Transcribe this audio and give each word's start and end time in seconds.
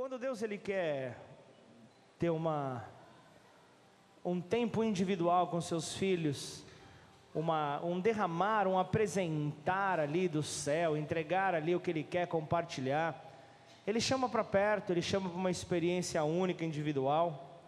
Quando 0.00 0.18
Deus 0.18 0.40
ele 0.40 0.56
quer 0.56 1.14
ter 2.18 2.30
uma 2.30 2.82
um 4.24 4.40
tempo 4.40 4.82
individual 4.82 5.48
com 5.48 5.60
seus 5.60 5.94
filhos, 5.94 6.64
uma, 7.34 7.84
um 7.84 8.00
derramar, 8.00 8.66
um 8.66 8.78
apresentar 8.78 10.00
ali 10.00 10.26
do 10.26 10.42
céu, 10.42 10.96
entregar 10.96 11.54
ali 11.54 11.74
o 11.74 11.80
que 11.80 11.90
ele 11.90 12.02
quer 12.02 12.26
compartilhar, 12.26 13.14
ele 13.86 14.00
chama 14.00 14.26
para 14.26 14.42
perto, 14.42 14.90
ele 14.90 15.02
chama 15.02 15.28
para 15.28 15.38
uma 15.38 15.50
experiência 15.50 16.24
única, 16.24 16.64
individual. 16.64 17.60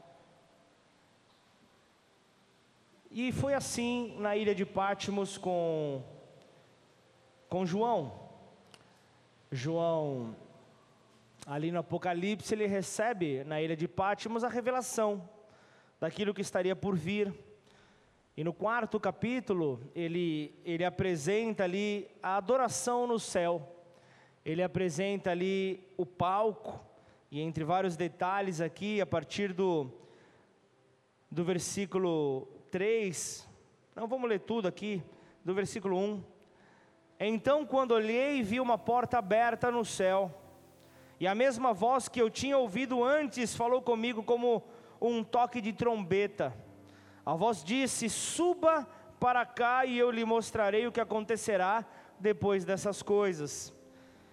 E 3.10 3.30
foi 3.30 3.52
assim 3.52 4.16
na 4.18 4.34
ilha 4.34 4.54
de 4.54 4.64
Pátimos 4.64 5.36
com 5.36 6.02
com 7.50 7.66
João. 7.66 8.10
João 9.50 10.34
ali 11.46 11.72
no 11.72 11.80
Apocalipse, 11.80 12.54
ele 12.54 12.66
recebe 12.66 13.42
na 13.44 13.60
ilha 13.60 13.76
de 13.76 13.88
Pátimos 13.88 14.44
a 14.44 14.48
revelação 14.48 15.28
daquilo 16.00 16.32
que 16.32 16.40
estaria 16.40 16.74
por 16.76 16.96
vir. 16.96 17.32
E 18.36 18.44
no 18.44 18.52
quarto 18.52 18.98
capítulo, 18.98 19.80
ele, 19.94 20.54
ele 20.64 20.84
apresenta 20.84 21.64
ali 21.64 22.08
a 22.22 22.36
adoração 22.36 23.06
no 23.06 23.18
céu. 23.18 23.68
Ele 24.44 24.62
apresenta 24.62 25.30
ali 25.30 25.86
o 25.96 26.06
palco, 26.06 26.80
e 27.30 27.40
entre 27.40 27.64
vários 27.64 27.96
detalhes 27.96 28.60
aqui, 28.60 29.00
a 29.00 29.06
partir 29.06 29.52
do, 29.52 29.90
do 31.30 31.44
versículo 31.44 32.48
3, 32.70 33.48
não 33.94 34.06
vamos 34.06 34.28
ler 34.28 34.40
tudo 34.40 34.68
aqui, 34.68 35.02
do 35.44 35.54
versículo 35.54 35.98
1. 35.98 36.24
Então, 37.20 37.64
quando 37.64 37.92
olhei, 37.92 38.42
vi 38.42 38.58
uma 38.60 38.76
porta 38.76 39.18
aberta 39.18 39.70
no 39.70 39.84
céu 39.84 40.41
e 41.22 41.26
a 41.28 41.36
mesma 41.36 41.72
voz 41.72 42.08
que 42.08 42.20
eu 42.20 42.28
tinha 42.28 42.58
ouvido 42.58 43.04
antes 43.04 43.54
falou 43.54 43.80
comigo 43.80 44.24
como 44.24 44.60
um 45.00 45.22
toque 45.22 45.60
de 45.60 45.72
trombeta. 45.72 46.52
A 47.24 47.36
voz 47.36 47.62
disse: 47.62 48.08
Suba 48.10 48.88
para 49.20 49.46
cá 49.46 49.86
e 49.86 49.96
eu 49.96 50.10
lhe 50.10 50.24
mostrarei 50.24 50.84
o 50.84 50.90
que 50.90 51.00
acontecerá 51.00 51.86
depois 52.18 52.64
dessas 52.64 53.04
coisas. 53.04 53.72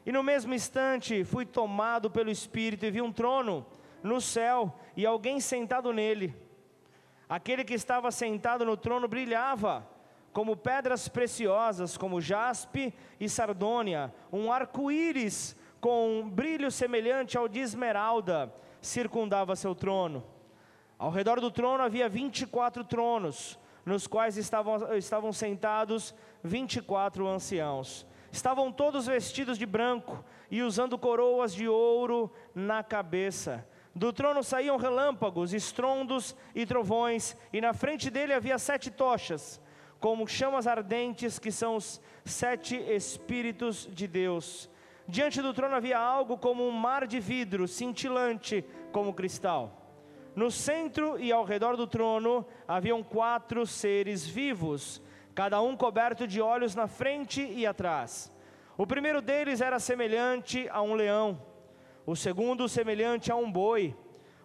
E 0.03 0.11
no 0.11 0.23
mesmo 0.23 0.51
instante 0.51 1.23
fui 1.23 1.45
tomado 1.45 2.09
pelo 2.09 2.31
Espírito 2.31 2.87
e 2.87 2.89
vi 2.89 3.03
um 3.03 3.13
trono 3.13 3.67
no 4.01 4.19
céu 4.19 4.75
e 4.97 5.05
alguém 5.05 5.39
sentado 5.39 5.93
nele. 5.93 6.35
Aquele 7.29 7.63
que 7.63 7.75
estava 7.75 8.09
sentado 8.09 8.65
no 8.65 8.75
trono 8.75 9.07
brilhava 9.07 9.87
como 10.33 10.57
pedras 10.57 11.07
preciosas, 11.07 11.95
como 11.95 12.19
jaspe 12.19 12.91
e 13.19 13.29
sardônia, 13.29 14.11
um 14.33 14.51
arco-íris 14.51 15.55
com 15.79 16.19
um 16.19 16.29
brilho 16.29 16.71
semelhante 16.71 17.37
ao 17.37 17.47
de 17.47 17.59
esmeralda, 17.59 18.53
circundava 18.81 19.55
seu 19.55 19.73
trono. 19.73 20.23
Ao 20.97 21.09
redor 21.09 21.39
do 21.39 21.49
trono 21.49 21.83
havia 21.83 22.09
24 22.09 22.83
tronos, 22.83 23.57
nos 23.85 24.05
quais 24.05 24.37
estavam, 24.37 24.93
estavam 24.95 25.31
sentados 25.31 26.13
24 26.43 27.27
anciãos. 27.27 28.05
Estavam 28.31 28.71
todos 28.71 29.07
vestidos 29.07 29.57
de 29.57 29.65
branco 29.65 30.23
e 30.51 30.61
usando 30.61 30.97
coroas 30.97 31.53
de 31.53 31.67
ouro 31.67 32.31
na 32.53 32.83
cabeça. 32.83 33.65
Do 33.95 34.13
trono 34.13 34.43
saíam 34.43 34.77
relâmpagos, 34.77 35.53
estrondos 35.53 36.35
e 36.53 36.65
trovões, 36.65 37.35
e 37.51 37.59
na 37.59 37.73
frente 37.73 38.09
dele 38.09 38.33
havia 38.33 38.59
sete 38.59 38.91
tochas, 38.91 39.59
como 39.99 40.27
chamas 40.27 40.67
ardentes, 40.67 41.39
que 41.39 41.51
são 41.51 41.75
os 41.75 41.99
sete 42.23 42.75
Espíritos 42.75 43.89
de 43.91 44.07
Deus. 44.07 44.69
Diante 45.11 45.41
do 45.41 45.55
trono 45.55 45.75
havia 45.75 45.97
algo 45.97 46.37
como 46.37 46.67
um 46.67 46.71
mar 46.71 47.07
de 47.07 47.19
vidro, 47.19 47.67
cintilante 47.67 48.63
como 48.91 49.11
cristal. 49.11 49.71
No 50.35 50.51
centro 50.51 51.19
e 51.19 51.31
ao 51.31 51.43
redor 51.43 51.75
do 51.75 51.87
trono 51.87 52.45
haviam 52.67 53.01
quatro 53.01 53.65
seres 53.65 54.27
vivos, 54.27 55.01
cada 55.33 55.59
um 55.63 55.75
coberto 55.75 56.27
de 56.27 56.39
olhos 56.39 56.75
na 56.75 56.87
frente 56.87 57.41
e 57.41 57.65
atrás. 57.65 58.31
O 58.77 58.85
primeiro 58.85 59.19
deles 59.19 59.61
era 59.61 59.79
semelhante 59.79 60.69
a 60.69 60.79
um 60.83 60.93
leão, 60.93 61.41
o 62.05 62.15
segundo 62.15 62.69
semelhante 62.69 63.31
a 63.31 63.35
um 63.35 63.51
boi, 63.51 63.95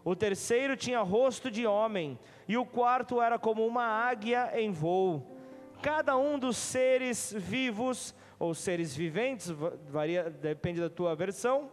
o 0.03 0.17
terceiro 0.17 0.79
tinha 0.79 1.03
rosto 1.03 1.51
de 1.51 1.67
homem, 1.67 2.19
e 2.49 2.57
o 2.57 2.65
quarto 2.65 3.21
era 3.21 3.39
como 3.39 3.67
uma 3.67 3.85
águia 3.85 4.51
em 4.59 4.73
voo. 4.73 5.37
Cada 5.83 6.17
um 6.17 6.39
dos 6.39 6.57
seres 6.57 7.35
vivos 7.37 8.15
ou 8.45 8.55
seres 8.55 8.95
viventes, 8.95 9.51
varia, 9.89 10.29
depende 10.29 10.81
da 10.81 10.91
tua 10.91 11.17
versão, 11.17 11.71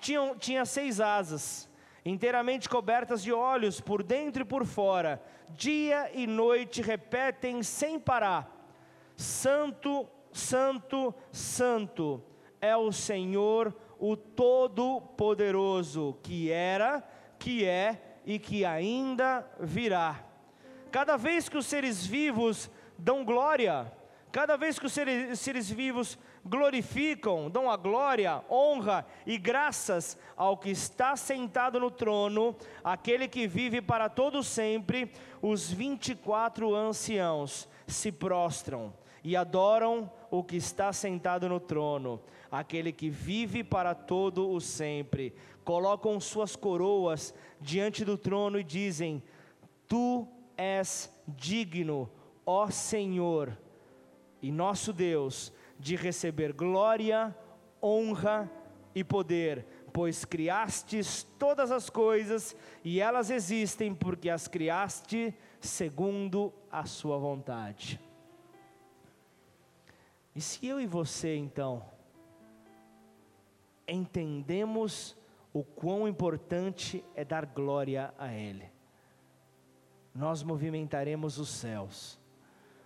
tinham, 0.00 0.36
tinha 0.36 0.64
seis 0.64 0.98
asas, 0.98 1.68
inteiramente 2.04 2.68
cobertas 2.68 3.22
de 3.22 3.32
olhos 3.32 3.80
por 3.80 4.02
dentro 4.02 4.42
e 4.42 4.46
por 4.46 4.64
fora, 4.64 5.22
dia 5.50 6.10
e 6.14 6.26
noite 6.26 6.80
repetem 6.80 7.62
sem 7.62 8.00
parar: 8.00 8.50
Santo, 9.16 10.08
Santo, 10.32 11.14
Santo 11.30 12.22
é 12.60 12.74
o 12.74 12.90
Senhor, 12.90 13.76
o 13.98 14.16
Todo-Poderoso, 14.16 16.18
que 16.22 16.50
era, 16.50 17.06
que 17.38 17.64
é 17.64 18.20
e 18.24 18.38
que 18.38 18.64
ainda 18.64 19.46
virá. 19.60 20.24
Cada 20.90 21.16
vez 21.16 21.48
que 21.48 21.58
os 21.58 21.66
seres 21.66 22.06
vivos 22.06 22.70
dão 22.98 23.24
glória, 23.24 23.92
Cada 24.32 24.56
vez 24.56 24.78
que 24.78 24.86
os 24.86 24.94
seres, 24.94 25.38
seres, 25.38 25.70
vivos 25.70 26.18
glorificam, 26.42 27.50
dão 27.50 27.70
a 27.70 27.76
glória, 27.76 28.42
honra 28.48 29.06
e 29.26 29.36
graças 29.36 30.16
ao 30.34 30.56
que 30.56 30.70
está 30.70 31.14
sentado 31.16 31.78
no 31.78 31.90
trono, 31.90 32.56
aquele 32.82 33.28
que 33.28 33.46
vive 33.46 33.82
para 33.82 34.08
todo 34.08 34.42
sempre, 34.42 35.12
os 35.42 35.70
24 35.70 36.74
anciãos 36.74 37.68
se 37.86 38.10
prostram 38.10 38.94
e 39.22 39.36
adoram 39.36 40.10
o 40.30 40.42
que 40.42 40.56
está 40.56 40.94
sentado 40.94 41.46
no 41.46 41.60
trono, 41.60 42.18
aquele 42.50 42.90
que 42.90 43.10
vive 43.10 43.62
para 43.62 43.94
todo 43.94 44.50
o 44.50 44.62
sempre. 44.62 45.34
Colocam 45.62 46.18
suas 46.18 46.56
coroas 46.56 47.34
diante 47.60 48.02
do 48.02 48.16
trono 48.16 48.58
e 48.58 48.64
dizem: 48.64 49.22
Tu 49.86 50.26
és 50.56 51.14
digno, 51.28 52.10
ó 52.46 52.70
Senhor 52.70 53.58
e 54.42 54.50
nosso 54.50 54.92
Deus 54.92 55.52
de 55.78 55.94
receber 55.94 56.52
glória, 56.52 57.34
honra 57.80 58.50
e 58.92 59.04
poder, 59.04 59.64
pois 59.92 60.24
criastes 60.24 61.22
todas 61.38 61.70
as 61.70 61.88
coisas 61.88 62.56
e 62.84 63.00
elas 63.00 63.30
existem 63.30 63.94
porque 63.94 64.28
as 64.28 64.48
criaste 64.48 65.32
segundo 65.60 66.52
a 66.70 66.84
sua 66.84 67.16
vontade. 67.16 68.00
E 70.34 70.40
se 70.40 70.66
eu 70.66 70.80
e 70.80 70.86
você 70.86 71.36
então 71.36 71.84
entendemos 73.86 75.16
o 75.52 75.62
quão 75.62 76.08
importante 76.08 77.04
é 77.14 77.24
dar 77.24 77.44
glória 77.46 78.12
a 78.18 78.32
Ele, 78.32 78.70
nós 80.14 80.42
movimentaremos 80.42 81.38
os 81.38 81.48
céus 81.48 82.21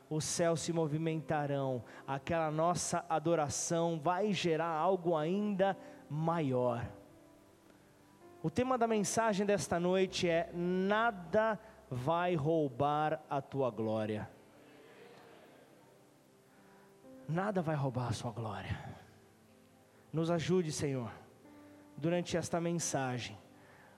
os 0.09 0.25
céus 0.25 0.61
se 0.61 0.73
movimentarão, 0.73 1.83
aquela 2.07 2.51
nossa 2.51 3.05
adoração 3.09 3.99
vai 3.99 4.33
gerar 4.33 4.71
algo 4.71 5.17
ainda 5.17 5.77
maior. 6.09 6.87
O 8.43 8.51
tema 8.51 8.79
da 8.79 8.87
mensagem 8.87 9.45
desta 9.45 9.81
noite 9.81 10.29
é: 10.29 10.51
nada 10.55 11.59
vai 11.91 12.35
roubar 12.37 13.21
a 13.29 13.41
tua 13.41 13.71
glória. 13.71 14.29
Nada 17.29 17.61
vai 17.61 17.75
roubar 17.75 18.09
a 18.09 18.13
sua 18.13 18.31
glória. 18.31 18.79
Nos 20.13 20.31
ajude, 20.31 20.71
Senhor, 20.71 21.11
durante 21.97 22.37
esta 22.37 22.61
mensagem, 22.61 23.37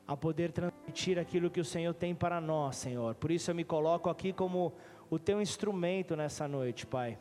a 0.06 0.16
poder 0.16 0.50
transmitir 0.50 1.18
aquilo 1.18 1.50
que 1.50 1.60
o 1.60 1.64
Senhor 1.64 1.92
tem 1.92 2.14
para 2.14 2.40
nós, 2.40 2.76
Senhor. 2.76 3.14
Por 3.16 3.30
isso 3.30 3.50
eu 3.50 3.54
me 3.54 3.64
coloco 3.64 4.08
aqui 4.08 4.32
como 4.32 4.72
o 5.10 5.18
teu 5.18 5.40
instrumento 5.40 6.14
nessa 6.14 6.46
noite, 6.46 6.86
Pai, 6.86 7.18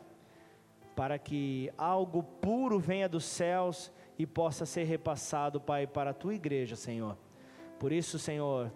para 0.94 1.18
que 1.18 1.72
algo 1.78 2.22
puro 2.22 2.78
venha 2.78 3.08
dos 3.08 3.24
céus 3.24 3.92
e 4.18 4.26
possa 4.26 4.66
ser 4.66 4.84
repassado, 4.84 5.60
Pai, 5.60 5.86
para 5.86 6.10
a 6.10 6.14
tua 6.14 6.34
igreja, 6.34 6.76
Senhor. 6.76 7.16
Por 7.78 7.92
isso, 7.92 8.18
Senhor, 8.18 8.70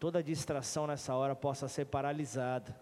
toda 0.00 0.22
distração 0.22 0.86
nessa 0.86 1.14
hora 1.14 1.36
possa 1.36 1.68
ser 1.68 1.84
paralisada. 1.86 2.74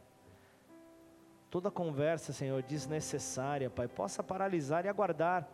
Toda 1.50 1.70
conversa, 1.70 2.32
Senhor, 2.32 2.62
desnecessária, 2.62 3.68
Pai, 3.68 3.88
possa 3.88 4.22
paralisar 4.22 4.86
e 4.86 4.88
aguardar, 4.88 5.46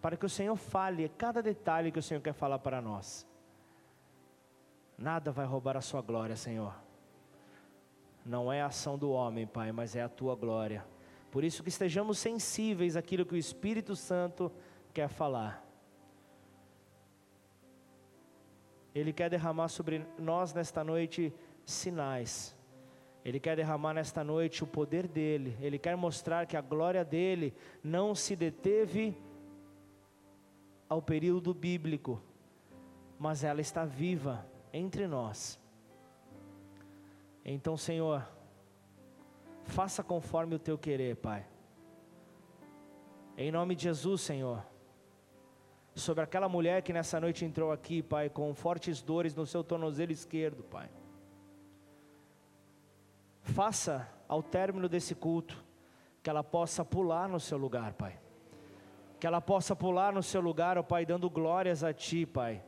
para 0.00 0.16
que 0.16 0.24
o 0.24 0.30
Senhor 0.30 0.56
fale 0.56 1.10
cada 1.10 1.42
detalhe 1.42 1.92
que 1.92 1.98
o 1.98 2.02
Senhor 2.02 2.22
quer 2.22 2.32
falar 2.32 2.58
para 2.58 2.80
nós. 2.80 3.26
Nada 4.96 5.30
vai 5.30 5.44
roubar 5.44 5.76
a 5.76 5.82
Sua 5.82 6.00
glória, 6.00 6.36
Senhor 6.36 6.89
não 8.24 8.52
é 8.52 8.62
a 8.62 8.66
ação 8.66 8.98
do 8.98 9.10
homem, 9.10 9.46
Pai, 9.46 9.72
mas 9.72 9.96
é 9.96 10.02
a 10.02 10.08
tua 10.08 10.34
glória. 10.34 10.84
Por 11.30 11.44
isso 11.44 11.62
que 11.62 11.68
estejamos 11.68 12.18
sensíveis 12.18 12.96
àquilo 12.96 13.24
que 13.24 13.34
o 13.34 13.38
Espírito 13.38 13.94
Santo 13.94 14.50
quer 14.92 15.08
falar. 15.08 15.64
Ele 18.94 19.12
quer 19.12 19.30
derramar 19.30 19.68
sobre 19.68 20.04
nós 20.18 20.52
nesta 20.52 20.82
noite 20.82 21.32
sinais. 21.64 22.56
Ele 23.24 23.38
quer 23.38 23.54
derramar 23.54 23.94
nesta 23.94 24.24
noite 24.24 24.64
o 24.64 24.66
poder 24.66 25.06
dele. 25.06 25.56
Ele 25.60 25.78
quer 25.78 25.96
mostrar 25.96 26.46
que 26.46 26.56
a 26.56 26.60
glória 26.60 27.04
dele 27.04 27.54
não 27.84 28.14
se 28.14 28.34
deteve 28.34 29.16
ao 30.88 31.00
período 31.00 31.54
bíblico, 31.54 32.20
mas 33.18 33.44
ela 33.44 33.60
está 33.60 33.84
viva 33.84 34.44
entre 34.72 35.06
nós. 35.06 35.59
Então, 37.44 37.76
Senhor, 37.76 38.26
faça 39.64 40.02
conforme 40.02 40.54
o 40.54 40.58
teu 40.58 40.76
querer, 40.76 41.16
Pai. 41.16 41.46
Em 43.36 43.50
nome 43.50 43.74
de 43.74 43.84
Jesus, 43.84 44.20
Senhor. 44.20 44.64
Sobre 45.94 46.22
aquela 46.22 46.48
mulher 46.48 46.82
que 46.82 46.92
nessa 46.92 47.18
noite 47.18 47.44
entrou 47.44 47.72
aqui, 47.72 48.02
Pai, 48.02 48.28
com 48.28 48.54
fortes 48.54 49.02
dores 49.02 49.34
no 49.34 49.46
seu 49.46 49.64
tornozelo 49.64 50.12
esquerdo, 50.12 50.62
Pai. 50.62 50.90
Faça 53.42 54.08
ao 54.28 54.42
término 54.42 54.88
desse 54.88 55.14
culto 55.14 55.64
que 56.22 56.28
ela 56.28 56.44
possa 56.44 56.84
pular 56.84 57.28
no 57.28 57.40
seu 57.40 57.56
lugar, 57.56 57.94
Pai. 57.94 58.18
Que 59.18 59.26
ela 59.26 59.40
possa 59.40 59.74
pular 59.74 60.12
no 60.12 60.22
seu 60.22 60.40
lugar, 60.40 60.78
ó 60.78 60.82
Pai, 60.82 61.06
dando 61.06 61.28
glórias 61.30 61.82
a 61.82 61.92
Ti, 61.92 62.26
Pai. 62.26 62.62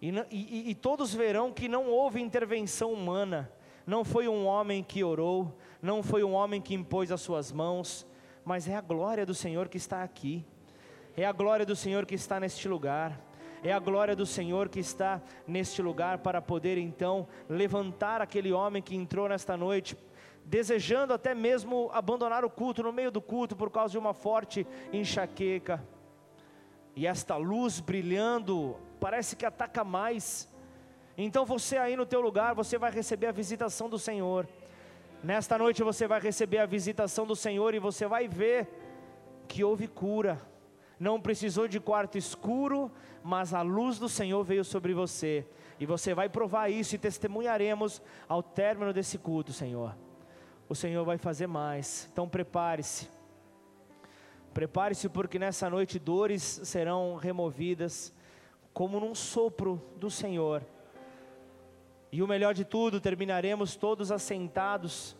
E, 0.00 0.10
e, 0.30 0.70
e 0.70 0.74
todos 0.74 1.14
verão 1.14 1.52
que 1.52 1.68
não 1.68 1.88
houve 1.88 2.20
intervenção 2.20 2.92
humana, 2.92 3.50
não 3.86 4.04
foi 4.04 4.28
um 4.28 4.46
homem 4.46 4.82
que 4.82 5.04
orou, 5.04 5.56
não 5.80 6.02
foi 6.02 6.24
um 6.24 6.32
homem 6.32 6.60
que 6.60 6.74
impôs 6.74 7.12
as 7.12 7.20
suas 7.20 7.52
mãos, 7.52 8.06
mas 8.44 8.68
é 8.68 8.74
a 8.74 8.80
glória 8.80 9.26
do 9.26 9.34
Senhor 9.34 9.68
que 9.68 9.76
está 9.76 10.02
aqui, 10.02 10.44
é 11.16 11.24
a 11.24 11.32
glória 11.32 11.64
do 11.64 11.76
Senhor 11.76 12.06
que 12.06 12.14
está 12.14 12.40
neste 12.40 12.68
lugar, 12.68 13.20
é 13.62 13.72
a 13.72 13.78
glória 13.78 14.14
do 14.14 14.26
Senhor 14.26 14.68
que 14.68 14.80
está 14.80 15.22
neste 15.46 15.80
lugar 15.80 16.18
para 16.18 16.42
poder 16.42 16.76
então 16.76 17.26
levantar 17.48 18.20
aquele 18.20 18.52
homem 18.52 18.82
que 18.82 18.94
entrou 18.94 19.28
nesta 19.28 19.56
noite, 19.56 19.96
desejando 20.44 21.14
até 21.14 21.34
mesmo 21.34 21.90
abandonar 21.92 22.44
o 22.44 22.50
culto 22.50 22.82
no 22.82 22.92
meio 22.92 23.10
do 23.10 23.22
culto 23.22 23.56
por 23.56 23.70
causa 23.70 23.92
de 23.92 23.98
uma 23.98 24.12
forte 24.12 24.66
enxaqueca. 24.92 25.82
E 26.94 27.06
esta 27.06 27.36
luz 27.36 27.80
brilhando, 27.80 28.76
parece 29.00 29.34
que 29.34 29.46
ataca 29.46 29.82
mais. 29.82 30.48
Então 31.16 31.44
você 31.44 31.76
aí 31.76 31.96
no 31.96 32.04
teu 32.04 32.20
lugar, 32.20 32.54
você 32.54 32.76
vai 32.76 32.90
receber 32.90 33.26
a 33.26 33.32
visitação 33.32 33.88
do 33.88 33.98
Senhor. 33.98 34.48
Nesta 35.22 35.56
noite 35.56 35.82
você 35.82 36.06
vai 36.06 36.20
receber 36.20 36.58
a 36.58 36.66
visitação 36.66 37.26
do 37.26 37.36
Senhor 37.36 37.74
e 37.74 37.78
você 37.78 38.06
vai 38.06 38.28
ver 38.28 38.68
que 39.48 39.62
houve 39.62 39.86
cura. 39.86 40.40
Não 40.98 41.20
precisou 41.20 41.68
de 41.68 41.80
quarto 41.80 42.18
escuro, 42.18 42.90
mas 43.22 43.54
a 43.54 43.62
luz 43.62 43.98
do 43.98 44.08
Senhor 44.08 44.42
veio 44.44 44.64
sobre 44.64 44.92
você. 44.92 45.46
E 45.78 45.86
você 45.86 46.14
vai 46.14 46.28
provar 46.28 46.68
isso 46.68 46.94
e 46.94 46.98
testemunharemos 46.98 48.02
ao 48.28 48.42
término 48.42 48.92
desse 48.92 49.16
culto, 49.18 49.52
Senhor. 49.52 49.96
O 50.68 50.74
Senhor 50.74 51.04
vai 51.04 51.18
fazer 51.18 51.46
mais. 51.46 52.08
Então 52.12 52.28
prepare-se. 52.28 53.08
Prepare-se 54.52 55.08
porque 55.08 55.38
nessa 55.38 55.68
noite 55.68 55.98
dores 55.98 56.60
serão 56.64 57.16
removidas 57.16 58.12
como 58.72 59.00
num 59.00 59.14
sopro 59.14 59.82
do 59.96 60.10
Senhor. 60.10 60.62
E 62.14 62.22
o 62.22 62.28
melhor 62.28 62.54
de 62.54 62.64
tudo, 62.64 63.00
terminaremos 63.00 63.74
todos 63.74 64.12
assentados 64.12 65.16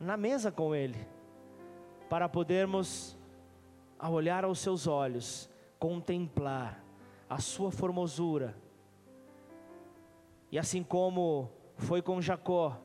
na 0.00 0.16
mesa 0.16 0.50
com 0.50 0.74
Ele, 0.74 0.98
para 2.10 2.28
podermos, 2.28 3.16
ao 3.96 4.12
olhar 4.12 4.44
aos 4.44 4.58
seus 4.58 4.88
olhos, 4.88 5.48
contemplar 5.78 6.84
a 7.30 7.38
Sua 7.38 7.70
formosura. 7.70 8.56
E 10.50 10.58
assim 10.58 10.82
como 10.82 11.48
foi 11.76 12.02
com 12.02 12.20
Jacó, 12.20 12.76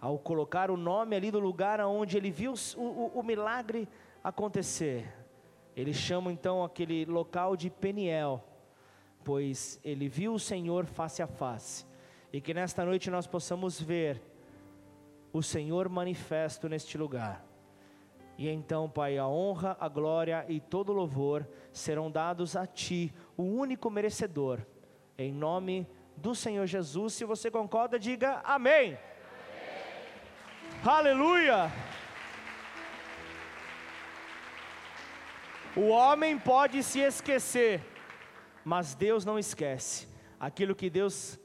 ao 0.00 0.18
colocar 0.18 0.70
o 0.70 0.78
nome 0.78 1.14
ali 1.14 1.30
do 1.30 1.38
lugar 1.38 1.78
onde 1.82 2.16
ele 2.16 2.30
viu 2.30 2.54
o, 2.74 2.80
o, 2.80 3.06
o 3.16 3.22
milagre 3.22 3.86
acontecer, 4.22 5.14
ele 5.76 5.92
chama 5.92 6.32
então 6.32 6.64
aquele 6.64 7.04
local 7.04 7.54
de 7.54 7.68
Peniel, 7.68 8.42
pois 9.22 9.78
ele 9.84 10.08
viu 10.08 10.32
o 10.32 10.40
Senhor 10.40 10.86
face 10.86 11.20
a 11.20 11.26
face 11.26 11.92
e 12.34 12.40
que 12.40 12.52
nesta 12.52 12.84
noite 12.84 13.12
nós 13.12 13.28
possamos 13.28 13.80
ver 13.80 14.20
o 15.32 15.40
Senhor 15.40 15.88
manifesto 15.88 16.68
neste 16.68 16.98
lugar. 16.98 17.46
E 18.36 18.48
então, 18.48 18.90
Pai, 18.90 19.16
a 19.16 19.28
honra, 19.28 19.76
a 19.78 19.88
glória 19.88 20.44
e 20.48 20.58
todo 20.58 20.92
louvor 20.92 21.46
serão 21.72 22.10
dados 22.10 22.56
a 22.56 22.66
Ti, 22.66 23.14
o 23.36 23.44
único 23.44 23.88
merecedor. 23.88 24.58
Em 25.16 25.32
nome 25.32 25.86
do 26.16 26.34
Senhor 26.34 26.66
Jesus, 26.66 27.12
se 27.12 27.24
você 27.24 27.52
concorda, 27.52 28.00
diga 28.00 28.40
amém. 28.42 28.98
amém. 28.98 28.98
Aleluia! 30.84 31.70
O 35.76 35.86
homem 35.86 36.36
pode 36.36 36.82
se 36.82 36.98
esquecer, 36.98 37.80
mas 38.64 38.92
Deus 38.92 39.24
não 39.24 39.38
esquece. 39.38 40.08
Aquilo 40.40 40.74
que 40.74 40.90
Deus 40.90 41.38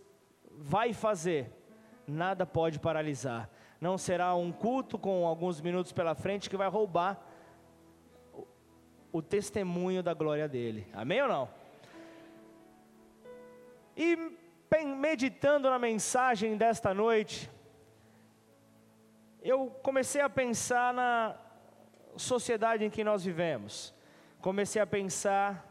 vai 0.62 0.92
fazer, 0.94 1.52
nada 2.06 2.46
pode 2.46 2.80
paralisar. 2.80 3.50
Não 3.80 3.98
será 3.98 4.36
um 4.36 4.52
culto 4.52 5.00
com 5.00 5.26
alguns 5.26 5.62
minutos 5.62 5.94
pela 5.94 6.14
frente 6.14 6.50
que 6.50 6.58
vai 6.58 6.68
roubar 6.68 7.18
o, 9.12 9.22
testemunho 9.22 10.04
da 10.04 10.14
glória 10.14 10.48
dele. 10.50 10.86
Amém 10.94 11.22
ou 11.22 11.28
não? 11.30 11.50
E 13.96 14.18
meditando 14.98 15.70
na 15.70 15.80
mensagem 15.80 16.58
desta 16.58 16.94
noite, 16.94 17.50
eu 19.42 19.72
comecei 19.82 20.22
a 20.22 20.30
pensar 20.30 20.94
na 20.94 21.36
sociedade 22.18 22.84
em 22.84 22.90
que 22.90 23.04
nós 23.04 23.24
vivemos. 23.24 23.94
Comecei 24.42 24.82
a 24.82 24.88
pensar 24.88 25.66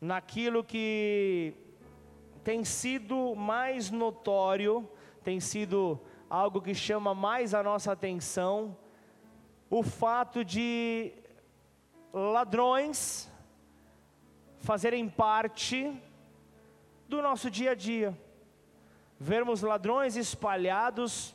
naquilo 0.00 0.62
que 0.62 1.63
tem 2.44 2.62
sido 2.62 3.34
mais 3.34 3.90
notório, 3.90 4.86
tem 5.24 5.40
sido 5.40 5.98
algo 6.28 6.60
que 6.60 6.74
chama 6.74 7.14
mais 7.14 7.54
a 7.54 7.62
nossa 7.62 7.92
atenção, 7.92 8.76
o 9.70 9.82
fato 9.82 10.44
de 10.44 11.10
ladrões 12.12 13.32
fazerem 14.58 15.08
parte 15.08 15.90
do 17.08 17.22
nosso 17.22 17.50
dia 17.50 17.70
a 17.70 17.74
dia. 17.74 18.16
Vermos 19.18 19.62
ladrões 19.62 20.14
espalhados 20.14 21.34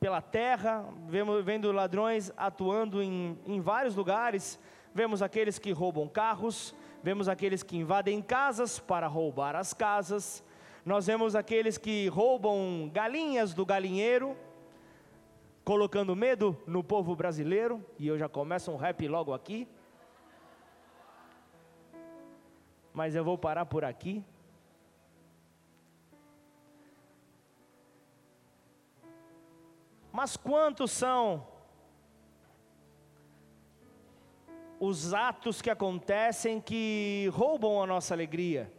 pela 0.00 0.20
terra, 0.20 0.84
vendo 1.44 1.70
ladrões 1.70 2.32
atuando 2.36 3.00
em, 3.00 3.38
em 3.46 3.60
vários 3.60 3.94
lugares, 3.94 4.58
vemos 4.92 5.22
aqueles 5.22 5.58
que 5.60 5.70
roubam 5.70 6.08
carros, 6.08 6.74
vemos 7.08 7.26
aqueles 7.26 7.62
que 7.62 7.74
invadem 7.74 8.20
casas 8.20 8.78
para 8.78 9.06
roubar 9.06 9.56
as 9.56 9.72
casas, 9.72 10.44
nós 10.84 11.06
vemos 11.06 11.34
aqueles 11.34 11.78
que 11.78 12.06
roubam 12.08 12.90
galinhas 12.92 13.54
do 13.54 13.64
galinheiro, 13.64 14.36
colocando 15.64 16.14
medo 16.14 16.54
no 16.66 16.84
povo 16.84 17.16
brasileiro, 17.16 17.82
e 17.98 18.06
eu 18.06 18.18
já 18.18 18.28
começo 18.28 18.70
um 18.70 18.76
rap 18.76 19.08
logo 19.08 19.32
aqui. 19.32 19.66
Mas 22.92 23.14
eu 23.14 23.24
vou 23.24 23.38
parar 23.38 23.64
por 23.64 23.86
aqui. 23.86 24.22
Mas 30.12 30.36
quantos 30.36 30.90
são 30.90 31.46
os 34.80 35.12
atos 35.12 35.60
que 35.60 35.70
acontecem 35.70 36.60
que 36.60 37.30
roubam 37.32 37.82
a 37.82 37.86
nossa 37.86 38.14
alegria, 38.14 38.72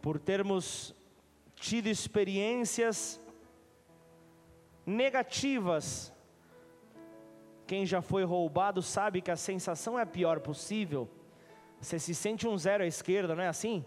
por 0.00 0.18
termos 0.18 0.94
tido 1.54 1.86
experiências 1.86 3.20
negativas. 4.84 6.12
Quem 7.66 7.86
já 7.86 8.02
foi 8.02 8.24
roubado 8.24 8.82
sabe 8.82 9.22
que 9.22 9.30
a 9.30 9.36
sensação 9.36 9.98
é 9.98 10.02
a 10.02 10.06
pior 10.06 10.40
possível. 10.40 11.08
Você 11.80 11.98
se 11.98 12.14
sente 12.14 12.46
um 12.46 12.56
zero 12.58 12.84
à 12.84 12.86
esquerda, 12.86 13.34
não 13.34 13.42
é 13.42 13.48
assim? 13.48 13.84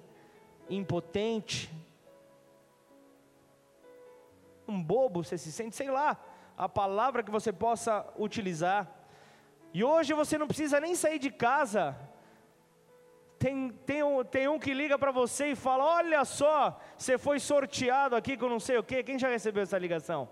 Impotente, 0.70 1.72
um 4.68 4.82
bobo, 4.82 5.24
você 5.24 5.38
se 5.38 5.52
sente, 5.52 5.76
sei 5.76 5.92
lá, 5.92 6.20
a 6.58 6.68
palavra 6.68 7.24
que 7.24 7.32
você 7.32 7.54
possa 7.54 8.06
utilizar. 8.18 9.05
E 9.78 9.84
hoje 9.84 10.14
você 10.14 10.38
não 10.38 10.48
precisa 10.48 10.80
nem 10.80 10.96
sair 10.96 11.20
de 11.20 11.30
casa. 11.30 11.94
Tem, 13.38 13.74
tem, 13.86 14.02
um, 14.02 14.24
tem 14.24 14.48
um 14.48 14.58
que 14.58 14.74
liga 14.74 14.98
para 14.98 15.12
você 15.12 15.48
e 15.48 15.56
fala: 15.56 15.84
Olha 15.84 16.24
só, 16.24 16.80
você 16.98 17.18
foi 17.18 17.40
sorteado 17.42 18.16
aqui 18.16 18.38
com 18.38 18.48
não 18.48 18.62
sei 18.68 18.78
o 18.78 18.84
quê. 18.84 19.04
Quem 19.04 19.20
já 19.20 19.28
recebeu 19.28 19.64
essa 19.64 19.78
ligação? 19.78 20.30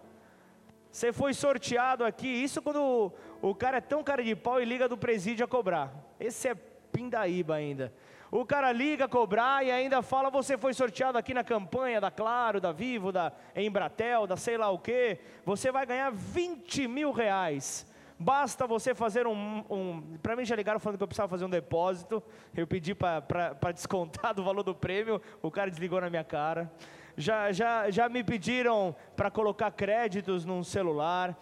Você 0.90 1.12
foi 1.12 1.34
sorteado 1.34 2.06
aqui. 2.06 2.30
Isso 2.30 2.62
quando 2.62 3.12
o, 3.42 3.50
o 3.50 3.54
cara 3.54 3.80
é 3.80 3.82
tão 3.82 4.02
cara 4.02 4.24
de 4.24 4.34
pau 4.34 4.62
e 4.62 4.66
liga 4.66 4.88
do 4.88 4.98
presídio 4.98 5.44
a 5.44 5.48
cobrar. 5.56 5.92
Esse 6.18 6.48
é 6.48 6.56
pindaíba 6.56 7.56
ainda. 7.56 7.94
O 8.32 8.46
cara 8.46 8.72
liga 8.72 9.10
cobrar 9.10 9.66
e 9.66 9.70
ainda 9.70 10.02
fala: 10.02 10.30
você 10.30 10.58
foi 10.58 10.74
sorteado 10.74 11.18
aqui 11.18 11.34
na 11.34 11.44
campanha 11.44 12.00
da 12.00 12.10
Claro, 12.10 12.62
da 12.62 12.72
Vivo, 12.72 13.12
da 13.12 13.34
Embratel, 13.58 14.26
da 14.26 14.38
sei 14.38 14.58
lá 14.58 14.70
o 14.70 14.80
que. 14.80 15.18
Você 15.44 15.70
vai 15.70 15.86
ganhar 15.86 16.14
20 16.14 16.88
mil 16.88 17.12
reais. 17.12 17.92
Basta 18.24 18.66
você 18.66 18.96
fazer 18.96 19.28
um. 19.28 19.66
um 19.70 20.18
para 20.22 20.34
mim 20.34 20.46
já 20.46 20.56
ligaram 20.56 20.80
falando 20.80 20.98
que 20.98 21.04
eu 21.04 21.08
precisava 21.08 21.28
fazer 21.28 21.44
um 21.44 21.50
depósito. 21.50 22.24
Eu 22.56 22.66
pedi 22.66 22.96
para 22.96 23.72
descontar 23.74 24.34
do 24.34 24.42
valor 24.42 24.64
do 24.64 24.74
prêmio. 24.74 25.22
O 25.42 25.52
cara 25.52 25.70
desligou 25.70 26.00
na 26.00 26.10
minha 26.10 26.24
cara. 26.24 26.72
Já, 27.18 27.52
já, 27.52 27.92
já 27.92 28.08
me 28.08 28.24
pediram 28.24 28.96
para 29.14 29.30
colocar 29.30 29.70
créditos 29.72 30.46
num 30.46 30.64
celular. 30.64 31.38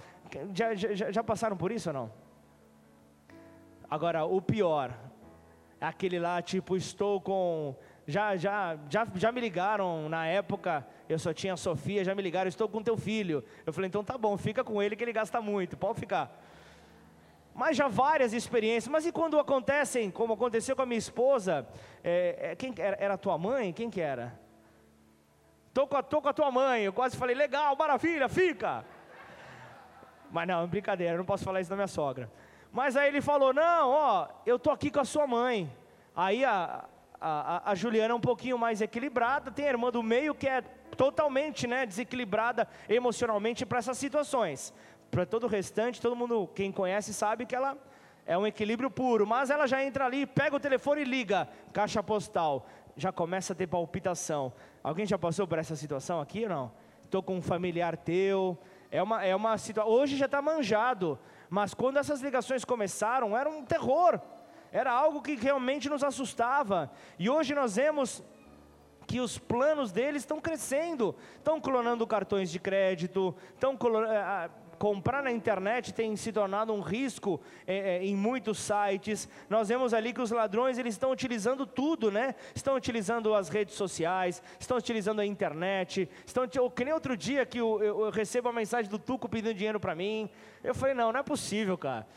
Já, 0.55 0.73
já, 0.73 1.11
já 1.11 1.23
passaram 1.23 1.55
por 1.55 1.71
isso 1.71 1.89
ou 1.89 1.93
não? 1.93 2.11
Agora, 3.88 4.25
o 4.25 4.41
pior, 4.41 4.97
aquele 5.79 6.17
lá, 6.17 6.41
tipo, 6.41 6.75
estou 6.75 7.21
com. 7.21 7.75
Já, 8.07 8.35
já, 8.35 8.75
já, 8.89 9.07
já 9.13 9.31
me 9.31 9.39
ligaram 9.39 10.09
na 10.09 10.25
época, 10.25 10.88
eu 11.07 11.19
só 11.19 11.31
tinha 11.31 11.53
a 11.53 11.57
Sofia, 11.57 12.03
já 12.03 12.15
me 12.15 12.23
ligaram, 12.23 12.47
estou 12.47 12.67
com 12.67 12.81
teu 12.81 12.97
filho. 12.97 13.43
Eu 13.67 13.71
falei, 13.71 13.88
então 13.88 14.03
tá 14.03 14.17
bom, 14.17 14.35
fica 14.35 14.63
com 14.63 14.81
ele 14.81 14.95
que 14.95 15.03
ele 15.03 15.13
gasta 15.13 15.39
muito, 15.39 15.77
pode 15.77 16.00
ficar. 16.00 16.50
Mas 17.53 17.75
já 17.75 17.88
várias 17.88 18.34
experiências, 18.34 18.91
mas 18.91 19.05
e 19.05 19.12
quando 19.12 19.38
acontecem, 19.38 20.10
como 20.10 20.34
aconteceu 20.34 20.75
com 20.75 20.81
a 20.81 20.86
minha 20.86 20.98
esposa, 20.98 21.67
é, 22.03 22.51
é, 22.51 22.55
quem 22.55 22.74
era, 22.77 22.98
era 23.00 23.13
a 23.15 23.17
tua 23.17 23.38
mãe? 23.38 23.74
Quem 23.74 23.89
que 23.89 24.00
era? 24.00 24.39
Tô 25.74 25.86
com, 25.88 25.98
a, 25.98 26.03
tô 26.03 26.22
com 26.22 26.29
a 26.29 26.34
tua 26.34 26.51
mãe, 26.51 26.84
eu 26.84 26.93
quase 26.93 27.15
falei, 27.17 27.36
legal, 27.36 27.75
maravilha, 27.75 28.27
fica. 28.29 28.86
Mas 30.31 30.48
não, 30.48 30.65
brincadeira, 30.67 31.13
eu 31.13 31.17
não 31.17 31.25
posso 31.25 31.43
falar 31.43 31.60
isso 31.60 31.70
da 31.70 31.75
minha 31.75 31.88
sogra. 31.88 32.31
Mas 32.72 32.96
aí 32.96 33.10
ele 33.10 33.22
falou: 33.22 33.53
Não, 33.53 33.89
ó, 33.89 34.27
eu 34.46 34.58
tô 34.58 34.72
aqui 34.72 34.89
com 34.89 35.01
a 35.01 35.05
sua 35.05 35.27
mãe. 35.27 35.70
Aí 36.15 36.46
a, 36.46 36.86
a, 37.20 37.72
a 37.72 37.75
Juliana 37.75 38.13
é 38.13 38.15
um 38.15 38.22
pouquinho 38.22 38.58
mais 38.58 38.81
equilibrada, 38.81 39.51
tem 39.51 39.65
a 39.65 39.70
irmã 39.70 39.91
do 39.91 40.01
meio 40.01 40.34
que 40.34 40.48
é 40.48 40.62
totalmente 40.96 41.67
né, 41.67 41.86
desequilibrada 41.86 42.67
emocionalmente 42.88 43.65
para 43.65 43.79
essas 43.79 43.98
situações. 43.98 44.74
Para 45.12 45.25
todo 45.25 45.44
o 45.44 45.48
restante, 45.48 46.00
todo 46.00 46.15
mundo, 46.15 46.50
quem 46.56 46.72
conhece, 46.72 47.13
sabe 47.13 47.46
que 47.46 47.53
ela 47.53 47.77
é 48.25 48.38
um 48.38 48.48
equilíbrio 48.48 48.89
puro, 48.89 49.27
mas 49.27 49.50
ela 49.50 49.68
já 49.68 49.84
entra 49.84 50.06
ali, 50.06 50.25
pega 50.25 50.56
o 50.56 50.60
telefone 50.60 51.01
e 51.01 51.03
liga, 51.03 51.50
caixa 51.74 52.01
postal, 52.01 52.65
já 52.96 53.12
começa 53.12 53.51
a 53.51 53.56
ter 53.56 53.68
palpitação. 53.68 54.53
Alguém 54.82 55.06
já 55.06 55.18
passou 55.18 55.46
por 55.46 55.60
essa 55.60 55.75
situação 55.75 56.22
aqui 56.22 56.44
ou 56.44 56.50
não? 56.50 56.72
Estou 57.03 57.22
com 57.22 57.36
um 57.36 57.41
familiar 57.41 57.98
teu, 57.98 58.58
é 58.89 59.03
uma, 59.03 59.22
é 59.22 59.36
uma 59.36 59.58
situação, 59.58 59.91
hoje 59.91 60.15
já 60.15 60.27
está 60.27 60.41
manjado, 60.41 61.20
mas 61.50 61.74
quando 61.74 61.98
essas 61.98 62.22
ligações 62.22 62.63
começaram, 62.63 63.38
era 63.38 63.50
um 63.50 63.65
terror, 63.65 64.18
era 64.72 64.94
algo 64.94 65.22
que 65.22 65.36
realmente 65.36 65.89
nos 65.89 66.06
assustava. 66.06 66.89
E 67.20 67.30
hoje 67.30 67.53
nós 67.53 67.75
vemos 67.75 68.24
que 69.06 69.20
os 69.20 69.38
planos 69.38 69.91
deles 69.91 70.22
estão 70.22 70.39
crescendo, 70.39 71.13
estão 71.36 71.60
clonando 71.60 72.08
cartões 72.08 72.50
de 72.50 72.60
crédito, 72.60 73.36
estão 73.53 73.77
eh, 74.08 74.50
comprar 74.81 75.21
na 75.21 75.31
internet 75.31 75.93
tem 75.93 76.15
se 76.15 76.31
tornado 76.31 76.73
um 76.73 76.81
risco 76.81 77.39
é, 77.67 77.97
é, 77.97 78.03
em 78.03 78.15
muitos 78.15 78.57
sites. 78.57 79.29
Nós 79.47 79.69
vemos 79.69 79.93
ali 79.93 80.11
que 80.11 80.19
os 80.19 80.31
ladrões 80.31 80.79
eles 80.79 80.95
estão 80.95 81.11
utilizando 81.11 81.67
tudo, 81.67 82.09
né? 82.09 82.33
Estão 82.55 82.75
utilizando 82.75 83.35
as 83.35 83.47
redes 83.47 83.75
sociais, 83.75 84.41
estão 84.59 84.77
utilizando 84.77 85.21
a 85.21 85.25
internet. 85.25 86.09
Estão 86.25 86.47
que 86.47 86.83
nem 86.83 86.95
outro 86.95 87.15
dia 87.15 87.45
que 87.45 87.59
eu, 87.59 87.79
eu, 87.83 88.05
eu 88.05 88.09
recebo 88.09 88.50
a 88.50 88.53
mensagem 88.53 88.89
do 88.89 88.97
Tuco 88.97 89.29
pedindo 89.29 89.53
dinheiro 89.53 89.79
para 89.79 89.93
mim. 89.93 90.27
Eu 90.63 90.73
falei 90.73 90.95
não, 90.95 91.11
não 91.11 91.19
é 91.19 91.23
possível, 91.23 91.77
cara 91.77 92.07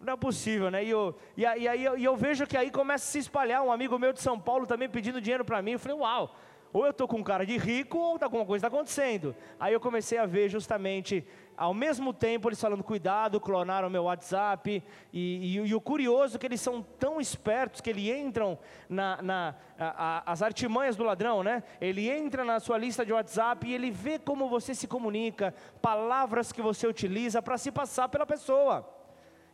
não 0.00 0.12
é 0.12 0.16
possível, 0.16 0.70
né? 0.70 0.84
E, 0.84 0.90
eu, 0.90 1.16
e, 1.36 1.44
aí, 1.44 1.62
e 1.62 1.68
aí 1.68 1.84
eu, 1.84 1.98
eu, 1.98 2.16
vejo 2.16 2.46
que 2.46 2.56
aí 2.56 2.70
começa 2.70 3.04
a 3.04 3.10
se 3.10 3.18
espalhar. 3.18 3.62
Um 3.62 3.72
amigo 3.72 3.98
meu 3.98 4.12
de 4.12 4.20
São 4.20 4.38
Paulo 4.38 4.64
também 4.64 4.88
pedindo 4.88 5.20
dinheiro 5.20 5.44
para 5.44 5.60
mim. 5.60 5.72
Eu 5.72 5.78
falei, 5.80 5.98
uau, 5.98 6.36
ou 6.72 6.84
eu 6.84 6.90
estou 6.90 7.08
com 7.08 7.22
cara 7.22 7.46
de 7.46 7.56
rico, 7.56 7.98
ou 7.98 8.18
alguma 8.20 8.44
coisa 8.44 8.66
está 8.66 8.76
acontecendo. 8.76 9.34
Aí 9.58 9.72
eu 9.72 9.80
comecei 9.80 10.18
a 10.18 10.26
ver 10.26 10.48
justamente, 10.48 11.26
ao 11.58 11.74
mesmo 11.74 12.14
tempo, 12.14 12.48
eles 12.48 12.60
falando, 12.60 12.84
cuidado, 12.84 13.40
clonaram 13.40 13.90
meu 13.90 14.04
WhatsApp. 14.04 14.80
E, 15.12 15.56
e, 15.56 15.56
e 15.56 15.74
o 15.74 15.80
curioso 15.80 16.36
é 16.36 16.38
que 16.38 16.46
eles 16.46 16.60
são 16.60 16.80
tão 17.00 17.20
espertos 17.20 17.80
que 17.80 17.90
eles 17.90 18.16
entram 18.16 18.56
na, 18.88 19.20
na 19.20 19.54
a, 19.76 20.20
a, 20.20 20.32
as 20.32 20.40
artimanhas 20.40 20.94
do 20.94 21.02
ladrão, 21.02 21.42
né? 21.42 21.64
Ele 21.80 22.08
entra 22.08 22.44
na 22.44 22.60
sua 22.60 22.78
lista 22.78 23.04
de 23.04 23.12
WhatsApp 23.12 23.66
e 23.66 23.74
ele 23.74 23.90
vê 23.90 24.20
como 24.20 24.48
você 24.48 24.72
se 24.72 24.86
comunica, 24.86 25.52
palavras 25.82 26.52
que 26.52 26.62
você 26.62 26.86
utiliza 26.86 27.42
para 27.42 27.58
se 27.58 27.72
passar 27.72 28.08
pela 28.08 28.24
pessoa. 28.24 28.88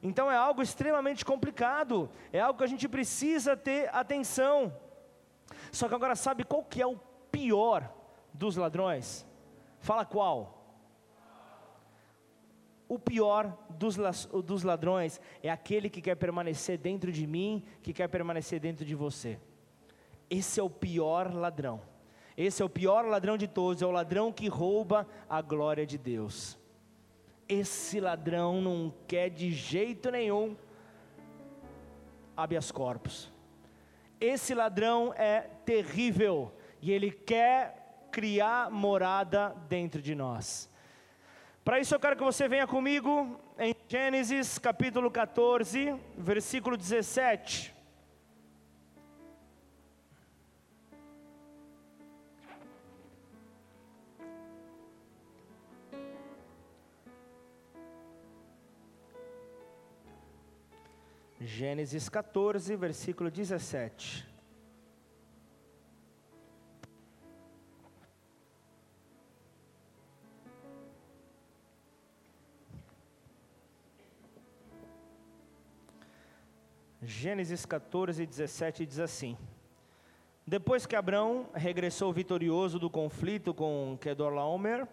Então 0.02 0.30
é 0.30 0.36
algo 0.36 0.60
extremamente 0.60 1.24
complicado, 1.24 2.10
é 2.30 2.38
algo 2.38 2.58
que 2.58 2.64
a 2.64 2.68
gente 2.68 2.86
precisa 2.86 3.56
ter 3.56 3.88
atenção. 3.94 4.76
Só 5.72 5.88
que 5.88 5.94
agora 5.94 6.14
sabe 6.14 6.44
qual 6.44 6.62
que 6.62 6.82
é 6.82 6.86
o 6.86 6.98
pior 7.32 7.90
dos 8.34 8.56
ladrões? 8.56 9.26
Fala 9.80 10.04
qual? 10.04 10.63
O 12.88 12.98
pior 12.98 13.56
dos, 13.70 14.62
ladrões 14.62 15.20
é 15.42 15.50
aquele 15.50 15.88
que 15.88 16.02
quer 16.02 16.14
permanecer 16.16 16.78
dentro 16.78 17.10
de 17.10 17.26
mim, 17.26 17.64
que 17.82 17.92
quer 17.92 18.08
permanecer 18.08 18.60
dentro 18.60 18.84
de 18.84 18.94
você. 18.94 19.38
Esse 20.28 20.60
é 20.60 20.62
o 20.62 20.70
pior 20.70 21.32
ladrão. 21.32 21.80
Esse 22.36 22.62
é 22.62 22.64
o 22.64 22.68
pior 22.68 23.06
ladrão 23.06 23.38
de 23.38 23.46
todos, 23.46 23.82
é 23.82 23.86
o 23.86 23.90
ladrão 23.90 24.32
que 24.32 24.48
rouba 24.48 25.06
a 25.28 25.40
glória 25.40 25.86
de 25.86 25.96
Deus. 25.96 26.58
Esse 27.48 28.00
ladrão 28.00 28.60
não 28.60 28.92
quer 29.06 29.30
de 29.30 29.50
jeito 29.50 30.10
nenhum 30.10 30.56
habeas 32.36 32.70
corpus. 32.70 33.32
Esse 34.20 34.54
ladrão 34.54 35.12
é 35.14 35.42
terrível 35.64 36.52
e 36.80 36.90
ele 36.90 37.10
quer 37.10 38.08
criar 38.10 38.70
morada 38.70 39.54
dentro 39.68 40.00
de 40.00 40.14
nós. 40.14 40.70
Para 41.64 41.80
isso 41.80 41.94
eu 41.94 41.98
quero 41.98 42.14
que 42.14 42.22
você 42.22 42.46
venha 42.46 42.66
comigo 42.66 43.40
em 43.58 43.74
Gênesis 43.88 44.58
capítulo 44.58 45.10
14, 45.10 45.98
versículo 46.18 46.76
17. 46.76 47.74
Gênesis 61.40 62.10
14, 62.10 62.76
versículo 62.76 63.30
17. 63.30 64.33
Gênesis 77.06 77.64
14, 77.66 78.24
17 78.26 78.86
diz 78.86 78.98
assim: 78.98 79.36
Depois 80.46 80.86
que 80.86 80.96
Abraão 80.96 81.48
regressou 81.54 82.12
vitorioso 82.12 82.78
do 82.78 82.90
conflito 82.90 83.52
com 83.54 83.96
Kedorlaomer 84.00 84.86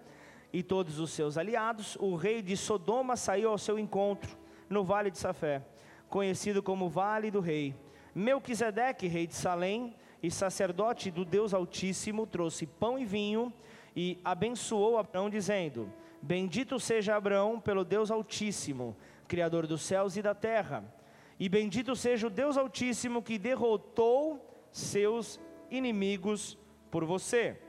e 0.54 0.62
todos 0.62 1.00
os 1.00 1.12
seus 1.12 1.38
aliados, 1.38 1.96
o 2.00 2.16
rei 2.16 2.42
de 2.42 2.56
Sodoma 2.58 3.16
saiu 3.16 3.50
ao 3.50 3.58
seu 3.58 3.80
encontro 3.80 4.38
no 4.70 4.84
vale 4.84 5.10
de 5.10 5.18
Safé 5.18 5.64
conhecido 6.12 6.62
como 6.62 6.90
Vale 6.90 7.32
do 7.32 7.40
Rei. 7.40 7.74
Melquisedeque, 8.14 9.08
rei 9.08 9.26
de 9.26 9.34
Salém 9.34 9.96
e 10.22 10.30
sacerdote 10.30 11.10
do 11.10 11.24
Deus 11.24 11.54
Altíssimo, 11.54 12.28
trouxe 12.28 12.68
pão 12.68 13.00
e 13.00 13.06
vinho 13.06 13.52
e 13.96 14.20
abençoou 14.24 14.98
Abraão, 14.98 15.30
dizendo: 15.30 15.92
Bendito 16.22 16.78
seja 16.80 17.16
Abraão 17.16 17.62
pelo 17.62 17.86
Deus 17.86 18.12
Altíssimo, 18.12 18.96
Criador 19.26 19.66
dos 19.66 19.82
céus 19.82 20.18
e 20.18 20.22
da 20.22 20.36
terra, 20.36 20.84
e 21.42 21.50
bendito 21.50 21.96
seja 21.96 22.28
o 22.28 22.30
Deus 22.30 22.56
Altíssimo 22.56 23.20
que 23.20 23.40
derrotou 23.40 24.64
seus 24.72 25.40
inimigos 25.72 26.56
por 26.92 27.04
você. 27.04 27.60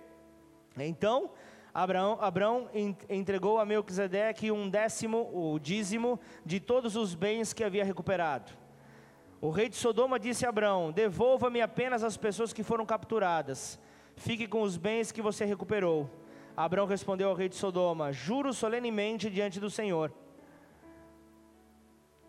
Então, 0.76 1.30
Abraão, 1.72 2.18
Abraão 2.20 2.68
entregou 3.08 3.58
a 3.58 3.64
Melquisedeque 3.64 4.52
um 4.52 4.68
décimo, 4.68 5.30
o 5.32 5.58
dízimo, 5.58 6.20
de 6.44 6.60
todos 6.60 6.96
os 6.96 7.14
bens 7.14 7.54
que 7.54 7.64
havia 7.64 7.82
recuperado. 7.82 8.52
O 9.40 9.48
rei 9.48 9.70
de 9.70 9.76
Sodoma 9.76 10.20
disse 10.20 10.44
a 10.44 10.50
Abraão: 10.50 10.92
Devolva-me 10.92 11.62
apenas 11.62 12.04
as 12.04 12.18
pessoas 12.18 12.52
que 12.52 12.62
foram 12.62 12.84
capturadas. 12.84 13.80
Fique 14.16 14.46
com 14.46 14.60
os 14.60 14.76
bens 14.76 15.10
que 15.10 15.22
você 15.22 15.46
recuperou. 15.46 16.10
Abraão 16.54 16.86
respondeu 16.86 17.30
ao 17.30 17.34
rei 17.34 17.48
de 17.48 17.56
Sodoma: 17.56 18.12
Juro 18.12 18.52
solenemente 18.52 19.30
diante 19.30 19.58
do 19.58 19.70
Senhor, 19.70 20.12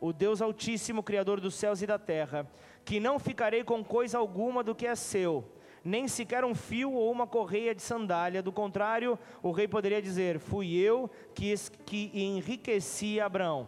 o 0.03 0.11
Deus 0.11 0.41
Altíssimo, 0.41 1.01
Criador 1.01 1.39
dos 1.39 1.55
céus 1.55 1.81
e 1.81 1.87
da 1.87 1.97
terra, 1.97 2.45
que 2.83 2.99
não 2.99 3.17
ficarei 3.17 3.63
com 3.63 3.81
coisa 3.81 4.17
alguma 4.17 4.61
do 4.61 4.75
que 4.75 4.85
é 4.85 4.95
seu 4.95 5.45
nem 5.85 6.07
sequer 6.07 6.45
um 6.45 6.55
fio 6.55 6.93
ou 6.93 7.11
uma 7.11 7.27
correia 7.27 7.75
de 7.75 7.81
sandália. 7.81 8.41
Do 8.41 8.53
contrário, 8.53 9.19
o 9.41 9.51
rei 9.51 9.67
poderia 9.67 10.01
dizer: 10.01 10.39
Fui 10.39 10.73
eu 10.73 11.11
que, 11.35 11.53
que 11.85 12.09
enriqueci 12.13 13.19
Abraão. 13.19 13.67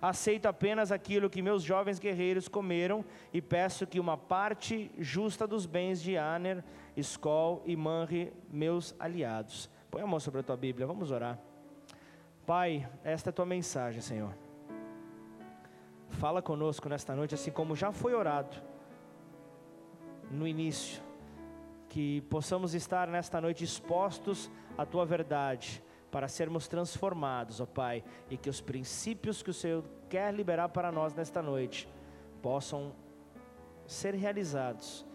Aceito 0.00 0.46
apenas 0.46 0.92
aquilo 0.92 1.30
que 1.30 1.40
meus 1.40 1.62
jovens 1.62 1.98
guerreiros 1.98 2.46
comeram 2.46 3.02
e 3.32 3.40
peço 3.40 3.86
que 3.86 3.98
uma 3.98 4.18
parte 4.18 4.90
justa 4.98 5.46
dos 5.46 5.64
bens 5.64 6.02
de 6.02 6.18
Aner, 6.18 6.62
Skol 6.94 7.62
e 7.64 7.74
Manri, 7.74 8.34
meus 8.50 8.94
aliados. 9.00 9.70
Põe 9.90 10.02
a 10.02 10.06
mão 10.06 10.20
sobre 10.20 10.40
a 10.40 10.42
tua 10.42 10.56
Bíblia, 10.58 10.86
vamos 10.86 11.10
orar. 11.10 11.38
Pai, 12.44 12.86
esta 13.02 13.30
é 13.30 13.32
a 13.32 13.32
tua 13.32 13.46
mensagem, 13.46 14.02
Senhor. 14.02 14.45
Fala 16.08 16.40
conosco 16.40 16.88
nesta 16.88 17.14
noite, 17.14 17.34
assim 17.34 17.50
como 17.50 17.76
já 17.76 17.92
foi 17.92 18.14
orado 18.14 18.56
no 20.30 20.46
início, 20.46 21.02
que 21.88 22.20
possamos 22.22 22.74
estar 22.74 23.06
nesta 23.08 23.40
noite 23.40 23.64
expostos 23.64 24.50
à 24.76 24.84
tua 24.84 25.04
verdade 25.04 25.82
para 26.10 26.28
sermos 26.28 26.66
transformados, 26.68 27.60
ó 27.60 27.66
Pai, 27.66 28.02
e 28.30 28.36
que 28.36 28.48
os 28.48 28.60
princípios 28.60 29.42
que 29.42 29.50
o 29.50 29.54
Senhor 29.54 29.84
quer 30.08 30.32
liberar 30.32 30.68
para 30.70 30.90
nós 30.90 31.14
nesta 31.14 31.42
noite 31.42 31.88
possam 32.40 32.92
ser 33.86 34.14
realizados, 34.14 35.06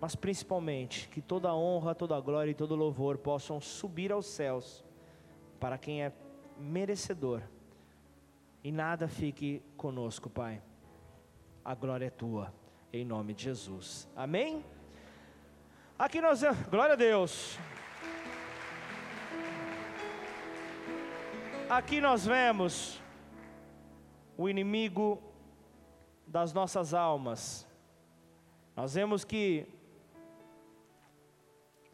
mas 0.00 0.14
principalmente 0.14 1.08
que 1.08 1.20
toda 1.20 1.54
honra, 1.54 1.94
toda 1.94 2.18
glória 2.20 2.50
e 2.50 2.54
todo 2.54 2.74
louvor 2.74 3.18
possam 3.18 3.60
subir 3.60 4.12
aos 4.12 4.26
céus 4.26 4.84
para 5.60 5.76
quem 5.76 6.02
é 6.02 6.12
merecedor. 6.58 7.42
E 8.68 8.70
nada 8.70 9.08
fique 9.08 9.62
conosco, 9.78 10.28
Pai. 10.28 10.60
A 11.64 11.74
glória 11.74 12.04
é 12.04 12.10
tua, 12.10 12.52
em 12.92 13.02
nome 13.02 13.32
de 13.32 13.44
Jesus. 13.44 14.06
Amém? 14.14 14.62
Aqui 15.98 16.20
nós, 16.20 16.42
glória 16.70 16.92
a 16.92 16.96
Deus. 16.96 17.58
Aqui 21.70 21.98
nós 21.98 22.26
vemos 22.26 23.00
o 24.36 24.50
inimigo 24.50 25.18
das 26.26 26.52
nossas 26.52 26.92
almas. 26.92 27.66
Nós 28.76 28.92
vemos 28.92 29.24
que 29.24 29.66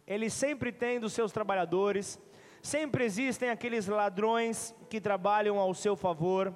ele 0.05 0.29
sempre 0.29 0.73
tem 0.73 0.99
dos 0.99 1.13
seus 1.13 1.31
trabalhadores, 1.31 2.19
sempre 2.61 3.05
existem 3.05 3.49
aqueles 3.49 3.87
ladrões 3.87 4.75
que 4.91 5.01
trabalham 5.01 5.61
ao 5.61 5.73
seu 5.73 5.95
favor, 5.95 6.53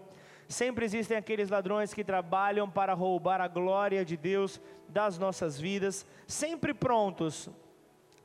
sempre 0.49 0.85
existem 0.85 1.17
aqueles 1.17 1.51
ladrões 1.51 1.93
que 1.93 2.03
trabalham 2.03 2.69
para 2.69 2.95
roubar 2.95 3.41
a 3.41 3.49
glória 3.49 4.05
de 4.05 4.17
Deus 4.17 4.61
das 4.89 5.19
nossas 5.19 5.61
vidas, 5.61 6.07
sempre 6.27 6.73
prontos 6.73 7.51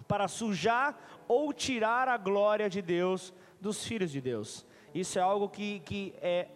para 0.07 0.27
sujar 0.27 0.97
ou 1.27 1.51
tirar 1.53 2.07
a 2.07 2.17
glória 2.17 2.69
de 2.69 2.81
Deus 2.81 3.33
dos 3.59 3.85
filhos 3.85 4.11
de 4.11 4.21
Deus. 4.21 4.65
Isso 4.93 5.19
é 5.19 5.21
algo 5.21 5.49
que, 5.49 5.79
que 5.81 6.13
é 6.21 6.47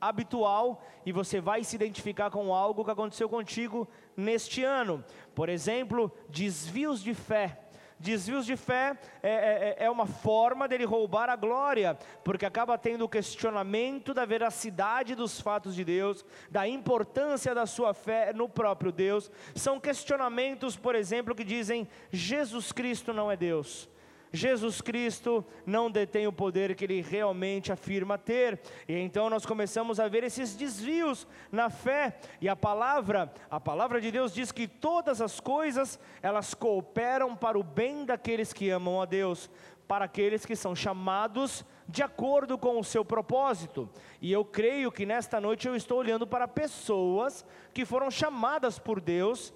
habitual 0.00 0.82
e 1.04 1.12
você 1.12 1.40
vai 1.40 1.62
se 1.62 1.76
identificar 1.76 2.30
com 2.30 2.54
algo 2.54 2.84
que 2.84 2.90
aconteceu 2.90 3.28
contigo 3.28 3.88
neste 4.16 4.64
ano. 4.64 5.04
Por 5.34 5.48
exemplo, 5.48 6.12
desvios 6.28 7.02
de 7.02 7.14
fé. 7.14 7.60
Desvios 8.00 8.46
de 8.46 8.56
fé 8.56 8.98
é, 9.22 9.76
é, 9.78 9.84
é, 9.84 9.90
uma 9.90 10.06
forma 10.06 10.66
dele 10.66 10.86
roubar 10.86 11.28
a 11.28 11.36
glória, 11.36 11.98
porque 12.24 12.46
acaba 12.46 12.78
tendo 12.78 13.04
o 13.04 13.08
questionamento 13.08 14.14
da 14.14 14.24
veracidade 14.24 15.14
dos 15.14 15.38
fatos 15.38 15.74
de 15.74 15.84
Deus, 15.84 16.24
da 16.50 16.66
importância 16.66 17.54
da 17.54 17.66
sua 17.66 17.92
fé 17.92 18.32
no 18.32 18.48
próprio 18.48 18.90
Deus. 18.90 19.30
São 19.54 19.78
questionamentos, 19.78 20.76
por 20.76 20.94
exemplo, 20.94 21.34
que 21.34 21.44
dizem: 21.44 21.86
Jesus 22.10 22.72
Cristo 22.72 23.12
não 23.12 23.30
é 23.30 23.36
Deus. 23.36 23.86
Jesus 24.32 24.80
Cristo 24.80 25.44
não 25.66 25.90
detém 25.90 26.26
o 26.26 26.32
poder 26.32 26.74
que 26.74 26.84
ele 26.84 27.02
realmente 27.02 27.72
afirma 27.72 28.16
ter. 28.16 28.60
E 28.88 28.96
então 28.96 29.28
nós 29.28 29.44
começamos 29.44 29.98
a 29.98 30.08
ver 30.08 30.22
esses 30.22 30.54
desvios 30.54 31.26
na 31.50 31.68
fé. 31.68 32.18
E 32.40 32.48
a 32.48 32.54
palavra, 32.54 33.32
a 33.50 33.58
palavra 33.58 34.00
de 34.00 34.10
Deus 34.10 34.32
diz 34.32 34.52
que 34.52 34.68
todas 34.68 35.20
as 35.20 35.40
coisas, 35.40 35.98
elas 36.22 36.54
cooperam 36.54 37.34
para 37.34 37.58
o 37.58 37.62
bem 37.62 38.04
daqueles 38.04 38.52
que 38.52 38.70
amam 38.70 39.02
a 39.02 39.04
Deus, 39.04 39.50
para 39.88 40.04
aqueles 40.04 40.46
que 40.46 40.54
são 40.54 40.74
chamados 40.74 41.64
de 41.88 42.02
acordo 42.02 42.56
com 42.56 42.78
o 42.78 42.84
seu 42.84 43.04
propósito. 43.04 43.90
E 44.20 44.30
eu 44.30 44.44
creio 44.44 44.92
que 44.92 45.04
nesta 45.04 45.40
noite 45.40 45.66
eu 45.66 45.74
estou 45.74 45.98
olhando 45.98 46.24
para 46.24 46.46
pessoas 46.46 47.44
que 47.74 47.84
foram 47.84 48.08
chamadas 48.08 48.78
por 48.78 49.00
Deus 49.00 49.52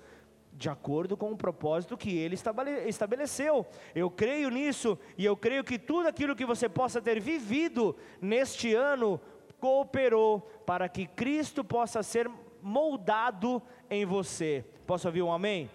de 0.55 0.69
acordo 0.69 1.17
com 1.17 1.33
o 1.33 1.37
propósito 1.37 1.97
que 1.97 2.17
ele 2.17 2.37
estabeleceu. 2.87 3.67
Eu 3.95 4.11
creio 4.11 4.49
nisso 4.51 4.99
e 5.19 5.25
eu 5.25 5.37
creio 5.37 5.64
que 5.64 5.79
tudo 5.79 6.09
aquilo 6.09 6.37
que 6.37 6.47
você 6.47 6.69
possa 6.69 7.03
ter 7.03 7.21
vivido 7.21 7.97
neste 8.21 8.75
ano 8.75 9.21
cooperou 9.59 10.40
para 10.64 10.88
que 10.88 11.07
Cristo 11.07 11.64
possa 11.64 12.03
ser 12.03 12.31
moldado 12.62 13.61
em 13.90 14.05
você. 14.05 14.64
Posso 14.87 15.09
ouvir 15.09 15.23
um 15.23 15.33
amém? 15.33 15.69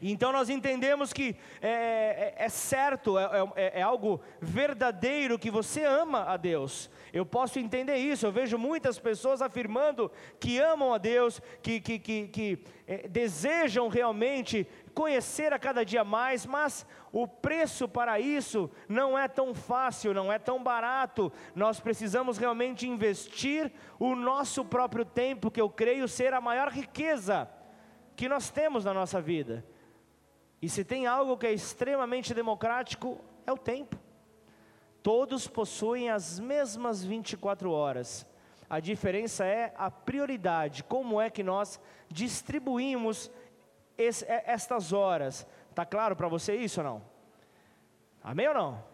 Então 0.00 0.32
nós 0.32 0.48
entendemos 0.48 1.12
que 1.12 1.34
é, 1.60 2.34
é, 2.38 2.44
é 2.44 2.48
certo, 2.48 3.18
é, 3.18 3.24
é, 3.56 3.80
é, 3.80 3.82
algo 3.82 4.20
verdadeiro 4.40 5.38
que 5.38 5.50
você 5.50 5.84
ama 5.84 6.24
a 6.24 6.36
Deus. 6.36 6.90
Eu 7.12 7.24
posso 7.24 7.58
entender 7.58 7.96
isso. 7.96 8.26
Eu 8.26 8.32
vejo 8.32 8.58
muitas 8.58 8.98
pessoas 8.98 9.42
afirmando 9.42 10.10
que 10.38 10.58
amam 10.58 10.92
a 10.92 10.98
Deus, 10.98 11.40
que, 11.62 11.80
que, 11.80 11.98
que, 11.98 12.28
que 12.28 12.64
é, 12.86 13.08
desejam 13.08 13.88
realmente 13.88 14.66
conhecer 14.94 15.52
a 15.52 15.58
cada 15.58 15.84
dia 15.84 16.02
mais, 16.02 16.44
mas 16.44 16.86
o 17.12 17.26
preço 17.26 17.88
para 17.88 18.18
isso 18.18 18.70
não 18.88 19.18
é 19.18 19.28
tão 19.28 19.54
fácil, 19.54 20.12
não 20.12 20.32
é 20.32 20.38
tão 20.38 20.62
barato. 20.62 21.32
Nós 21.54 21.80
precisamos 21.80 22.38
realmente 22.38 22.88
investir 22.88 23.72
o 23.98 24.14
nosso 24.14 24.64
próprio 24.64 25.04
tempo, 25.04 25.50
que 25.50 25.60
eu 25.60 25.70
creio 25.70 26.08
ser 26.08 26.34
a 26.34 26.40
maior 26.40 26.68
riqueza 26.68 27.48
que 28.16 28.28
nós 28.28 28.50
temos 28.50 28.84
na 28.84 28.92
nossa 28.92 29.20
vida. 29.20 29.64
E 30.60 30.68
se 30.68 30.84
tem 30.84 31.06
algo 31.06 31.36
que 31.36 31.46
é 31.46 31.52
extremamente 31.52 32.34
democrático, 32.34 33.20
é 33.46 33.52
o 33.52 33.56
tempo. 33.56 33.96
Todos 35.02 35.46
possuem 35.46 36.10
as 36.10 36.38
mesmas 36.38 37.04
24 37.04 37.70
horas. 37.70 38.26
A 38.68 38.80
diferença 38.80 39.44
é 39.44 39.72
a 39.76 39.90
prioridade, 39.90 40.84
como 40.84 41.20
é 41.20 41.30
que 41.30 41.42
nós 41.42 41.80
distribuímos 42.10 43.30
esse, 43.96 44.24
estas 44.28 44.92
horas. 44.92 45.46
Está 45.70 45.86
claro 45.86 46.14
para 46.14 46.28
você 46.28 46.54
isso 46.56 46.80
ou 46.80 46.86
não? 46.86 47.02
Amém 48.22 48.48
ou 48.48 48.54
não? 48.54 48.84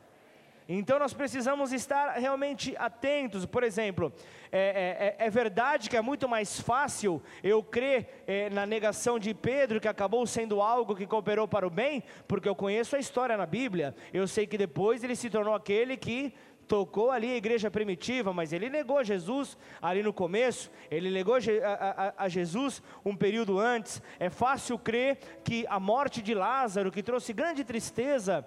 Então 0.69 0.99
nós 0.99 1.13
precisamos 1.13 1.73
estar 1.73 2.13
realmente 2.13 2.75
atentos. 2.79 3.45
Por 3.45 3.63
exemplo, 3.63 4.13
é, 4.57 5.17
é, 5.19 5.25
é, 5.25 5.27
é 5.27 5.31
verdade 5.31 5.91
que 5.91 5.97
é 5.97 6.01
muito 6.01 6.29
mais 6.29 6.61
fácil 6.61 7.21
eu 7.43 7.61
crer 7.61 8.23
é, 8.25 8.49
na 8.51 8.65
negação 8.65 9.19
de 9.19 9.35
Pedro, 9.35 9.81
que 9.81 9.89
acabou 9.89 10.25
sendo 10.29 10.61
algo 10.61 10.95
que 10.95 11.09
cooperou 11.09 11.49
para 11.49 11.67
o 11.67 11.71
bem, 11.71 12.05
porque 12.29 12.49
eu 12.49 12.55
conheço 12.55 12.95
a 12.95 13.01
história 13.01 13.37
na 13.37 13.47
Bíblia. 13.47 13.97
Eu 14.13 14.29
sei 14.29 14.47
que 14.47 14.57
depois 14.57 15.03
ele 15.03 15.17
se 15.17 15.29
tornou 15.29 15.55
aquele 15.55 15.97
que 15.97 16.33
tocou 16.69 17.11
ali 17.11 17.33
a 17.33 17.37
igreja 17.37 17.69
primitiva, 17.69 18.33
mas 18.33 18.53
ele 18.53 18.71
negou 18.71 19.03
Jesus 19.03 19.59
ali 19.83 20.05
no 20.05 20.13
começo, 20.13 20.71
ele 20.89 21.11
negou 21.11 21.35
a, 21.35 22.15
a, 22.19 22.25
a, 22.25 22.29
Jesus 22.29 22.81
um 23.05 23.17
período 23.17 23.59
antes. 23.59 24.01
É 24.21 24.31
fácil 24.31 24.79
crer 24.79 25.19
que 25.43 25.67
a 25.69 25.81
morte 25.81 26.23
de 26.23 26.33
Lázaro, 26.33 26.93
que 26.93 27.03
trouxe 27.03 27.33
grande 27.33 27.65
tristeza, 27.65 28.47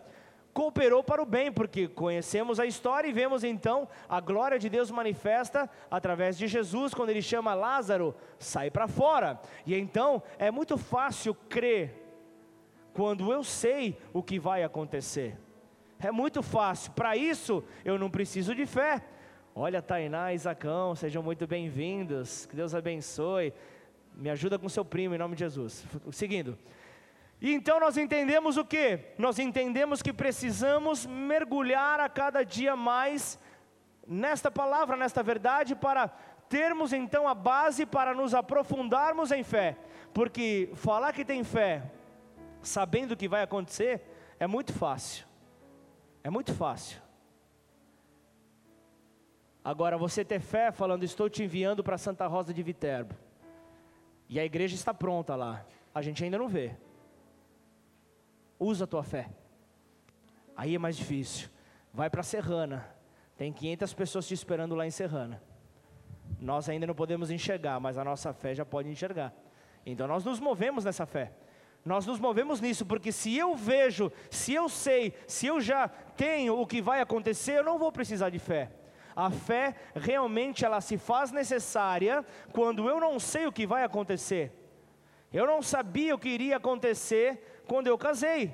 cooperou 0.57 1.03
para 1.03 1.21
o 1.21 1.25
bem, 1.25 1.51
porque 1.51 1.87
conhecemos 1.87 2.59
a 2.59 2.65
história 2.65 3.07
e 3.07 3.13
vemos 3.13 3.43
então 3.43 3.87
a 4.09 4.19
glória 4.19 4.57
de 4.57 4.67
Deus 4.67 4.89
manifesta 4.89 5.69
através 5.91 6.35
de 6.35 6.47
Jesus, 6.47 6.95
quando 6.95 7.11
ele 7.11 7.21
chama 7.21 7.53
Lázaro, 7.53 8.15
sai 8.39 8.71
para 8.71 8.87
fora. 8.87 9.39
E 9.67 9.75
então 9.75 10.23
é 10.39 10.49
muito 10.49 10.75
fácil 10.75 11.35
crer 11.35 12.03
quando 12.91 13.31
eu 13.31 13.43
sei 13.43 13.99
o 14.11 14.23
que 14.23 14.39
vai 14.39 14.63
acontecer. 14.63 15.37
É 15.99 16.09
muito 16.09 16.41
fácil, 16.41 16.91
para 16.93 17.15
isso 17.15 17.63
eu 17.85 17.99
não 17.99 18.09
preciso 18.09 18.55
de 18.55 18.65
fé. 18.65 19.03
Olha, 19.53 19.79
Tainá 19.79 20.33
e 20.33 20.37
Isacão, 20.37 20.95
sejam 20.95 21.21
muito 21.21 21.45
bem-vindos, 21.45 22.47
que 22.47 22.55
Deus 22.55 22.73
abençoe. 22.73 23.53
Me 24.15 24.31
ajuda 24.31 24.57
com 24.57 24.67
seu 24.67 24.83
primo 24.83 25.13
em 25.13 25.19
nome 25.19 25.35
de 25.35 25.41
Jesus. 25.41 25.85
Seguindo. 26.11 26.57
E 27.39 27.53
então 27.53 27.79
nós 27.79 27.97
entendemos 27.97 28.57
o 28.57 28.65
que? 28.65 28.99
Nós 29.17 29.37
entendemos 29.37 30.01
que 30.01 30.11
precisamos 30.11 31.05
mergulhar 31.05 31.99
a 31.99 32.09
cada 32.09 32.43
dia 32.43 32.75
mais 32.75 33.39
nesta 34.07 34.49
palavra, 34.49 34.97
nesta 34.97 35.21
verdade, 35.21 35.75
para 35.75 36.07
termos 36.49 36.93
então 36.93 37.27
a 37.27 37.35
base 37.35 37.85
para 37.85 38.15
nos 38.15 38.33
aprofundarmos 38.33 39.31
em 39.31 39.43
fé. 39.43 39.77
Porque 40.13 40.71
falar 40.73 41.13
que 41.13 41.23
tem 41.23 41.43
fé, 41.43 41.83
sabendo 42.61 43.11
o 43.11 43.17
que 43.17 43.27
vai 43.27 43.43
acontecer, 43.43 44.01
é 44.39 44.47
muito 44.47 44.73
fácil. 44.73 45.27
É 46.23 46.29
muito 46.29 46.53
fácil. 46.53 46.99
Agora, 49.63 49.97
você 49.97 50.23
ter 50.23 50.39
fé 50.39 50.71
falando, 50.71 51.03
estou 51.03 51.29
te 51.29 51.43
enviando 51.43 51.83
para 51.83 51.97
Santa 51.97 52.25
Rosa 52.25 52.53
de 52.53 52.63
Viterbo, 52.63 53.13
e 54.29 54.39
a 54.39 54.45
igreja 54.45 54.75
está 54.75 54.93
pronta 54.93 55.35
lá, 55.35 55.65
a 55.93 56.01
gente 56.01 56.23
ainda 56.23 56.37
não 56.37 56.47
vê. 56.47 56.75
Usa 58.59 58.85
a 58.85 58.87
tua 58.87 59.03
fé. 59.03 59.29
Aí 60.55 60.75
é 60.75 60.79
mais 60.79 60.97
difícil. 60.97 61.49
Vai 61.93 62.09
para 62.09 62.23
Serrana. 62.23 62.85
Tem 63.37 63.53
500 63.53 63.93
pessoas 63.93 64.27
te 64.27 64.33
esperando 64.33 64.73
lá 64.75 64.85
em 64.85 64.91
Serrana. 64.91 65.41
Nós 66.39 66.67
ainda 66.69 66.87
não 66.87 66.95
podemos 66.95 67.29
enxergar, 67.29 67.79
mas 67.79 67.97
a 67.97 68.03
nossa 68.03 68.33
fé 68.33 68.53
já 68.55 68.65
pode 68.65 68.89
enxergar. 68.89 69.33
Então 69.85 70.07
nós 70.07 70.23
nos 70.23 70.39
movemos 70.39 70.83
nessa 70.83 71.05
fé. 71.05 71.31
Nós 71.85 72.05
nos 72.05 72.19
movemos 72.19 72.59
nisso, 72.59 72.85
porque 72.85 73.11
se 73.11 73.37
eu 73.37 73.55
vejo, 73.55 74.11
se 74.29 74.53
eu 74.53 74.67
sei, 74.67 75.13
se 75.25 75.47
eu 75.47 75.61
já 75.61 75.87
tenho 75.87 76.59
o 76.59 76.67
que 76.67 76.81
vai 76.81 76.99
acontecer, 76.99 77.59
eu 77.59 77.63
não 77.63 77.79
vou 77.79 77.91
precisar 77.91 78.29
de 78.29 78.39
fé. 78.39 78.71
A 79.15 79.31
fé 79.31 79.73
realmente 79.95 80.65
ela 80.65 80.81
se 80.81 80.97
faz 80.97 81.31
necessária 81.31 82.25
quando 82.51 82.89
eu 82.89 82.99
não 82.99 83.19
sei 83.19 83.47
o 83.47 83.51
que 83.51 83.65
vai 83.65 83.83
acontecer. 83.83 84.51
Eu 85.31 85.47
não 85.47 85.61
sabia 85.61 86.13
o 86.13 86.19
que 86.19 86.29
iria 86.29 86.57
acontecer 86.57 87.56
quando 87.67 87.87
eu 87.87 87.97
casei. 87.97 88.53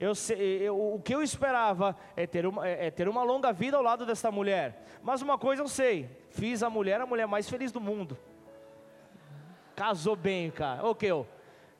Eu, 0.00 0.12
eu, 0.38 0.94
o 0.94 1.00
que 1.00 1.14
eu 1.14 1.22
esperava 1.22 1.94
é 2.16 2.26
ter, 2.26 2.46
uma, 2.46 2.66
é, 2.66 2.86
é 2.86 2.90
ter 2.90 3.06
uma 3.06 3.22
longa 3.22 3.52
vida 3.52 3.76
ao 3.76 3.82
lado 3.82 4.06
dessa 4.06 4.30
mulher. 4.30 4.82
Mas 5.02 5.20
uma 5.20 5.36
coisa 5.36 5.62
eu 5.62 5.68
sei: 5.68 6.08
fiz 6.30 6.62
a 6.62 6.70
mulher 6.70 7.00
a 7.02 7.06
mulher 7.06 7.26
mais 7.26 7.48
feliz 7.48 7.70
do 7.70 7.80
mundo. 7.80 8.16
Casou 9.76 10.16
bem, 10.16 10.50
cara. 10.50 10.86
O 10.86 10.94
que 10.94 11.06
eu? 11.06 11.26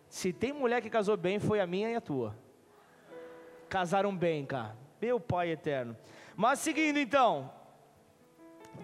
Se 0.07 0.33
tem 0.33 0.53
mulher 0.53 0.83
que 0.83 0.91
casou 0.91 1.17
bem, 1.17 1.39
foi 1.39 1.61
a 1.61 1.67
minha 1.67 1.91
e 1.91 1.95
a 1.95 2.01
tua. 2.01 2.37
Casaram 3.71 4.15
bem, 4.15 4.45
cara. 4.45 4.77
Meu 5.01 5.19
Pai 5.19 5.51
eterno. 5.51 5.97
Mas 6.37 6.59
seguindo 6.59 6.99
então, 6.99 7.51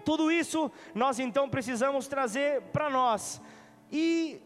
tudo 0.03 0.31
isso 0.31 0.71
nós 0.95 1.19
então 1.19 1.47
precisamos 1.47 2.07
trazer 2.07 2.61
para 2.73 2.89
nós. 2.89 3.41
E 3.91 4.41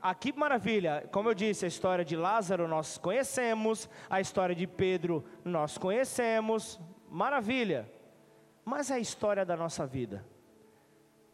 aqui 0.00 0.32
maravilha, 0.32 1.08
como 1.12 1.28
eu 1.28 1.34
disse, 1.34 1.64
a 1.64 1.68
história 1.68 2.04
de 2.04 2.16
Lázaro 2.16 2.68
nós 2.68 2.98
conhecemos, 2.98 3.88
a 4.08 4.20
história 4.20 4.54
de 4.54 4.66
Pedro 4.66 5.24
nós 5.44 5.76
conhecemos, 5.78 6.80
maravilha. 7.08 7.90
Mas 8.64 8.90
a 8.90 8.98
história 8.98 9.44
da 9.44 9.56
nossa 9.56 9.86
vida. 9.86 10.24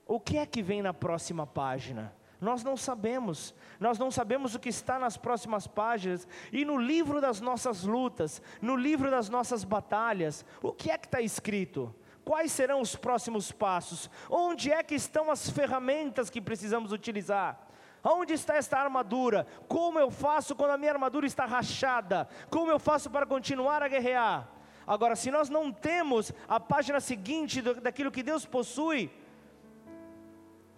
O 0.06 0.20
que 0.20 0.38
é 0.38 0.46
que 0.46 0.62
vem 0.62 0.82
na 0.82 0.94
próxima 0.94 1.46
página? 1.46 2.14
Nós 2.40 2.62
não 2.62 2.76
sabemos, 2.76 3.54
nós 3.80 3.98
não 3.98 4.10
sabemos 4.10 4.54
o 4.54 4.60
que 4.60 4.68
está 4.68 4.98
nas 4.98 5.16
próximas 5.16 5.66
páginas, 5.66 6.28
e 6.52 6.64
no 6.64 6.76
livro 6.76 7.20
das 7.20 7.40
nossas 7.40 7.84
lutas, 7.84 8.42
no 8.60 8.76
livro 8.76 9.10
das 9.10 9.30
nossas 9.30 9.64
batalhas, 9.64 10.44
o 10.62 10.72
que 10.72 10.90
é 10.90 10.98
que 10.98 11.06
está 11.06 11.22
escrito? 11.22 11.94
Quais 12.22 12.52
serão 12.52 12.80
os 12.80 12.96
próximos 12.96 13.50
passos? 13.50 14.10
Onde 14.28 14.70
é 14.70 14.82
que 14.82 14.94
estão 14.94 15.30
as 15.30 15.48
ferramentas 15.48 16.28
que 16.28 16.40
precisamos 16.40 16.92
utilizar? 16.92 17.63
Onde 18.04 18.34
está 18.34 18.56
esta 18.56 18.78
armadura? 18.78 19.46
Como 19.66 19.98
eu 19.98 20.10
faço 20.10 20.54
quando 20.54 20.72
a 20.72 20.78
minha 20.78 20.92
armadura 20.92 21.26
está 21.26 21.46
rachada? 21.46 22.28
Como 22.50 22.70
eu 22.70 22.78
faço 22.78 23.08
para 23.10 23.24
continuar 23.24 23.82
a 23.82 23.88
guerrear? 23.88 24.46
Agora, 24.86 25.16
se 25.16 25.30
nós 25.30 25.48
não 25.48 25.72
temos 25.72 26.30
a 26.46 26.60
página 26.60 27.00
seguinte 27.00 27.62
daquilo 27.62 28.10
que 28.10 28.22
Deus 28.22 28.44
possui, 28.44 29.10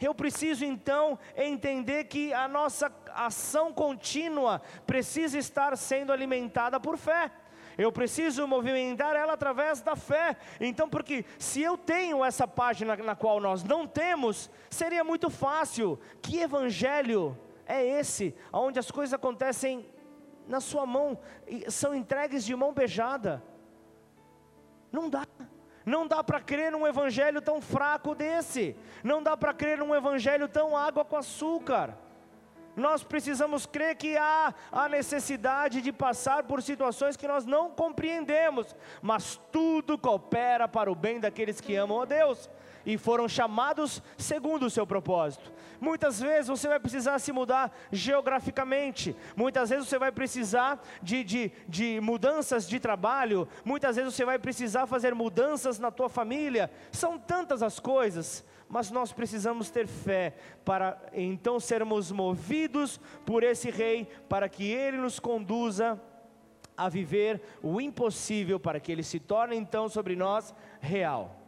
eu 0.01 0.15
preciso 0.15 0.65
então 0.65 1.19
entender 1.35 2.05
que 2.05 2.33
a 2.33 2.47
nossa 2.47 2.93
ação 3.13 3.73
contínua 3.73 4.63
precisa 4.87 5.39
estar 5.39 5.77
sendo 5.77 6.13
alimentada 6.13 6.79
por 6.79 6.97
fé. 6.97 7.33
Eu 7.79 7.93
preciso 7.93 8.47
movimentar 8.47 9.15
ela 9.15 9.35
através 9.35 9.83
da 9.83 9.95
fé. 9.95 10.37
Então, 10.61 10.89
porque 10.89 11.25
se 11.39 11.61
eu 11.61 11.77
tenho 11.77 12.25
essa 12.25 12.49
página 12.49 12.97
na 12.97 13.15
qual 13.15 13.41
nós 13.41 13.63
não 13.63 13.87
temos, 13.87 14.51
seria 14.71 15.05
muito 15.05 15.29
fácil. 15.29 15.99
Que 16.23 16.41
evangelho 16.41 17.37
é 17.67 17.85
esse, 17.85 18.35
onde 18.53 18.79
as 18.79 18.91
coisas 18.91 19.13
acontecem 19.13 19.87
na 20.49 20.61
sua 20.61 20.87
mão, 20.87 21.19
são 21.69 21.95
entregues 21.95 22.45
de 22.45 22.55
mão 22.55 22.73
beijada? 22.73 23.43
Não 24.91 25.11
dá. 25.11 25.27
Não 25.85 26.07
dá 26.07 26.25
para 26.25 26.41
crer 26.41 26.73
num 26.73 26.87
evangelho 26.87 27.41
tão 27.41 27.61
fraco 27.61 28.15
desse. 28.15 28.75
Não 29.05 29.23
dá 29.23 29.37
para 29.37 29.55
crer 29.55 29.79
num 29.79 29.95
evangelho 29.95 30.49
tão 30.49 30.77
água 30.77 31.05
com 31.05 31.17
açúcar 31.17 31.97
nós 32.77 33.03
precisamos 33.03 33.65
crer 33.65 33.97
que 33.97 34.17
há 34.17 34.55
a 34.71 34.89
necessidade 34.89 35.81
de 35.81 35.91
passar 35.93 36.43
por 36.45 36.63
situações 36.63 37.17
que 37.17 37.27
nós 37.27 37.47
não 37.47 37.71
compreendemos, 37.71 38.77
mas 39.01 39.41
tudo 39.51 39.99
coopera 39.99 40.69
para 40.69 40.93
o 40.93 40.95
bem 40.95 41.19
daqueles 41.19 41.61
que 41.61 41.75
amam 41.75 42.03
a 42.03 42.05
Deus 42.05 42.51
e 42.87 42.97
foram 42.97 43.29
chamados 43.29 44.01
segundo 44.17 44.67
o 44.67 44.71
seu 44.71 44.87
propósito. 44.87 45.53
Muitas 45.81 46.21
vezes 46.21 46.47
você 46.47 46.69
vai 46.69 46.79
precisar 46.79 47.19
se 47.19 47.33
mudar 47.33 47.77
geograficamente, 47.91 49.15
muitas 49.35 49.69
vezes 49.69 49.89
você 49.89 49.99
vai 49.99 50.13
precisar 50.13 50.81
de, 51.03 51.25
de, 51.25 51.53
de 51.69 52.01
mudanças 52.01 52.69
de 52.69 52.79
trabalho, 52.79 53.49
muitas 53.65 53.97
vezes 53.97 54.15
você 54.15 54.25
vai 54.25 54.39
precisar 54.39 54.87
fazer 54.87 55.15
mudanças 55.15 55.79
na 55.79 55.91
tua 55.91 56.09
família, 56.09 56.71
são 56.93 57.19
tantas 57.19 57.63
as 57.63 57.81
coisas 57.81 58.45
mas 58.69 58.91
nós 58.91 59.13
precisamos 59.13 59.71
ter 59.71 59.87
fé 59.87 60.35
para 60.65 61.01
então 61.13 61.61
sermos 61.61 62.11
movidos 62.11 63.01
por 63.25 63.43
esse 63.43 63.71
Rei, 63.71 64.09
para 64.29 64.49
que 64.49 64.65
Ele 64.71 64.97
nos 64.97 65.21
conduza 65.21 66.01
a 66.77 66.89
viver 66.89 67.41
o 67.63 67.81
impossível, 67.81 68.61
para 68.61 68.81
que 68.81 68.93
Ele 68.93 69.03
se 69.03 69.19
torne 69.19 69.57
então 69.57 69.89
sobre 69.89 70.15
nós 70.15 70.55
real. 70.81 71.41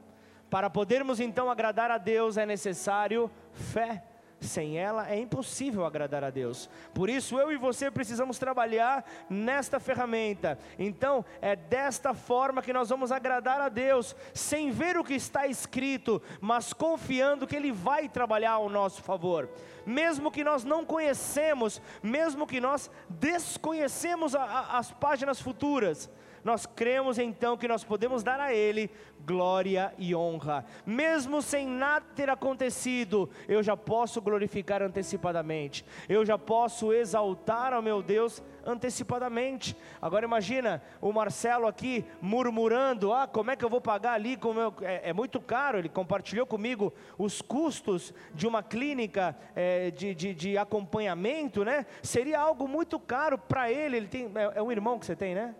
Para 0.49 0.71
podermos 0.71 1.21
então 1.21 1.51
agradar 1.51 1.91
a 1.91 1.99
Deus 1.99 2.37
é 2.37 2.47
necessário 2.47 3.31
fé. 3.53 4.03
Sem 4.41 4.79
ela 4.79 5.11
é 5.11 5.19
impossível 5.19 5.85
agradar 5.85 6.23
a 6.23 6.31
Deus. 6.31 6.71
Por 6.95 7.11
isso 7.11 7.39
eu 7.39 7.51
e 7.51 7.57
você 7.57 7.91
precisamos 7.91 8.39
trabalhar 8.39 9.05
nesta 9.29 9.81
ferramenta. 9.81 10.57
Então, 10.79 11.25
é 11.43 11.57
desta 11.57 12.15
forma 12.15 12.63
que 12.63 12.73
nós 12.73 12.89
vamos 12.89 13.11
agradar 13.11 13.61
a 13.61 13.69
Deus, 13.69 14.15
sem 14.33 14.71
ver 14.71 14.97
o 14.97 15.03
que 15.03 15.15
está 15.15 15.49
escrito, 15.49 16.23
mas 16.41 16.73
confiando 16.73 17.49
que 17.49 17.57
ele 17.57 17.73
vai 17.73 18.09
trabalhar 18.09 18.53
ao 18.53 18.71
nosso 18.71 19.03
favor. 19.03 19.49
Mesmo 19.85 20.31
que 20.31 20.45
nós 20.45 20.63
não 20.63 20.85
conhecemos, 20.85 21.83
mesmo 22.01 22.47
que 22.47 22.61
nós 22.61 22.89
desconhecemos 23.09 24.37
a, 24.37 24.45
a, 24.45 24.79
as 24.79 24.93
páginas 24.93 25.41
futuras, 25.41 26.09
nós 26.45 26.67
cremos 26.67 27.19
então 27.19 27.57
que 27.57 27.69
nós 27.69 27.85
podemos 27.85 28.23
dar 28.23 28.41
a 28.41 28.53
Ele 28.53 28.91
glória 29.25 29.93
e 29.99 30.15
honra. 30.15 30.65
Mesmo 30.87 31.43
sem 31.43 31.67
nada 31.67 32.07
ter 32.15 32.31
acontecido, 32.31 33.29
eu 33.47 33.63
já 33.63 33.77
posso 33.77 34.21
glorificar 34.21 34.83
antecipadamente, 34.83 35.85
eu 36.09 36.25
já 36.25 36.39
posso 36.39 36.93
exaltar 36.93 37.73
ao 37.73 37.83
meu 37.83 38.03
Deus 38.03 38.43
antecipadamente. 38.65 39.77
Agora 40.01 40.25
imagina 40.25 40.83
o 41.01 41.13
Marcelo 41.13 41.67
aqui 41.67 42.05
murmurando: 42.21 43.13
ah, 43.13 43.27
como 43.27 43.51
é 43.51 43.57
que 43.57 43.65
eu 43.65 43.71
vou 43.71 43.81
pagar 43.81 44.13
ali? 44.13 44.39
É, 44.83 45.11
é, 45.11 45.13
muito 45.13 45.41
caro. 45.41 45.79
Ele 45.79 45.89
compartilhou 45.89 46.47
comigo 46.47 46.93
os 47.17 47.41
custos 47.41 48.13
de 48.35 48.47
uma 48.47 48.63
clínica 48.63 49.37
é, 49.55 49.91
de, 49.91 50.15
de, 50.15 50.35
de, 50.35 50.59
acompanhamento, 50.59 51.65
né? 51.65 51.87
Seria 52.03 52.41
algo 52.41 52.69
muito 52.69 52.99
caro 52.99 53.39
para 53.39 53.71
ele. 53.71 53.97
Ele 53.97 54.09
tem 54.09 54.31
é, 54.35 54.59
é 54.59 54.63
um 54.63 54.71
irmão 54.71 54.99
que 54.99 55.07
você 55.07 55.17
tem, 55.17 55.35
né? 55.35 55.55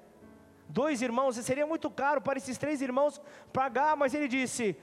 Dois 0.69 1.03
irmãos, 1.03 1.37
seria 1.37 1.67
muito 1.67 1.91
caro 1.91 2.21
para 2.21 2.39
esses 2.39 2.59
três 2.59 2.81
irmãos 2.81 3.21
pagar, 3.53 3.97
mas 3.97 4.15
ele 4.15 4.29
disse: 4.29 4.77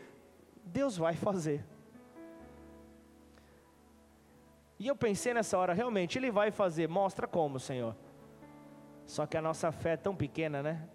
Deus 0.65 0.97
vai 0.97 1.15
fazer. 1.15 1.63
E 4.77 4.87
eu 4.87 4.95
pensei 4.95 5.33
nessa 5.33 5.57
hora, 5.57 5.73
realmente, 5.73 6.17
Ele 6.17 6.29
vai 6.29 6.51
fazer, 6.51 6.89
mostra 6.89 7.27
como, 7.27 7.59
Senhor. 7.59 7.95
Só 9.05 9.25
que 9.25 9.37
a 9.37 9.41
nossa 9.41 9.71
fé 9.71 9.93
é 9.93 9.97
tão 9.97 10.15
pequena, 10.15 10.61
né? 10.61 10.89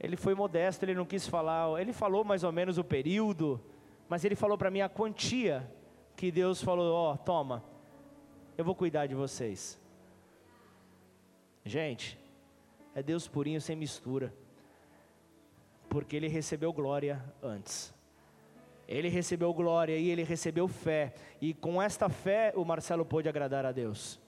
ele 0.00 0.16
foi 0.16 0.34
modesto, 0.34 0.84
ele 0.84 0.94
não 0.94 1.04
quis 1.04 1.28
falar, 1.28 1.80
ele 1.80 1.92
falou 1.92 2.24
mais 2.24 2.42
ou 2.42 2.50
menos 2.50 2.78
o 2.78 2.84
período, 2.84 3.60
mas 4.08 4.24
ele 4.24 4.34
falou 4.34 4.58
para 4.58 4.70
mim 4.70 4.80
a 4.80 4.88
quantia 4.88 5.70
que 6.16 6.32
Deus 6.32 6.62
falou: 6.62 6.92
Ó, 6.92 7.12
oh, 7.12 7.16
toma, 7.16 7.62
eu 8.56 8.64
vou 8.64 8.74
cuidar 8.74 9.06
de 9.06 9.14
vocês. 9.14 9.80
Gente, 11.64 12.18
é 12.94 13.02
Deus 13.02 13.26
purinho 13.26 13.60
sem 13.60 13.74
mistura. 13.74 14.34
Porque 15.88 16.14
ele 16.14 16.28
recebeu 16.28 16.72
glória 16.72 17.24
antes. 17.42 17.94
Ele 18.86 19.08
recebeu 19.08 19.52
glória 19.54 19.96
e 19.96 20.10
ele 20.10 20.22
recebeu 20.22 20.68
fé. 20.68 21.14
E 21.40 21.54
com 21.54 21.80
esta 21.80 22.10
fé 22.10 22.52
o 22.54 22.64
Marcelo 22.64 23.04
pôde 23.04 23.28
agradar 23.28 23.64
a 23.64 23.72
Deus. 23.72 24.20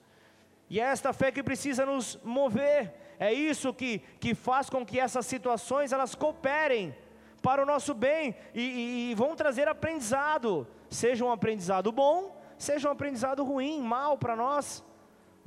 E 0.67 0.79
é 0.79 0.83
esta 0.83 1.13
fé 1.13 1.31
que 1.31 1.43
precisa 1.43 1.85
nos 1.85 2.19
mover. 2.23 2.93
É 3.19 3.31
isso 3.31 3.71
que, 3.73 3.99
que 4.19 4.33
faz 4.33 4.67
com 4.69 4.83
que 4.83 4.99
essas 4.99 5.25
situações 5.25 5.91
elas 5.91 6.15
cooperem 6.15 6.95
para 7.41 7.61
o 7.61 7.65
nosso 7.65 7.93
bem 7.93 8.35
e, 8.53 8.61
e, 8.61 9.11
e 9.11 9.15
vão 9.15 9.35
trazer 9.35 9.67
aprendizado. 9.67 10.67
Seja 10.89 11.23
um 11.23 11.31
aprendizado 11.31 11.91
bom, 11.91 12.35
seja 12.57 12.89
um 12.89 12.91
aprendizado 12.91 13.43
ruim, 13.43 13.79
mal 13.81 14.17
para 14.17 14.35
nós 14.35 14.83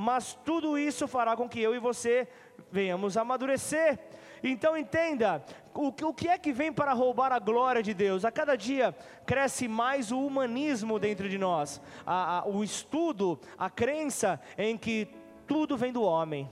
mas 0.00 0.32
tudo 0.46 0.78
isso 0.78 1.06
fará 1.06 1.36
com 1.36 1.46
que 1.46 1.60
eu 1.60 1.74
e 1.74 1.78
você 1.78 2.26
venhamos 2.72 3.18
amadurecer. 3.18 3.98
Então 4.42 4.74
entenda, 4.74 5.44
o, 5.74 5.88
o 5.88 6.14
que 6.14 6.26
é 6.26 6.38
que 6.38 6.54
vem 6.54 6.72
para 6.72 6.94
roubar 6.94 7.30
a 7.32 7.38
glória 7.38 7.82
de 7.82 7.92
Deus? 7.92 8.24
A 8.24 8.32
cada 8.32 8.56
dia 8.56 8.96
cresce 9.26 9.68
mais 9.68 10.10
o 10.10 10.18
humanismo 10.18 10.98
dentro 10.98 11.28
de 11.28 11.36
nós, 11.36 11.82
a, 12.06 12.38
a, 12.38 12.48
o 12.48 12.64
estudo, 12.64 13.38
a 13.58 13.68
crença 13.68 14.40
em 14.56 14.78
que 14.78 15.06
tudo 15.46 15.76
vem 15.76 15.92
do 15.92 16.02
homem, 16.02 16.48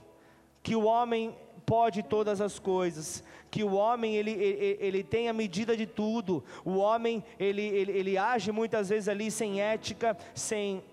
que 0.61 0.75
o 0.75 0.83
homem 0.83 1.35
pode 1.65 2.03
todas 2.03 2.41
as 2.41 2.59
coisas, 2.59 3.23
que 3.49 3.63
o 3.63 3.73
homem 3.73 4.15
ele, 4.15 4.31
ele, 4.31 4.77
ele 4.79 5.03
tem 5.03 5.27
a 5.27 5.33
medida 5.33 5.75
de 5.75 5.87
tudo, 5.87 6.43
o 6.63 6.77
homem 6.77 7.23
ele, 7.39 7.63
ele, 7.63 7.91
ele 7.93 8.15
age 8.15 8.51
muitas 8.51 8.89
vezes 8.89 9.09
ali 9.09 9.31
sem 9.31 9.59
ética, 9.59 10.15
sem 10.35 10.83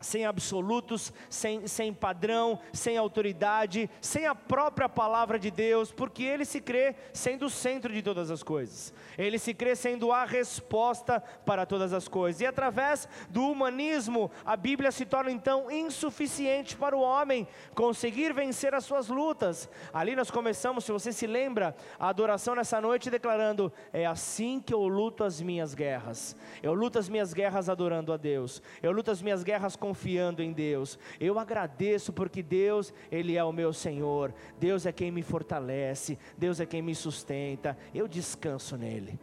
sem 0.00 0.24
absolutos, 0.24 1.12
sem, 1.28 1.66
sem 1.66 1.92
padrão, 1.92 2.58
sem 2.72 2.96
autoridade, 2.96 3.90
sem 4.00 4.26
a 4.26 4.34
própria 4.34 4.88
palavra 4.88 5.38
de 5.38 5.50
Deus, 5.50 5.92
porque 5.92 6.22
ele 6.22 6.44
se 6.44 6.60
crê 6.60 6.94
sendo 7.12 7.46
o 7.46 7.50
centro 7.50 7.92
de 7.92 8.02
todas 8.02 8.30
as 8.30 8.42
coisas, 8.42 8.92
ele 9.16 9.38
se 9.38 9.52
crê 9.54 9.74
sendo 9.74 10.12
a 10.12 10.24
resposta 10.24 11.20
para 11.44 11.66
todas 11.66 11.92
as 11.92 12.08
coisas, 12.08 12.40
e 12.40 12.46
através 12.46 13.08
do 13.28 13.42
humanismo, 13.48 14.30
a 14.44 14.56
Bíblia 14.56 14.92
se 14.92 15.04
torna 15.04 15.30
então 15.30 15.70
insuficiente 15.70 16.76
para 16.76 16.96
o 16.96 17.00
homem 17.00 17.46
conseguir 17.74 18.32
vencer 18.32 18.74
as 18.74 18.84
suas 18.84 19.08
lutas. 19.08 19.68
Ali 19.92 20.14
nós 20.14 20.30
começamos, 20.30 20.84
se 20.84 20.92
você 20.92 21.12
se 21.12 21.26
lembra, 21.26 21.74
a 21.98 22.08
adoração 22.08 22.54
nessa 22.54 22.80
noite 22.80 23.10
declarando: 23.10 23.72
É 23.92 24.06
assim 24.06 24.60
que 24.60 24.72
eu 24.72 24.86
luto 24.86 25.24
as 25.24 25.40
minhas 25.40 25.74
guerras, 25.74 26.36
eu 26.62 26.74
luto 26.74 26.98
as 26.98 27.08
minhas 27.08 27.32
guerras 27.32 27.68
adorando 27.68 28.12
a 28.12 28.16
Deus, 28.16 28.62
eu 28.82 28.92
luto 28.92 29.10
as 29.10 29.22
minhas 29.22 29.42
guerras 29.42 29.76
com 29.76 29.87
confiando 29.88 30.42
em 30.42 30.52
Deus. 30.52 30.98
Eu 31.18 31.38
agradeço 31.38 32.12
porque 32.12 32.42
Deus, 32.42 32.92
Ele 33.10 33.36
é 33.36 33.42
o 33.42 33.52
meu 33.52 33.72
Senhor. 33.72 34.34
Deus 34.58 34.84
é 34.84 34.92
quem 34.92 35.10
me 35.10 35.22
fortalece. 35.22 36.18
Deus 36.36 36.60
é 36.60 36.66
quem 36.66 36.82
me 36.82 36.94
sustenta. 36.94 37.76
Eu 37.94 38.06
descanso 38.06 38.76
nele. 38.76 39.18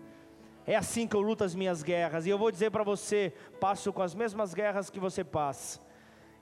É 0.65 0.75
assim 0.75 1.07
que 1.07 1.15
eu 1.15 1.21
luto 1.21 1.43
as 1.43 1.53
minhas 1.53 1.83
guerras. 1.83 2.25
E 2.25 2.29
eu 2.29 2.37
vou 2.37 2.49
dizer 2.49 2.71
para 2.71 2.83
você: 2.83 3.31
passo 3.59 3.93
com 3.93 4.01
as 4.01 4.15
mesmas 4.15 4.53
guerras 4.55 4.89
que 4.89 4.99
você 4.99 5.23
passa. 5.23 5.79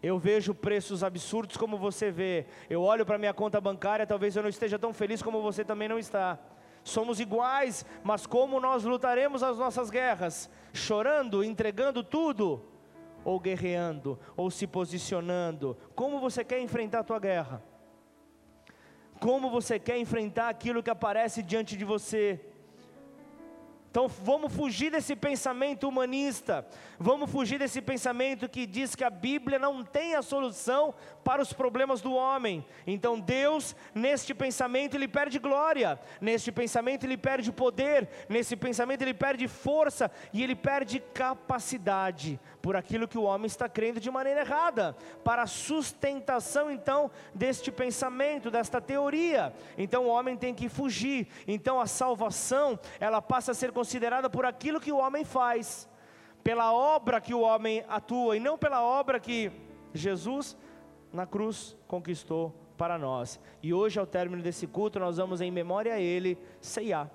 Eu 0.02 0.18
vejo 0.18 0.54
preços 0.54 1.04
absurdos 1.04 1.58
como 1.58 1.78
você 1.78 2.10
vê. 2.10 2.46
Eu 2.70 2.82
olho 2.82 3.06
para 3.06 3.18
minha 3.18 3.34
conta 3.34 3.60
bancária, 3.60 4.08
talvez 4.08 4.36
eu 4.36 4.44
não 4.44 4.50
esteja 4.50 4.80
tão 4.80 4.94
feliz 4.94 5.22
como 5.22 5.42
você 5.42 5.66
também 5.66 5.90
não 5.90 6.00
está. 6.00 6.40
Somos 6.84 7.20
iguais, 7.20 7.86
mas 8.04 8.26
como 8.26 8.60
nós 8.60 8.84
lutaremos 8.84 9.44
as 9.44 9.58
nossas 9.58 9.90
guerras? 9.90 10.50
Chorando, 10.74 11.44
entregando 11.44 12.04
tudo? 12.04 12.73
Ou 13.24 13.40
guerreando, 13.40 14.20
ou 14.36 14.50
se 14.52 14.68
posicionando? 14.68 15.78
Como 15.96 16.20
você 16.20 16.44
quer 16.44 16.60
enfrentar 16.60 17.00
a 17.00 17.04
tua 17.04 17.20
guerra? 17.20 17.64
Como 19.20 19.50
você 19.50 19.80
quer 19.80 19.98
enfrentar 19.98 20.50
aquilo 20.50 20.84
que 20.84 20.90
aparece 20.90 21.42
diante 21.42 21.78
de 21.78 21.86
você? 21.86 22.40
Então 23.94 24.08
vamos 24.08 24.52
fugir 24.52 24.90
desse 24.90 25.16
pensamento 25.16 25.88
humanista, 25.88 26.68
vamos 26.98 27.30
fugir 27.30 27.60
desse 27.60 27.80
pensamento 27.80 28.50
que 28.50 28.66
diz 28.66 28.96
que 28.96 29.04
a 29.04 29.10
Bíblia 29.12 29.60
não 29.60 29.84
tem 29.84 30.16
a 30.16 30.24
solução 30.24 30.96
para 31.24 31.42
os 31.42 31.54
problemas 31.54 32.02
do 32.02 32.14
homem. 32.14 32.66
Então 32.86 33.20
Deus, 33.20 33.76
neste 33.94 34.34
pensamento, 34.34 34.96
ele 34.96 35.08
perde 35.08 35.40
glória, 35.40 36.00
neste 36.20 36.52
pensamento, 36.52 37.06
ele 37.06 37.18
perde 37.18 37.52
poder, 37.52 38.10
nesse 38.28 38.56
pensamento, 38.56 39.02
ele 39.02 39.14
perde 39.14 39.48
força 39.48 40.12
e 40.32 40.44
ele 40.44 40.56
perde 40.56 41.00
capacidade 41.00 42.40
por 42.62 42.76
aquilo 42.76 43.08
que 43.08 43.18
o 43.18 43.24
homem 43.24 43.48
está 43.48 43.68
crendo 43.68 44.00
de 44.00 44.10
maneira 44.10 44.42
errada, 44.42 44.96
para 45.24 45.44
a 45.44 45.48
sustentação 45.48 46.72
então 46.72 47.12
deste 47.34 47.72
pensamento, 47.72 48.50
desta 48.50 48.80
teoria. 48.80 49.54
Então 49.78 50.06
o 50.06 50.10
homem 50.10 50.38
tem 50.38 50.54
que 50.54 50.70
fugir. 50.70 51.28
Então 51.48 51.80
a 51.80 51.88
salvação, 51.88 52.80
ela 53.00 53.22
passa 53.22 53.52
a 53.52 53.56
ser 53.56 53.72
considerada 53.72 54.30
por 54.30 54.46
aquilo 54.46 54.80
que 54.80 54.92
o 54.92 54.98
homem 54.98 55.26
faz, 55.26 55.90
pela 56.44 56.74
obra 56.74 57.22
que 57.22 57.34
o 57.34 57.42
homem 57.42 57.84
atua, 57.88 58.38
e 58.38 58.40
não 58.40 58.58
pela 58.58 58.82
obra 58.82 59.20
que 59.20 59.52
Jesus 59.94 60.58
na 61.14 61.26
cruz 61.26 61.78
conquistou 61.88 62.54
para 62.78 62.98
nós. 62.98 63.40
E 63.62 63.74
hoje, 63.74 64.00
ao 64.00 64.08
término 64.08 64.42
desse 64.42 64.68
culto, 64.68 65.00
nós 65.00 65.18
vamos 65.18 65.40
em 65.40 65.52
memória 65.52 65.94
a 65.94 66.00
Ele 66.00 66.38
ceiar. 66.60 67.10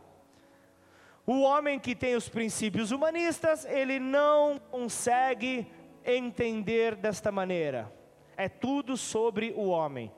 O 1.27 1.41
homem 1.41 1.79
que 1.79 1.95
tem 1.95 2.17
os 2.17 2.29
princípios 2.29 2.91
humanistas, 2.91 3.67
ele 3.67 4.01
não 4.01 4.59
consegue 4.71 5.67
entender 6.03 6.95
desta 6.95 7.31
maneira. 7.31 7.93
É 8.35 8.49
tudo 8.49 8.97
sobre 8.97 9.53
o 9.55 9.69
homem 9.69 10.11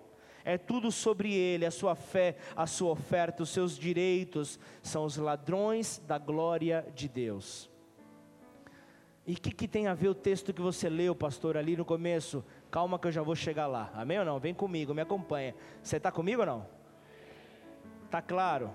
é 0.44 0.58
tudo 0.58 0.90
sobre 0.90 1.34
ele, 1.34 1.66
a 1.66 1.70
sua 1.70 1.94
fé, 1.94 2.36
a 2.56 2.66
sua 2.66 2.90
oferta, 2.90 3.42
os 3.42 3.50
seus 3.50 3.78
direitos, 3.78 4.58
são 4.82 5.04
os 5.04 5.16
ladrões 5.16 5.98
da 6.06 6.18
glória 6.18 6.86
de 6.94 7.08
Deus. 7.08 7.70
E 9.30 9.34
o 9.34 9.36
que, 9.36 9.52
que 9.52 9.68
tem 9.68 9.86
a 9.86 9.94
ver 9.94 10.08
o 10.08 10.14
texto 10.14 10.52
que 10.52 10.60
você 10.60 10.88
leu, 10.88 11.14
pastor, 11.14 11.56
ali 11.56 11.76
no 11.76 11.84
começo? 11.84 12.44
Calma 12.68 12.98
que 12.98 13.06
eu 13.06 13.12
já 13.12 13.22
vou 13.22 13.36
chegar 13.36 13.68
lá, 13.68 13.88
amém 13.94 14.18
ou 14.18 14.24
não? 14.24 14.40
Vem 14.40 14.52
comigo, 14.52 14.92
me 14.92 15.02
acompanha. 15.02 15.54
Você 15.80 15.98
está 15.98 16.10
comigo 16.10 16.40
ou 16.40 16.46
não? 16.46 16.66
Está 18.06 18.20
claro? 18.20 18.72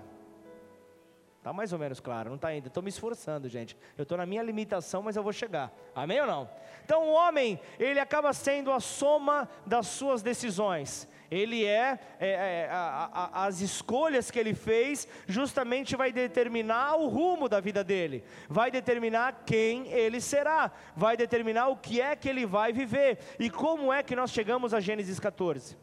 Está 1.36 1.52
mais 1.52 1.74
ou 1.74 1.78
menos 1.78 2.00
claro, 2.00 2.30
não 2.30 2.36
está 2.36 2.48
ainda. 2.48 2.68
Estou 2.68 2.82
me 2.82 2.88
esforçando, 2.88 3.50
gente. 3.50 3.76
Eu 3.98 4.04
estou 4.04 4.16
na 4.16 4.24
minha 4.24 4.42
limitação, 4.42 5.02
mas 5.02 5.14
eu 5.14 5.22
vou 5.22 5.30
chegar. 5.30 5.70
Amém 5.94 6.22
ou 6.22 6.26
não? 6.26 6.48
Então 6.86 7.06
o 7.06 7.12
homem, 7.12 7.60
ele 7.78 8.00
acaba 8.00 8.32
sendo 8.32 8.72
a 8.72 8.80
soma 8.80 9.46
das 9.66 9.86
suas 9.88 10.22
decisões 10.22 11.06
ele 11.30 11.64
é, 11.64 11.98
é, 12.18 12.30
é 12.30 12.68
a, 12.70 13.10
a, 13.12 13.46
as 13.46 13.60
escolhas 13.60 14.30
que 14.30 14.38
ele 14.38 14.54
fez, 14.54 15.08
justamente 15.26 15.96
vai 15.96 16.12
determinar 16.12 16.96
o 16.96 17.08
rumo 17.08 17.48
da 17.48 17.60
vida 17.60 17.82
dele, 17.82 18.24
vai 18.48 18.70
determinar 18.70 19.42
quem 19.44 19.88
ele 19.88 20.20
será, 20.20 20.70
vai 20.96 21.16
determinar 21.16 21.68
o 21.68 21.76
que 21.76 22.00
é 22.00 22.14
que 22.14 22.28
ele 22.28 22.46
vai 22.46 22.72
viver. 22.72 23.18
E 23.38 23.50
como 23.50 23.92
é 23.92 24.02
que 24.02 24.16
nós 24.16 24.30
chegamos 24.30 24.72
a 24.72 24.80
Gênesis 24.80 25.18
14? 25.18 25.76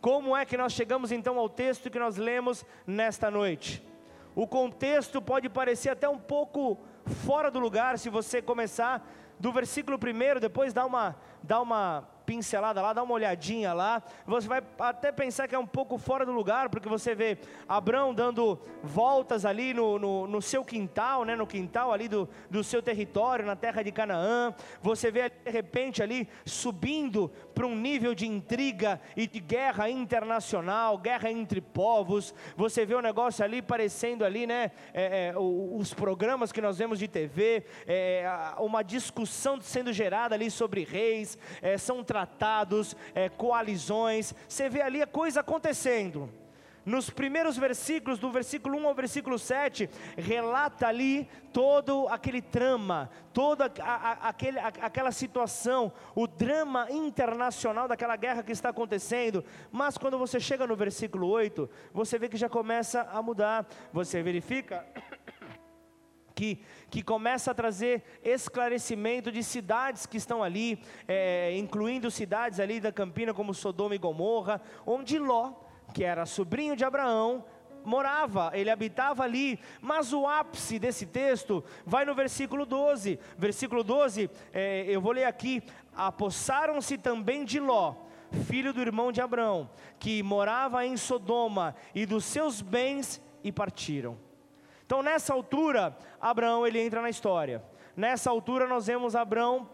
Como 0.00 0.36
é 0.36 0.44
que 0.44 0.56
nós 0.56 0.72
chegamos 0.72 1.10
então 1.10 1.38
ao 1.38 1.48
texto 1.48 1.90
que 1.90 1.98
nós 1.98 2.16
lemos 2.16 2.64
nesta 2.86 3.30
noite? 3.30 3.82
O 4.34 4.46
contexto 4.46 5.20
pode 5.22 5.48
parecer 5.48 5.90
até 5.90 6.08
um 6.08 6.18
pouco 6.18 6.78
fora 7.24 7.50
do 7.50 7.58
lugar 7.58 7.98
se 7.98 8.10
você 8.10 8.42
começar 8.42 9.06
do 9.38 9.52
versículo 9.52 9.98
primeiro, 9.98 10.40
depois 10.40 10.72
dá 10.72 10.84
uma, 10.84 11.16
dá 11.42 11.60
uma 11.60 12.08
pincelada 12.26 12.82
lá, 12.82 12.92
dá 12.92 13.02
uma 13.04 13.14
olhadinha 13.14 13.72
lá. 13.72 14.02
Você 14.26 14.48
vai 14.48 14.60
até 14.78 15.12
pensar 15.12 15.46
que 15.46 15.54
é 15.54 15.58
um 15.58 15.66
pouco 15.66 15.96
fora 15.96 16.26
do 16.26 16.32
lugar, 16.32 16.68
porque 16.68 16.88
você 16.88 17.14
vê 17.14 17.38
Abraão 17.68 18.12
dando 18.12 18.58
voltas 18.82 19.46
ali 19.46 19.72
no, 19.72 19.98
no, 19.98 20.26
no 20.26 20.42
seu 20.42 20.64
quintal, 20.64 21.24
né, 21.24 21.36
no 21.36 21.46
quintal 21.46 21.92
ali 21.92 22.08
do, 22.08 22.28
do 22.50 22.64
seu 22.64 22.82
território, 22.82 23.46
na 23.46 23.54
terra 23.54 23.82
de 23.82 23.92
Canaã. 23.92 24.52
Você 24.82 25.10
vê 25.10 25.30
de 25.30 25.50
repente 25.50 26.02
ali 26.02 26.28
subindo 26.44 27.30
para 27.54 27.66
um 27.66 27.76
nível 27.76 28.14
de 28.14 28.26
intriga 28.26 29.00
e 29.16 29.26
de 29.26 29.38
guerra 29.38 29.88
internacional, 29.88 30.98
guerra 30.98 31.30
entre 31.30 31.60
povos. 31.60 32.34
Você 32.56 32.84
vê 32.84 32.94
o 32.94 33.00
negócio 33.00 33.44
ali 33.44 33.62
parecendo 33.62 34.24
ali, 34.24 34.46
né, 34.46 34.72
é, 34.92 35.28
é, 35.28 35.34
os 35.38 35.94
programas 35.94 36.50
que 36.50 36.60
nós 36.60 36.78
vemos 36.78 36.98
de 36.98 37.06
TV, 37.06 37.64
é, 37.86 38.28
uma 38.58 38.82
discussão 38.82 39.60
sendo 39.60 39.92
gerada 39.92 40.34
ali 40.34 40.50
sobre 40.50 40.82
reis, 40.82 41.38
é, 41.62 41.78
são 41.78 42.02
tratados, 42.16 42.96
é, 43.14 43.28
coalizões, 43.28 44.34
você 44.48 44.70
vê 44.70 44.80
ali 44.80 45.02
a 45.02 45.06
coisa 45.06 45.40
acontecendo. 45.40 46.30
Nos 46.82 47.10
primeiros 47.10 47.58
versículos, 47.58 48.18
do 48.18 48.30
versículo 48.30 48.78
1 48.78 48.86
ao 48.86 48.94
versículo 48.94 49.38
7, 49.38 49.90
relata 50.16 50.86
ali 50.86 51.28
todo 51.52 52.06
aquele 52.08 52.40
trama, 52.40 53.10
toda 53.32 53.70
a, 53.80 53.94
a, 53.94 54.12
aquele, 54.28 54.58
a, 54.58 54.68
aquela 54.68 55.10
situação, 55.10 55.92
o 56.14 56.28
drama 56.28 56.86
internacional 56.90 57.88
daquela 57.88 58.16
guerra 58.16 58.44
que 58.44 58.52
está 58.52 58.68
acontecendo. 58.68 59.44
Mas 59.70 59.98
quando 59.98 60.16
você 60.16 60.38
chega 60.38 60.66
no 60.66 60.76
versículo 60.76 61.26
8, 61.26 61.68
você 61.92 62.18
vê 62.18 62.28
que 62.28 62.36
já 62.36 62.48
começa 62.48 63.02
a 63.02 63.20
mudar. 63.20 63.66
Você 63.92 64.22
verifica 64.22 64.86
que, 66.36 66.62
que 66.90 67.02
começa 67.02 67.50
a 67.50 67.54
trazer 67.54 68.02
esclarecimento 68.22 69.32
de 69.32 69.42
cidades 69.42 70.06
que 70.06 70.16
estão 70.16 70.42
ali, 70.42 70.82
é, 71.06 71.56
incluindo 71.56 72.10
cidades 72.10 72.60
ali 72.60 72.80
da 72.80 72.92
Campina 72.92 73.34
como 73.34 73.54
Sodoma 73.54 73.94
e 73.94 73.98
Gomorra, 73.98 74.60
onde 74.86 75.18
Ló, 75.18 75.52
que 75.92 76.04
era 76.04 76.26
sobrinho 76.26 76.76
de 76.76 76.84
Abraão, 76.84 77.44
morava, 77.84 78.50
ele 78.52 78.68
habitava 78.68 79.22
ali, 79.22 79.60
mas 79.80 80.12
o 80.12 80.26
ápice 80.26 80.78
desse 80.78 81.06
texto 81.06 81.64
vai 81.84 82.04
no 82.04 82.14
versículo 82.14 82.66
12. 82.66 83.18
Versículo 83.38 83.84
12, 83.84 84.28
é, 84.52 84.84
eu 84.88 85.00
vou 85.00 85.12
ler 85.12 85.24
aqui: 85.24 85.62
apossaram-se 85.94 86.98
também 86.98 87.44
de 87.44 87.60
Ló, 87.60 87.94
filho 88.46 88.72
do 88.72 88.80
irmão 88.80 89.12
de 89.12 89.20
Abraão, 89.20 89.70
que 89.98 90.22
morava 90.22 90.84
em 90.84 90.96
Sodoma, 90.96 91.76
e 91.94 92.04
dos 92.04 92.24
seus 92.24 92.60
bens 92.60 93.22
e 93.44 93.52
partiram. 93.52 94.25
Então, 94.86 95.02
nessa 95.02 95.34
altura, 95.34 95.96
Abraão 96.20 96.64
ele 96.64 96.80
entra 96.80 97.02
na 97.02 97.10
história. 97.10 97.62
Nessa 97.96 98.30
altura, 98.30 98.68
nós 98.68 98.86
vemos 98.86 99.16
Abraão 99.16 99.68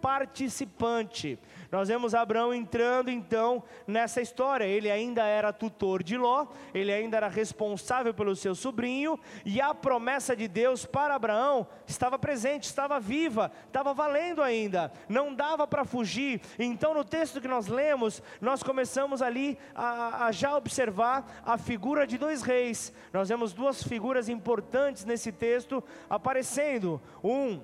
participante. 0.00 1.38
Nós 1.70 1.88
vemos 1.88 2.14
Abraão 2.14 2.54
entrando 2.54 3.10
então 3.10 3.62
nessa 3.86 4.22
história. 4.22 4.64
Ele 4.64 4.90
ainda 4.90 5.24
era 5.24 5.52
tutor 5.52 6.02
de 6.02 6.16
Ló, 6.16 6.46
ele 6.72 6.92
ainda 6.92 7.16
era 7.16 7.28
responsável 7.28 8.14
pelo 8.14 8.34
seu 8.34 8.54
sobrinho, 8.54 9.18
e 9.44 9.60
a 9.60 9.74
promessa 9.74 10.34
de 10.34 10.48
Deus 10.48 10.86
para 10.86 11.14
Abraão 11.14 11.66
estava 11.86 12.18
presente, 12.18 12.64
estava 12.64 12.98
viva, 12.98 13.52
estava 13.66 13.92
valendo 13.92 14.42
ainda, 14.42 14.92
não 15.08 15.34
dava 15.34 15.66
para 15.66 15.84
fugir. 15.84 16.40
Então, 16.58 16.94
no 16.94 17.04
texto 17.04 17.40
que 17.40 17.48
nós 17.48 17.66
lemos, 17.66 18.22
nós 18.40 18.62
começamos 18.62 19.20
ali 19.20 19.58
a, 19.74 20.26
a 20.26 20.32
já 20.32 20.56
observar 20.56 21.42
a 21.44 21.58
figura 21.58 22.06
de 22.06 22.16
dois 22.16 22.42
reis. 22.42 22.92
Nós 23.12 23.28
vemos 23.28 23.52
duas 23.52 23.82
figuras 23.82 24.28
importantes 24.28 25.04
nesse 25.04 25.32
texto 25.32 25.82
aparecendo. 26.08 27.00
Um 27.22 27.60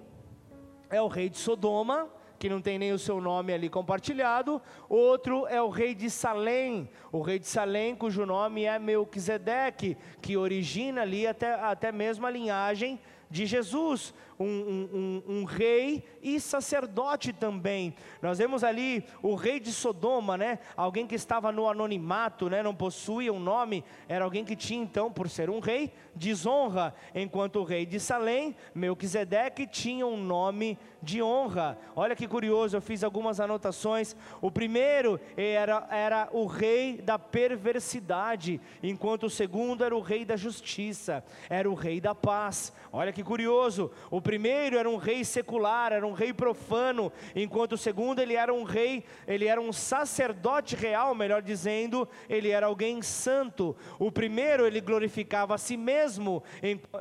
é 0.91 1.01
o 1.01 1.09
rei 1.09 1.29
de 1.29 1.39
Sodoma, 1.39 2.09
que 2.39 2.49
não 2.49 2.61
tem 2.61 2.79
nem 2.79 2.93
o 2.93 2.99
seu 2.99 3.21
nome 3.21 3.53
ali 3.53 3.69
compartilhado. 3.69 4.61
Outro 4.89 5.47
é 5.47 5.61
o 5.61 5.69
rei 5.69 5.95
de 5.95 6.11
Salém, 6.11 6.89
o 7.13 7.21
rei 7.21 7.39
de 7.39 7.47
Salém, 7.47 7.95
cujo 7.95 8.27
nome 8.27 8.65
é 8.65 8.79
Melquisedeque, 8.79 9.97
que 10.21 10.37
origina 10.37 11.03
ali 11.03 11.27
até, 11.27 11.55
até 11.55 11.93
mesmo 11.93 12.27
a 12.27 12.31
linhagem 12.31 13.01
de 13.31 13.47
Jesus, 13.47 14.15
um, 14.39 14.47
um, 14.47 15.23
um, 15.29 15.45
rei 15.45 16.05
e 16.23 16.41
sacerdote 16.41 17.33
também. 17.33 17.95
Nós 18.21 18.39
vemos 18.39 18.65
ali 18.65 19.05
o 19.23 19.35
rei 19.35 19.61
de 19.61 19.73
Sodoma, 19.73 20.37
né? 20.37 20.59
Alguém 20.77 21.07
que 21.07 21.15
estava 21.15 21.53
no 21.53 21.69
anonimato, 21.69 22.49
né? 22.49 22.63
Não 22.63 22.75
possuía 22.75 23.33
um 23.33 23.39
nome, 23.39 23.85
era 24.09 24.25
alguém 24.25 24.45
que 24.45 24.57
tinha 24.57 24.83
então, 24.83 25.13
por 25.13 25.29
ser 25.29 25.51
um 25.51 25.61
rei, 25.61 25.93
desonra, 26.15 26.95
enquanto 27.15 27.61
o 27.61 27.65
rei 27.65 27.87
de 27.87 28.01
Salém, 28.01 28.57
Melquisedeque, 28.75 29.67
tinha 29.67 30.07
um 30.07 30.17
nome 30.17 30.79
de 31.05 31.23
honra. 31.23 31.79
Olha 31.95 32.17
que 32.17 32.27
curioso, 32.27 32.77
eu 32.77 32.81
fiz 32.81 33.05
algumas 33.05 33.39
anotações. 33.39 34.17
O 34.41 34.51
primeiro 34.51 35.21
era, 35.37 35.87
era 35.91 36.29
o 36.33 36.47
rei 36.47 37.01
da 37.01 37.19
perversidade, 37.19 38.61
enquanto 38.83 39.25
o 39.25 39.31
segundo 39.31 39.85
era 39.85 39.95
o 39.95 40.01
rei 40.01 40.25
da 40.25 40.37
justiça, 40.37 41.23
era 41.49 41.71
o 41.71 41.75
rei 41.75 42.01
da 42.01 42.15
paz. 42.15 42.73
Olha 42.93 43.13
que 43.13 43.23
curioso, 43.23 43.91
o 44.11 44.21
primeiro 44.25 44.79
era 44.79 44.89
um 44.89 44.97
rei 44.97 45.23
secular, 45.23 45.93
era 45.93 46.07
um 46.07 46.13
rei 46.13 46.33
profano, 46.33 47.13
enquanto 47.37 47.73
o 47.73 47.79
segundo 47.79 48.19
ele 48.19 48.35
era 48.35 48.53
um 48.53 48.65
rei, 48.65 49.05
ele 49.29 49.47
era 49.47 49.61
um 49.61 49.73
sacerdote 49.73 50.75
real, 50.75 51.15
melhor 51.15 51.43
dizendo, 51.43 52.09
ele 52.29 52.49
era 52.49 52.67
alguém 52.67 53.03
santo. 53.03 53.77
O 53.99 54.11
primeiro 54.11 54.67
ele 54.67 54.81
glorificava 54.81 55.55
a 55.55 55.59
si 55.59 55.77
mesmo, 55.77 56.43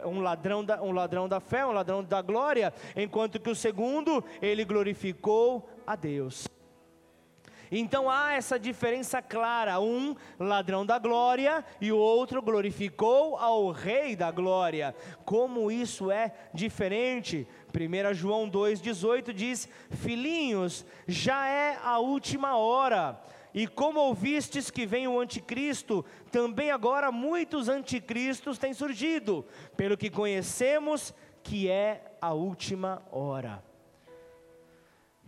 um 0.06 0.20
ladrão 0.20 0.64
da, 0.64 0.84
um 0.84 0.92
ladrão 0.92 1.28
da 1.28 1.40
fé, 1.40 1.66
um 1.66 1.72
ladrão 1.72 2.04
da 2.04 2.22
glória, 2.22 2.74
enquanto 2.96 3.40
que 3.40 3.50
o 3.50 3.56
segundo 3.56 4.24
ele 4.42 4.66
glorificou 4.66 5.70
a 5.88 5.96
Deus. 5.96 6.46
Então 7.76 8.08
há 8.08 8.34
essa 8.34 8.60
diferença 8.60 9.20
clara: 9.20 9.80
um 9.80 10.16
ladrão 10.38 10.86
da 10.86 11.00
glória 11.00 11.66
e 11.82 11.92
o 11.92 11.98
outro 11.98 12.40
glorificou 12.40 13.36
ao 13.36 13.72
Rei 13.72 14.16
da 14.16 14.30
glória. 14.30 14.96
Como 15.26 15.72
isso 15.72 16.12
é 16.12 16.32
diferente? 16.54 17.48
1 17.74 18.14
João 18.14 18.48
2,18 18.48 19.34
diz: 19.34 19.68
Filhinhos, 19.90 20.86
já 21.08 21.48
é 21.48 21.80
a 21.84 21.98
última 21.98 22.56
hora. 22.56 23.20
E 23.56 23.68
como 23.68 24.00
ouvistes 24.00 24.70
que 24.70 24.86
vem 24.86 25.08
o 25.08 25.20
anticristo, 25.20 26.06
também 26.32 26.70
agora 26.70 27.12
muitos 27.12 27.70
anticristos 27.70 28.60
têm 28.60 28.74
surgido, 28.74 29.46
pelo 29.76 29.98
que 29.98 30.12
conhecemos 30.12 31.12
que 31.42 31.68
é 31.68 32.16
a 32.22 32.34
última 32.34 33.02
hora. 33.12 33.64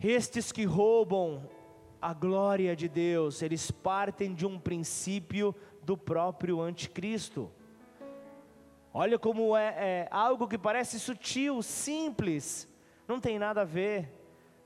Estes 0.00 0.52
que 0.52 0.64
roubam 0.64 1.48
a 2.00 2.12
glória 2.12 2.76
de 2.76 2.88
Deus, 2.88 3.42
eles 3.42 3.70
partem 3.70 4.34
de 4.34 4.46
um 4.46 4.58
princípio 4.58 5.54
do 5.82 5.96
próprio 5.96 6.60
anticristo. 6.60 7.50
Olha 8.92 9.18
como 9.18 9.56
é, 9.56 9.66
é, 9.66 10.08
algo 10.10 10.48
que 10.48 10.56
parece 10.56 10.98
sutil, 10.98 11.62
simples, 11.62 12.68
não 13.06 13.20
tem 13.20 13.38
nada 13.38 13.60
a 13.60 13.64
ver, 13.64 14.10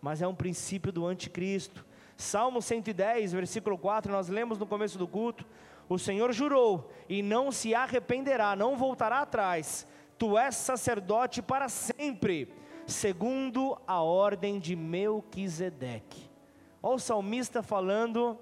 mas 0.00 0.22
é 0.22 0.26
um 0.26 0.34
princípio 0.34 0.92
do 0.92 1.06
anticristo. 1.06 1.84
Salmo 2.16 2.62
110, 2.62 3.32
versículo 3.32 3.76
4, 3.76 4.12
nós 4.12 4.28
lemos 4.28 4.58
no 4.58 4.66
começo 4.66 4.96
do 4.98 5.08
culto: 5.08 5.44
O 5.88 5.98
Senhor 5.98 6.32
jurou 6.32 6.90
e 7.08 7.22
não 7.22 7.50
se 7.50 7.74
arrependerá, 7.74 8.54
não 8.54 8.76
voltará 8.76 9.20
atrás. 9.20 9.86
Tu 10.16 10.38
és 10.38 10.54
sacerdote 10.54 11.42
para 11.42 11.68
sempre, 11.68 12.52
segundo 12.86 13.76
a 13.86 14.00
ordem 14.00 14.58
de 14.58 14.76
Melquisedeque. 14.76 16.29
Olha 16.82 16.96
o 16.96 16.98
salmista 16.98 17.62
falando 17.62 18.38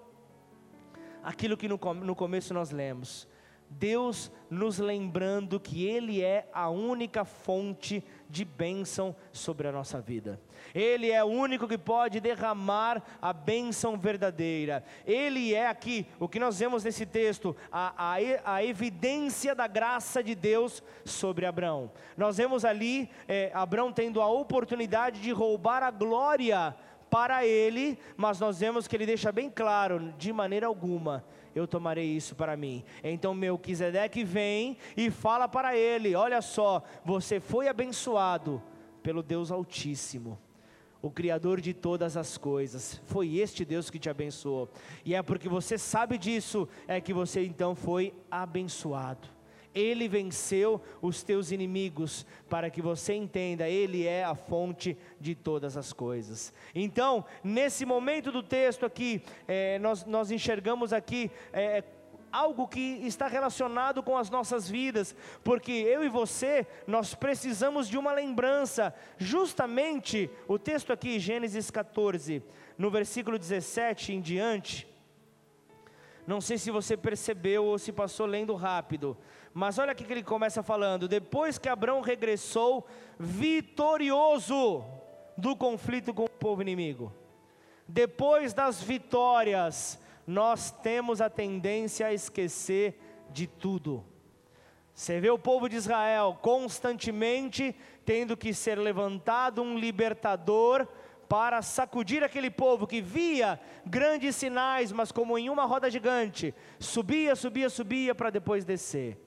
aquilo 1.22 1.56
que 1.56 1.68
no, 1.68 1.78
no 1.94 2.14
começo 2.14 2.54
nós 2.54 2.70
lemos. 2.70 3.28
Deus 3.70 4.32
nos 4.48 4.78
lembrando 4.78 5.60
que 5.60 5.84
Ele 5.84 6.22
é 6.22 6.48
a 6.54 6.70
única 6.70 7.24
fonte 7.24 8.02
de 8.30 8.44
bênção 8.44 9.14
sobre 9.30 9.68
a 9.68 9.72
nossa 9.72 10.00
vida. 10.00 10.40
Ele 10.74 11.10
é 11.10 11.22
o 11.22 11.26
único 11.26 11.68
que 11.68 11.76
pode 11.76 12.20
derramar 12.20 13.02
a 13.20 13.32
bênção 13.32 13.98
verdadeira. 13.98 14.82
Ele 15.06 15.54
é 15.54 15.66
aqui, 15.66 16.06
o 16.18 16.28
que 16.28 16.38
nós 16.38 16.58
vemos 16.58 16.84
nesse 16.84 17.04
texto, 17.04 17.54
a, 17.70 18.14
a, 18.14 18.54
a 18.54 18.64
evidência 18.64 19.54
da 19.54 19.66
graça 19.66 20.22
de 20.22 20.34
Deus 20.34 20.82
sobre 21.04 21.44
Abraão. 21.44 21.90
Nós 22.16 22.38
vemos 22.38 22.64
ali 22.64 23.10
é, 23.26 23.50
Abraão 23.52 23.92
tendo 23.92 24.22
a 24.22 24.28
oportunidade 24.28 25.20
de 25.20 25.30
roubar 25.30 25.82
a 25.82 25.90
glória 25.90 26.74
para 27.10 27.44
ele, 27.44 27.98
mas 28.16 28.40
nós 28.40 28.60
vemos 28.60 28.86
que 28.86 28.96
ele 28.96 29.06
deixa 29.06 29.32
bem 29.32 29.50
claro, 29.50 30.12
de 30.18 30.32
maneira 30.32 30.66
alguma, 30.66 31.24
eu 31.54 31.66
tomarei 31.66 32.06
isso 32.06 32.34
para 32.34 32.56
mim. 32.56 32.84
Então 33.02 33.34
Melquisedeque 33.34 34.24
vem 34.24 34.76
e 34.96 35.10
fala 35.10 35.48
para 35.48 35.76
ele: 35.76 36.14
Olha 36.14 36.40
só, 36.40 36.82
você 37.04 37.40
foi 37.40 37.68
abençoado 37.68 38.62
pelo 39.02 39.22
Deus 39.22 39.50
Altíssimo, 39.50 40.38
o 41.00 41.10
Criador 41.10 41.60
de 41.60 41.72
todas 41.72 42.16
as 42.16 42.36
coisas. 42.36 43.00
Foi 43.06 43.36
este 43.36 43.64
Deus 43.64 43.90
que 43.90 43.98
te 43.98 44.10
abençoou, 44.10 44.68
e 45.04 45.14
é 45.14 45.22
porque 45.22 45.48
você 45.48 45.78
sabe 45.78 46.18
disso, 46.18 46.68
é 46.86 47.00
que 47.00 47.12
você 47.12 47.44
então 47.44 47.74
foi 47.74 48.14
abençoado. 48.30 49.37
Ele 49.74 50.08
venceu 50.08 50.80
os 51.00 51.22
teus 51.22 51.50
inimigos, 51.52 52.26
para 52.48 52.70
que 52.70 52.82
você 52.82 53.14
entenda, 53.14 53.68
Ele 53.68 54.06
é 54.06 54.24
a 54.24 54.34
fonte 54.34 54.96
de 55.20 55.34
todas 55.34 55.76
as 55.76 55.92
coisas. 55.92 56.52
Então, 56.74 57.24
nesse 57.42 57.84
momento 57.84 58.32
do 58.32 58.42
texto 58.42 58.84
aqui, 58.86 59.22
é, 59.46 59.78
nós, 59.78 60.04
nós 60.04 60.30
enxergamos 60.30 60.92
aqui. 60.92 61.30
É, 61.52 61.84
algo 62.30 62.68
que 62.68 62.80
está 63.06 63.26
relacionado 63.26 64.02
com 64.02 64.16
as 64.16 64.30
nossas 64.30 64.68
vidas, 64.68 65.14
porque 65.42 65.72
eu 65.72 66.04
e 66.04 66.08
você, 66.08 66.66
nós 66.86 67.14
precisamos 67.14 67.88
de 67.88 67.96
uma 67.96 68.12
lembrança. 68.12 68.94
Justamente 69.16 70.30
o 70.46 70.58
texto 70.58 70.92
aqui, 70.92 71.18
Gênesis 71.18 71.70
14, 71.70 72.42
no 72.76 72.90
versículo 72.90 73.38
17 73.38 74.12
em 74.12 74.20
diante, 74.20 74.86
não 76.26 76.42
sei 76.42 76.58
se 76.58 76.70
você 76.70 76.96
percebeu 76.96 77.64
ou 77.64 77.78
se 77.78 77.90
passou 77.90 78.26
lendo 78.26 78.54
rápido, 78.54 79.16
mas 79.52 79.78
olha 79.78 79.92
aqui 79.92 80.04
que 80.04 80.12
ele 80.12 80.22
começa 80.22 80.62
falando: 80.62 81.08
depois 81.08 81.58
que 81.58 81.68
Abraão 81.68 82.00
regressou 82.00 82.86
vitorioso 83.18 84.84
do 85.36 85.56
conflito 85.56 86.12
com 86.12 86.24
o 86.24 86.30
povo 86.30 86.62
inimigo, 86.62 87.12
depois 87.86 88.52
das 88.52 88.82
vitórias, 88.82 89.98
nós 90.26 90.70
temos 90.70 91.20
a 91.20 91.30
tendência 91.30 92.06
a 92.06 92.12
esquecer 92.12 93.00
de 93.30 93.46
tudo. 93.46 94.04
Você 94.94 95.20
vê 95.20 95.30
o 95.30 95.38
povo 95.38 95.68
de 95.68 95.76
Israel 95.76 96.36
constantemente 96.42 97.74
tendo 98.04 98.36
que 98.36 98.52
ser 98.52 98.78
levantado 98.78 99.62
um 99.62 99.78
libertador 99.78 100.86
para 101.28 101.62
sacudir 101.62 102.24
aquele 102.24 102.50
povo 102.50 102.86
que 102.86 103.00
via 103.00 103.60
grandes 103.86 104.34
sinais, 104.34 104.90
mas 104.90 105.12
como 105.12 105.38
em 105.38 105.50
uma 105.50 105.66
roda 105.66 105.90
gigante, 105.90 106.54
subia, 106.80 107.36
subia, 107.36 107.68
subia 107.70 108.14
para 108.14 108.30
depois 108.30 108.64
descer. 108.64 109.18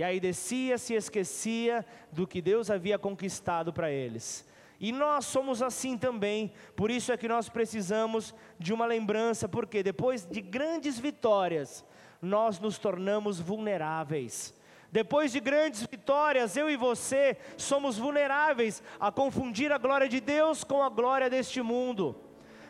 E 0.00 0.02
aí 0.02 0.18
descia, 0.18 0.78
se 0.78 0.94
esquecia 0.94 1.84
do 2.10 2.26
que 2.26 2.40
Deus 2.40 2.70
havia 2.70 2.98
conquistado 2.98 3.70
para 3.70 3.90
eles. 3.90 4.48
E 4.80 4.92
nós 4.92 5.26
somos 5.26 5.60
assim 5.60 5.98
também, 5.98 6.54
por 6.74 6.90
isso 6.90 7.12
é 7.12 7.18
que 7.18 7.28
nós 7.28 7.50
precisamos 7.50 8.34
de 8.58 8.72
uma 8.72 8.86
lembrança, 8.86 9.46
porque 9.46 9.82
depois 9.82 10.24
de 10.24 10.40
grandes 10.40 10.98
vitórias, 10.98 11.84
nós 12.22 12.58
nos 12.58 12.78
tornamos 12.78 13.40
vulneráveis. 13.40 14.54
Depois 14.90 15.32
de 15.32 15.40
grandes 15.40 15.82
vitórias, 15.82 16.56
eu 16.56 16.70
e 16.70 16.78
você 16.78 17.36
somos 17.58 17.98
vulneráveis 17.98 18.82
a 18.98 19.12
confundir 19.12 19.70
a 19.70 19.76
glória 19.76 20.08
de 20.08 20.18
Deus 20.18 20.64
com 20.64 20.82
a 20.82 20.88
glória 20.88 21.28
deste 21.28 21.60
mundo. 21.60 22.16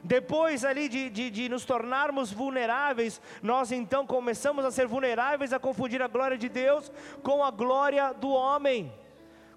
Depois 0.03 0.65
ali 0.65 0.89
de, 0.89 1.11
de, 1.11 1.31
de, 1.31 1.49
nos 1.49 1.65
tornarmos 1.65 2.33
vulneráveis, 2.33 3.21
nós 3.43 3.71
então 3.73 4.07
começamos 4.07 4.65
a 4.65 4.71
ser 4.71 4.87
vulneráveis 4.87 5.53
a 5.53 5.59
confundir 5.59 6.01
a 6.03 6.09
glória 6.09 6.39
de 6.39 6.49
Deus 6.49 6.91
com 7.23 7.45
a 7.45 7.51
glória 7.51 8.13
do 8.13 8.31
homem. 8.31 8.93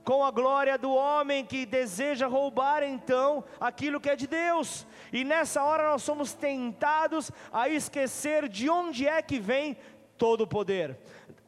com 0.04 0.22
a 0.22 0.32
glória 0.32 0.78
do 0.78 0.94
homem 0.94 1.46
que 1.46 1.66
deseja 1.66 2.28
roubar 2.28 2.84
então 2.84 3.42
aquilo 3.58 4.02
que 4.02 4.10
é 4.10 4.18
de 4.18 4.28
Deus. 4.28 4.86
E 5.14 5.24
nessa 5.24 5.64
hora 5.64 5.92
nós 5.92 6.04
somos 6.04 6.34
tentados 6.34 7.32
a 7.54 7.70
esquecer 7.70 8.50
de 8.50 8.70
onde 8.70 9.08
é 9.08 9.22
que 9.22 9.40
vem 9.40 9.78
todo 10.18 10.42
o 10.42 10.48
poder. 10.48 10.98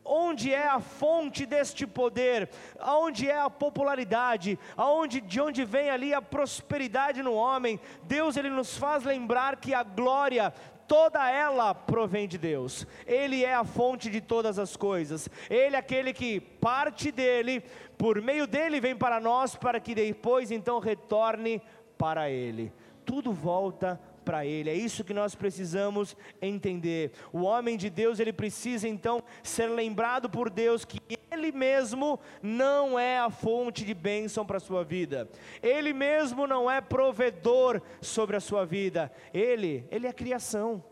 Onde 0.05 0.53
é 0.53 0.67
a 0.67 0.79
fonte 0.79 1.47
deste 1.47 1.87
poder? 1.87 2.47
Aonde 2.79 3.27
é 3.27 3.39
a 3.39 3.49
popularidade? 3.49 4.59
Aonde 4.77 5.19
de 5.19 5.41
onde 5.41 5.65
vem 5.65 5.89
ali 5.89 6.13
a 6.13 6.21
prosperidade 6.21 7.23
no 7.23 7.33
homem? 7.33 7.79
Deus 8.03 8.37
ele 8.37 8.49
nos 8.49 8.77
faz 8.77 9.03
lembrar 9.03 9.55
que 9.55 9.73
a 9.73 9.81
glória 9.81 10.53
toda 10.87 11.27
ela 11.29 11.73
provém 11.73 12.27
de 12.27 12.37
Deus. 12.37 12.85
Ele 13.05 13.43
é 13.43 13.55
a 13.55 13.63
fonte 13.63 14.09
de 14.09 14.21
todas 14.21 14.59
as 14.59 14.75
coisas. 14.75 15.27
Ele 15.49 15.75
é 15.75 15.79
aquele 15.79 16.13
que 16.13 16.39
parte 16.39 17.11
dele, 17.11 17.63
por 17.97 18.21
meio 18.21 18.45
dele 18.45 18.79
vem 18.79 18.95
para 18.95 19.19
nós, 19.19 19.55
para 19.55 19.79
que 19.79 19.95
depois 19.95 20.51
então 20.51 20.79
retorne 20.79 21.61
para 21.97 22.29
ele. 22.29 22.71
Tudo 23.05 23.31
volta 23.31 23.99
para 24.25 24.45
ele. 24.45 24.69
É 24.69 24.73
isso 24.73 25.03
que 25.03 25.13
nós 25.13 25.35
precisamos 25.35 26.17
entender. 26.41 27.11
O 27.31 27.43
homem 27.43 27.77
de 27.77 27.89
Deus, 27.89 28.19
ele 28.19 28.33
precisa 28.33 28.87
então 28.87 29.23
ser 29.43 29.67
lembrado 29.67 30.29
por 30.29 30.49
Deus 30.49 30.83
que 30.83 30.99
ele 31.31 31.51
mesmo 31.51 32.19
não 32.41 32.97
é 32.97 33.19
a 33.19 33.29
fonte 33.29 33.85
de 33.85 33.93
bênção 33.93 34.45
para 34.45 34.57
a 34.57 34.59
sua 34.59 34.83
vida. 34.83 35.29
Ele 35.61 35.93
mesmo 35.93 36.47
não 36.47 36.69
é 36.69 36.81
provedor 36.81 37.81
sobre 38.01 38.35
a 38.35 38.39
sua 38.41 38.65
vida. 38.65 39.11
Ele, 39.33 39.85
ele 39.91 40.07
é 40.07 40.13
criação. 40.13 40.83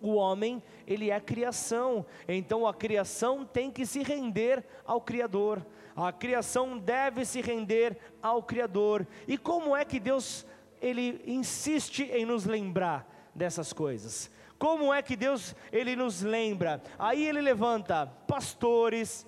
O 0.00 0.14
homem, 0.14 0.62
ele 0.86 1.10
é 1.10 1.20
criação. 1.20 2.04
Então 2.28 2.66
a 2.66 2.74
criação 2.74 3.44
tem 3.44 3.70
que 3.70 3.86
se 3.86 4.02
render 4.02 4.64
ao 4.84 5.00
criador. 5.00 5.64
A 5.94 6.12
criação 6.12 6.78
deve 6.78 7.24
se 7.24 7.40
render 7.40 7.96
ao 8.22 8.42
criador. 8.42 9.06
E 9.28 9.36
como 9.36 9.76
é 9.76 9.84
que 9.84 10.00
Deus 10.00 10.46
ele 10.80 11.22
insiste 11.26 12.02
em 12.04 12.24
nos 12.24 12.44
lembrar 12.44 13.30
dessas 13.34 13.72
coisas. 13.72 14.30
Como 14.58 14.92
é 14.92 15.00
que 15.02 15.16
Deus 15.16 15.54
ele 15.72 15.96
nos 15.96 16.22
lembra? 16.22 16.82
Aí 16.98 17.26
ele 17.26 17.40
levanta 17.40 18.06
pastores, 18.06 19.26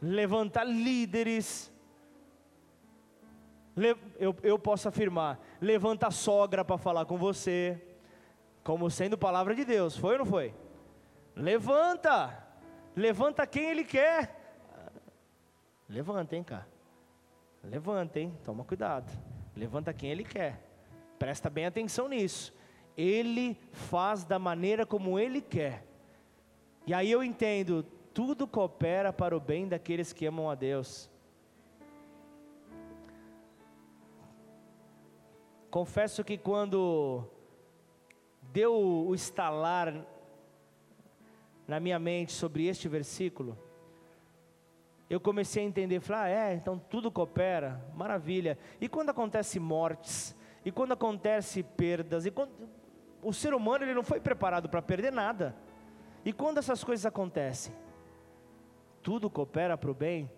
levanta 0.00 0.62
líderes. 0.62 1.72
Eu, 4.16 4.36
eu 4.42 4.58
posso 4.58 4.88
afirmar, 4.88 5.40
levanta 5.60 6.06
a 6.06 6.12
sogra 6.12 6.64
para 6.64 6.78
falar 6.78 7.06
com 7.06 7.18
você, 7.18 7.82
como 8.62 8.88
sendo 8.88 9.18
palavra 9.18 9.54
de 9.54 9.64
Deus, 9.64 9.96
foi 9.96 10.12
ou 10.12 10.18
não 10.18 10.26
foi? 10.26 10.54
Levanta, 11.34 12.46
levanta 12.94 13.44
quem 13.46 13.64
ele 13.64 13.82
quer. 13.82 14.40
Levanta, 15.88 16.36
hein, 16.36 16.44
cara. 16.44 16.68
Levanta, 17.64 18.20
hein, 18.20 18.38
toma 18.44 18.64
cuidado. 18.64 19.10
Levanta 19.56 19.92
quem 19.92 20.10
ele 20.10 20.24
quer. 20.24 20.60
Presta 21.18 21.48
bem 21.48 21.66
atenção 21.66 22.08
nisso. 22.08 22.52
Ele 22.96 23.58
faz 23.72 24.24
da 24.24 24.38
maneira 24.38 24.84
como 24.84 25.18
ele 25.18 25.40
quer. 25.40 25.84
E 26.86 26.92
aí 26.92 27.10
eu 27.10 27.22
entendo, 27.22 27.82
tudo 28.12 28.46
coopera 28.46 29.12
para 29.12 29.36
o 29.36 29.40
bem 29.40 29.66
daqueles 29.66 30.12
que 30.12 30.26
amam 30.26 30.50
a 30.50 30.54
Deus. 30.54 31.10
Confesso 35.70 36.22
que 36.22 36.38
quando 36.38 37.24
deu 38.52 38.72
o 38.76 39.14
estalar 39.14 40.06
na 41.66 41.80
minha 41.80 41.98
mente 41.98 42.32
sobre 42.32 42.66
este 42.66 42.88
versículo, 42.88 43.58
eu 45.08 45.20
comecei 45.20 45.62
a 45.62 45.66
entender, 45.66 46.00
falar, 46.00 46.24
ah, 46.24 46.28
é, 46.28 46.54
então 46.54 46.78
tudo 46.78 47.10
coopera, 47.10 47.84
maravilha. 47.94 48.58
E 48.80 48.88
quando 48.88 49.10
acontece 49.10 49.60
mortes, 49.60 50.34
e 50.64 50.72
quando 50.72 50.92
acontece 50.92 51.62
perdas, 51.62 52.24
e 52.24 52.30
quando 52.30 52.52
o 53.22 53.32
ser 53.32 53.54
humano 53.54 53.84
ele 53.84 53.94
não 53.94 54.02
foi 54.02 54.20
preparado 54.20 54.68
para 54.68 54.80
perder 54.80 55.12
nada. 55.12 55.54
E 56.24 56.32
quando 56.32 56.58
essas 56.58 56.82
coisas 56.82 57.04
acontecem, 57.04 57.74
tudo 59.02 59.28
coopera 59.28 59.76
para 59.76 59.90
o 59.90 59.94
bem, 59.94 60.30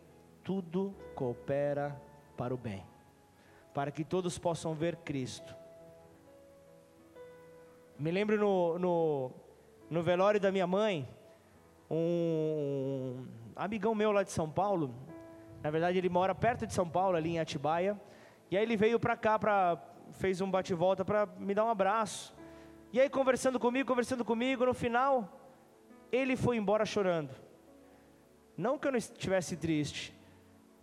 tudo 0.43 0.95
coopera 1.15 2.01
para 2.37 2.53
o 2.53 2.57
bem, 2.57 2.85
para 3.73 3.93
que 3.93 4.05
todos 4.05 4.37
possam 4.37 4.75
ver 4.75 4.97
Cristo. 4.97 5.55
Me 7.99 8.11
lembro 8.11 8.37
no, 8.37 8.79
no, 8.79 9.31
no 9.89 10.03
velório 10.03 10.41
da 10.41 10.51
minha 10.51 10.67
mãe, 10.67 11.09
um 11.89 13.25
amigão 13.57 13.95
meu 13.95 14.13
lá 14.13 14.23
de 14.23 14.31
São 14.31 14.49
Paulo, 14.49 14.95
na 15.63 15.71
verdade 15.71 15.97
ele 15.97 16.09
mora 16.09 16.35
perto 16.35 16.67
de 16.67 16.75
São 16.75 16.89
Paulo, 16.89 17.17
ali 17.17 17.31
em 17.31 17.41
Atibaia, 17.41 17.99
e 18.51 18.57
aí 18.57 18.63
ele 18.63 18.77
veio 18.77 19.01
para 19.01 19.17
cá, 19.17 19.39
pra, 19.39 19.83
fez 20.13 20.41
um 20.41 20.51
bate-volta 20.51 21.05
para 21.05 21.27
me 21.39 21.55
dar 21.55 21.65
um 21.65 21.71
abraço. 21.71 22.35
E 22.93 23.01
aí 23.01 23.09
conversando 23.09 23.59
comigo, 23.59 23.89
conversando 23.89 24.25
comigo, 24.25 24.65
no 24.65 24.75
final, 24.75 25.41
ele 26.13 26.37
foi 26.37 26.57
embora 26.57 26.85
chorando. 26.85 27.35
Não 28.57 28.79
que 28.79 28.87
eu 28.87 28.93
não 28.93 28.99
estivesse 28.99 29.57
triste, 29.57 30.15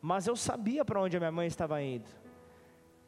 mas 0.02 0.28
eu 0.28 0.36
sabia 0.36 0.84
para 0.84 1.02
onde 1.02 1.16
a 1.16 1.20
minha 1.20 1.32
mãe 1.32 1.48
estava 1.48 1.82
indo. 1.82 2.10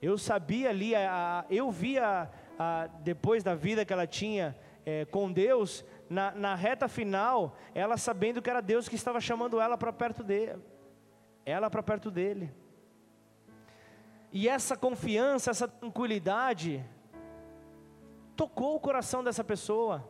Eu 0.01 0.18
sabia 0.18 0.70
ali, 0.70 0.95
a, 0.95 1.39
a, 1.39 1.45
eu 1.49 1.70
via 1.72 2.30
a, 2.57 2.88
depois 3.01 3.43
da 3.43 3.53
vida 3.53 3.84
que 3.84 3.91
ela 3.91 4.07
tinha 4.07 4.55
é, 4.86 5.05
com 5.05 5.32
Deus, 5.32 5.84
na, 6.10 6.32
na 6.32 6.56
reta 6.56 6.88
final, 6.88 7.58
ela 7.74 7.97
sabendo 7.97 8.41
que 8.41 8.49
era 8.49 8.62
Deus 8.62 8.88
que 8.88 8.95
estava 8.95 9.20
chamando 9.20 9.60
ela 9.60 9.78
para 9.78 9.91
perto 9.91 10.24
dele, 10.24 10.62
ela 11.45 11.70
para 11.70 11.84
perto 11.84 12.12
dele. 12.12 12.53
E 14.32 14.47
essa 14.47 14.76
confiança, 14.76 15.51
essa 15.51 15.68
tranquilidade, 15.68 16.84
tocou 18.36 18.76
o 18.76 18.80
coração 18.80 19.24
dessa 19.24 19.43
pessoa, 19.43 20.08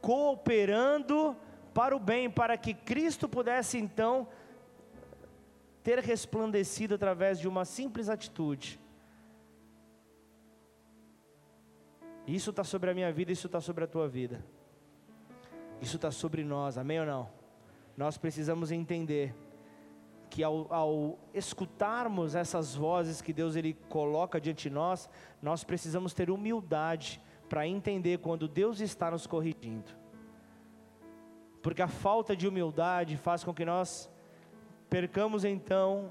cooperando 0.00 1.36
para 1.74 1.94
o 1.94 1.98
bem, 1.98 2.30
para 2.30 2.56
que 2.56 2.72
Cristo 2.72 3.28
pudesse 3.28 3.78
então 3.78 4.26
ter 5.82 5.98
resplandecido 6.00 6.94
através 6.94 7.38
de 7.38 7.46
uma 7.46 7.64
simples 7.64 8.08
atitude. 8.08 8.80
Isso 12.28 12.50
está 12.50 12.62
sobre 12.62 12.90
a 12.90 12.94
minha 12.94 13.10
vida, 13.10 13.32
isso 13.32 13.46
está 13.46 13.58
sobre 13.58 13.84
a 13.84 13.86
tua 13.86 14.06
vida. 14.06 14.44
Isso 15.80 15.96
está 15.96 16.10
sobre 16.10 16.44
nós, 16.44 16.76
amém 16.76 17.00
ou 17.00 17.06
não? 17.06 17.30
Nós 17.96 18.18
precisamos 18.18 18.70
entender 18.70 19.34
que 20.28 20.44
ao, 20.44 20.70
ao, 20.70 21.18
escutarmos 21.32 22.34
essas 22.34 22.74
vozes 22.74 23.22
que 23.22 23.32
Deus 23.32 23.56
ele 23.56 23.72
coloca 23.88 24.38
diante 24.38 24.68
de 24.68 24.74
nós, 24.74 25.08
nós 25.40 25.64
precisamos 25.64 26.12
ter 26.12 26.30
humildade 26.30 27.18
para 27.48 27.66
entender 27.66 28.18
quando 28.18 28.46
Deus 28.46 28.80
está 28.80 29.10
nos 29.10 29.26
corrigindo. 29.26 29.90
Porque 31.62 31.80
a 31.80 31.88
falta 31.88 32.36
de 32.36 32.46
humildade 32.46 33.16
faz 33.16 33.42
com 33.42 33.54
que 33.54 33.64
nós 33.64 34.10
percamos 34.90 35.46
então 35.46 36.10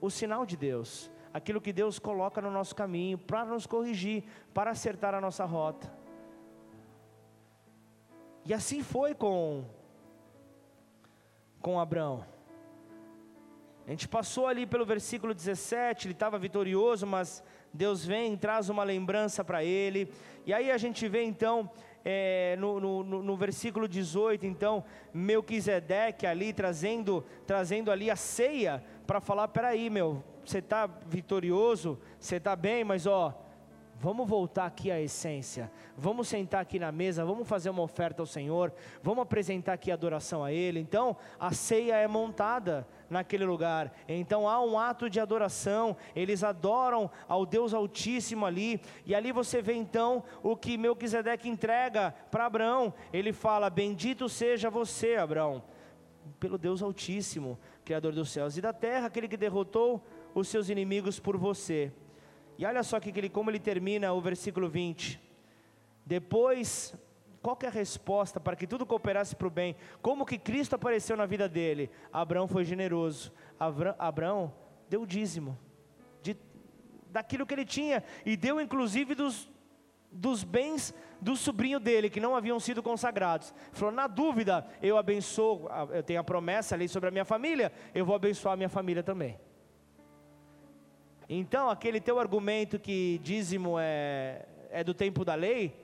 o 0.00 0.10
sinal 0.10 0.44
de 0.44 0.56
Deus 0.56 1.13
aquilo 1.34 1.60
que 1.60 1.72
Deus 1.72 1.98
coloca 1.98 2.40
no 2.40 2.50
nosso 2.50 2.76
caminho 2.76 3.18
para 3.18 3.44
nos 3.44 3.66
corrigir, 3.66 4.22
para 4.54 4.70
acertar 4.70 5.12
a 5.14 5.20
nossa 5.20 5.44
rota. 5.44 5.92
E 8.46 8.54
assim 8.54 8.84
foi 8.84 9.14
com 9.14 9.64
com 11.60 11.80
Abraão. 11.80 12.24
A 13.86 13.90
gente 13.90 14.06
passou 14.06 14.46
ali 14.46 14.64
pelo 14.66 14.86
versículo 14.86 15.34
17, 15.34 16.06
ele 16.06 16.12
estava 16.12 16.38
vitorioso, 16.38 17.06
mas 17.06 17.42
Deus 17.72 18.04
vem, 18.04 18.36
traz 18.36 18.68
uma 18.68 18.84
lembrança 18.84 19.42
para 19.42 19.64
ele. 19.64 20.12
E 20.46 20.54
aí 20.54 20.70
a 20.70 20.78
gente 20.78 21.08
vê 21.08 21.22
então, 21.22 21.70
é, 22.04 22.54
no, 22.58 22.78
no, 22.78 23.22
no, 23.22 23.36
versículo 23.36 23.88
18, 23.88 24.46
então, 24.46 24.84
Melquisedeque 25.12 26.26
ali 26.26 26.52
trazendo, 26.52 27.24
trazendo 27.46 27.90
ali 27.90 28.10
a 28.10 28.16
ceia 28.16 28.84
para 29.06 29.20
falar: 29.20 29.48
peraí, 29.48 29.90
meu, 29.90 30.22
você 30.44 30.58
está 30.58 30.86
vitorioso, 30.86 31.98
você 32.18 32.36
está 32.36 32.54
bem, 32.54 32.84
mas 32.84 33.06
ó, 33.06 33.34
vamos 33.98 34.28
voltar 34.28 34.66
aqui 34.66 34.90
à 34.90 35.00
essência, 35.00 35.70
vamos 35.96 36.28
sentar 36.28 36.60
aqui 36.60 36.78
na 36.78 36.92
mesa, 36.92 37.24
vamos 37.24 37.48
fazer 37.48 37.70
uma 37.70 37.82
oferta 37.82 38.22
ao 38.22 38.26
Senhor, 38.26 38.72
vamos 39.02 39.22
apresentar 39.22 39.74
aqui 39.74 39.90
adoração 39.90 40.44
a 40.44 40.52
Ele. 40.52 40.78
Então, 40.80 41.16
a 41.38 41.52
ceia 41.52 41.96
é 41.96 42.06
montada 42.06 42.86
naquele 43.08 43.44
lugar, 43.44 43.92
então 44.08 44.48
há 44.48 44.60
um 44.62 44.78
ato 44.78 45.08
de 45.08 45.20
adoração, 45.20 45.96
eles 46.14 46.42
adoram 46.42 47.10
ao 47.28 47.46
Deus 47.46 47.72
Altíssimo 47.72 48.44
ali, 48.44 48.80
e 49.06 49.14
ali 49.14 49.32
você 49.32 49.62
vê 49.62 49.74
então 49.74 50.22
o 50.42 50.56
que 50.56 50.76
Melquisedeque 50.76 51.48
entrega 51.48 52.14
para 52.30 52.46
Abraão, 52.46 52.92
ele 53.12 53.32
fala: 53.32 53.70
Bendito 53.70 54.28
seja 54.28 54.68
você, 54.68 55.16
Abraão, 55.16 55.62
pelo 56.40 56.58
Deus 56.58 56.82
Altíssimo, 56.82 57.58
Criador 57.84 58.12
dos 58.12 58.30
céus 58.30 58.56
e 58.56 58.60
da 58.60 58.72
terra, 58.72 59.06
aquele 59.06 59.28
que 59.28 59.36
derrotou 59.36 60.02
os 60.34 60.48
seus 60.48 60.68
inimigos 60.68 61.18
por 61.20 61.36
você. 61.36 61.92
E 62.58 62.64
olha 62.66 62.82
só 62.82 63.00
que 63.00 63.10
ele, 63.16 63.28
como 63.28 63.50
ele 63.50 63.58
termina 63.58 64.12
o 64.12 64.20
versículo 64.20 64.68
20. 64.68 65.20
Depois 66.04 66.94
qual 67.44 67.58
é 67.62 67.66
a 67.66 67.70
resposta 67.70 68.40
para 68.40 68.56
que 68.56 68.66
tudo 68.66 68.86
cooperasse 68.86 69.36
para 69.36 69.46
o 69.46 69.50
bem? 69.50 69.76
Como 70.00 70.24
que 70.24 70.38
Cristo 70.38 70.76
apareceu 70.76 71.14
na 71.14 71.26
vida 71.26 71.46
dele? 71.46 71.90
Abraão 72.10 72.48
foi 72.48 72.64
generoso. 72.64 73.30
Abraão 73.98 74.50
deu 74.88 75.02
o 75.02 75.06
dízimo 75.06 75.58
de, 76.22 76.34
daquilo 77.10 77.44
que 77.44 77.52
ele 77.52 77.66
tinha 77.66 78.02
e 78.24 78.34
deu 78.34 78.58
inclusive 78.58 79.14
dos, 79.14 79.46
dos 80.10 80.42
bens 80.42 80.94
do 81.20 81.36
sobrinho 81.36 81.78
dele 81.78 82.08
que 82.08 82.18
não 82.18 82.34
haviam 82.34 82.58
sido 82.58 82.82
consagrados. 82.82 83.54
Falou: 83.72 83.92
na 83.92 84.06
dúvida, 84.06 84.66
eu 84.80 84.96
abençoo, 84.96 85.68
eu 85.92 86.02
tenho 86.02 86.20
a 86.20 86.24
promessa 86.24 86.74
ali 86.74 86.88
sobre 86.88 87.10
a 87.10 87.12
minha 87.12 87.26
família, 87.26 87.70
eu 87.94 88.06
vou 88.06 88.16
abençoar 88.16 88.54
a 88.54 88.56
minha 88.56 88.70
família 88.70 89.02
também. 89.02 89.38
Então, 91.28 91.70
aquele 91.70 92.00
teu 92.00 92.18
argumento 92.18 92.78
que 92.78 93.18
dízimo 93.22 93.76
é, 93.78 94.44
é 94.70 94.84
do 94.84 94.92
tempo 94.92 95.24
da 95.24 95.34
lei, 95.34 95.74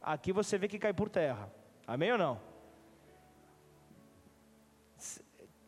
aqui 0.00 0.32
você 0.32 0.56
vê 0.56 0.68
que 0.68 0.78
cai 0.78 0.92
por 0.92 1.08
terra. 1.08 1.50
Amém 1.86 2.12
ou 2.12 2.18
não? 2.18 2.40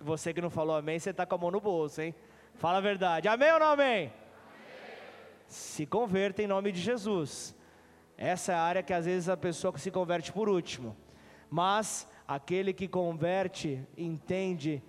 Você 0.00 0.32
que 0.32 0.40
não 0.40 0.50
falou 0.50 0.76
amém, 0.76 0.98
você 0.98 1.10
está 1.10 1.26
com 1.26 1.34
a 1.34 1.38
mão 1.38 1.50
no 1.50 1.60
bolso, 1.60 2.00
hein? 2.00 2.14
Fala 2.54 2.78
a 2.78 2.80
verdade. 2.80 3.26
Amém 3.26 3.52
ou 3.52 3.58
não 3.58 3.66
amém? 3.66 3.86
amém? 3.86 4.12
Se 5.48 5.84
converta 5.84 6.42
em 6.42 6.46
nome 6.46 6.70
de 6.70 6.80
Jesus. 6.80 7.54
Essa 8.16 8.52
é 8.52 8.54
a 8.54 8.62
área 8.62 8.82
que 8.82 8.92
às 8.92 9.06
vezes 9.06 9.28
a 9.28 9.36
pessoa 9.36 9.76
se 9.76 9.90
converte 9.90 10.32
por 10.32 10.48
último. 10.48 10.96
Mas 11.50 12.08
aquele 12.26 12.72
que 12.72 12.86
converte 12.86 13.84
entende 13.96 14.82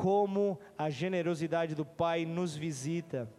como 0.00 0.58
a 0.78 0.88
generosidade 0.88 1.74
do 1.74 1.84
Pai 1.84 2.24
nos 2.24 2.56
visita. 2.56 3.30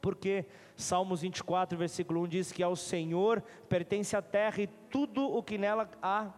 Porque 0.00 0.44
Salmos 0.76 1.22
24, 1.22 1.78
versículo 1.78 2.22
1 2.22 2.26
diz 2.26 2.50
que 2.50 2.60
ao 2.60 2.74
Senhor 2.74 3.40
pertence 3.68 4.16
a 4.16 4.20
terra 4.20 4.62
e 4.62 4.66
tudo 4.66 5.24
o 5.24 5.40
que 5.44 5.56
nela 5.56 5.88
há, 6.02 6.32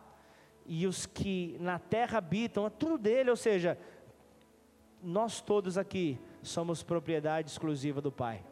e 0.66 0.86
os 0.86 1.06
que 1.06 1.56
na 1.60 1.78
terra 1.78 2.18
habitam, 2.18 2.66
é 2.66 2.68
tudo 2.68 2.98
dele, 2.98 3.30
ou 3.30 3.36
seja, 3.36 3.78
nós 5.02 5.40
todos 5.40 5.78
aqui 5.78 6.20
somos 6.42 6.82
propriedade 6.82 7.48
exclusiva 7.48 8.02
do 8.02 8.12
Pai. 8.12 8.44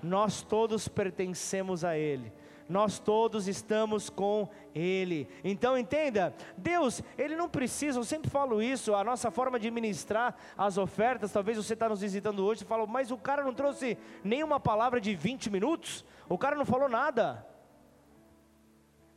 Nós 0.00 0.42
todos 0.42 0.86
pertencemos 0.86 1.84
a 1.84 1.98
Ele 1.98 2.32
nós 2.70 3.00
todos 3.00 3.48
estamos 3.48 4.08
com 4.08 4.48
Ele. 4.72 5.28
Então 5.42 5.76
entenda, 5.76 6.32
Deus, 6.56 7.02
Ele 7.18 7.34
não 7.34 7.48
precisa, 7.48 7.98
eu 7.98 8.04
sempre 8.04 8.30
falo 8.30 8.62
isso, 8.62 8.94
a 8.94 9.02
nossa 9.02 9.28
forma 9.30 9.58
de 9.58 9.70
ministrar 9.70 10.36
as 10.56 10.78
ofertas, 10.78 11.32
talvez 11.32 11.58
você 11.58 11.74
está 11.74 11.88
nos 11.88 12.00
visitando 12.00 12.44
hoje 12.44 12.62
e 12.62 12.66
fala, 12.66 12.86
mas 12.86 13.10
o 13.10 13.18
cara 13.18 13.42
não 13.42 13.52
trouxe 13.52 13.98
nenhuma 14.22 14.60
palavra 14.60 15.00
de 15.00 15.14
20 15.16 15.50
minutos, 15.50 16.04
o 16.28 16.38
cara 16.38 16.54
não 16.54 16.64
falou 16.64 16.88
nada. 16.88 17.44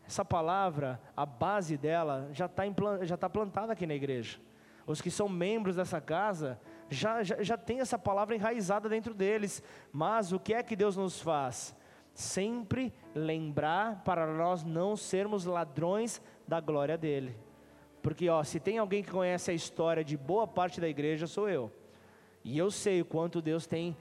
Essa 0.05 0.25
palavra, 0.25 0.99
a 1.15 1.25
base 1.25 1.77
dela 1.77 2.29
já 2.33 2.47
está 2.47 2.63
tá 3.17 3.29
plantada 3.29 3.71
aqui 3.71 3.85
na 3.85 3.93
igreja. 3.93 4.39
Os 4.85 4.99
que 4.99 5.09
são 5.09 5.29
membros 5.29 5.77
dessa 5.77 6.01
casa 6.01 6.59
já, 6.89 7.23
já, 7.23 7.41
já 7.41 7.57
tem 7.57 7.79
essa 7.79 7.97
palavra 7.97 8.35
enraizada 8.35 8.89
dentro 8.89 9.13
deles. 9.13 9.63
Mas 9.93 10.33
o 10.33 10.39
que 10.39 10.53
é 10.53 10.61
que 10.61 10.75
Deus 10.75 10.97
nos 10.97 11.21
faz? 11.21 11.73
Sempre 12.14 12.93
lembrar 13.16 14.03
para 14.03 14.28
nós 14.28 14.64
não 14.64 14.95
sermos 14.95 15.45
ladrões 15.45 16.22
da 16.47 16.59
glória 16.59 16.97
dele. 16.97 17.36
Porque 18.01 18.30
ó, 18.30 18.43
se 18.43 18.59
tem 18.59 18.78
alguém 18.78 19.01
que 19.01 19.11
conhece 19.11 19.49
a 19.49 19.53
história 19.53 20.03
de 20.03 20.18
boa 20.18 20.45
parte 20.45 20.80
da 20.80 20.88
igreja, 20.88 21.26
sou 21.26 21.49
eu. 21.49 21.72
E 22.43 22.57
eu 22.57 22.70
sei 22.70 23.01
o 23.01 23.05
quanto 23.05 23.41
Deus 23.41 23.66
tem 23.66 23.95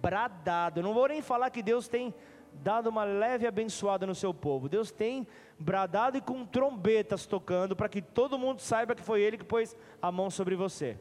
bradado. 0.00 0.78
Eu 0.78 0.84
não 0.84 0.94
vou 0.94 1.08
nem 1.08 1.20
falar 1.20 1.50
que 1.50 1.62
Deus 1.62 1.88
tem 1.88 2.14
dado 2.52 2.88
uma 2.88 3.04
leve 3.04 3.46
abençoada 3.46 4.06
no 4.06 4.14
seu 4.14 4.32
povo. 4.32 4.68
Deus 4.68 4.92
tem 4.92 5.26
bradado 5.58 6.16
e 6.16 6.20
com 6.20 6.46
trombetas 6.46 7.26
tocando 7.26 7.74
para 7.74 7.88
que 7.88 8.00
todo 8.00 8.38
mundo 8.38 8.60
saiba 8.60 8.94
que 8.94 9.02
foi 9.02 9.20
Ele 9.20 9.38
que 9.38 9.44
pôs 9.44 9.76
a 10.00 10.12
mão 10.12 10.30
sobre 10.30 10.54
você. 10.54 10.96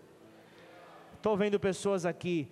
Estou 1.13 1.37
vendo 1.37 1.59
pessoas 1.59 2.05
aqui 2.05 2.49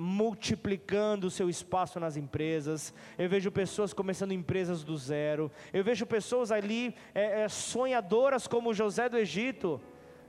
multiplicando 0.00 1.26
o 1.26 1.30
seu 1.30 1.50
espaço 1.50 1.98
nas 1.98 2.16
empresas, 2.16 2.94
eu 3.18 3.28
vejo 3.28 3.50
pessoas 3.50 3.92
começando 3.92 4.30
empresas 4.30 4.84
do 4.84 4.96
zero, 4.96 5.50
eu 5.72 5.82
vejo 5.82 6.06
pessoas 6.06 6.52
ali 6.52 6.94
é, 7.12 7.42
é, 7.42 7.48
sonhadoras 7.48 8.46
como 8.46 8.72
José 8.72 9.08
do 9.08 9.18
Egito, 9.18 9.80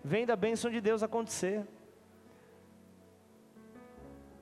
vendo 0.03 0.31
a 0.31 0.35
bênção 0.35 0.71
de 0.71 0.81
Deus 0.81 1.03
acontecer. 1.03 1.67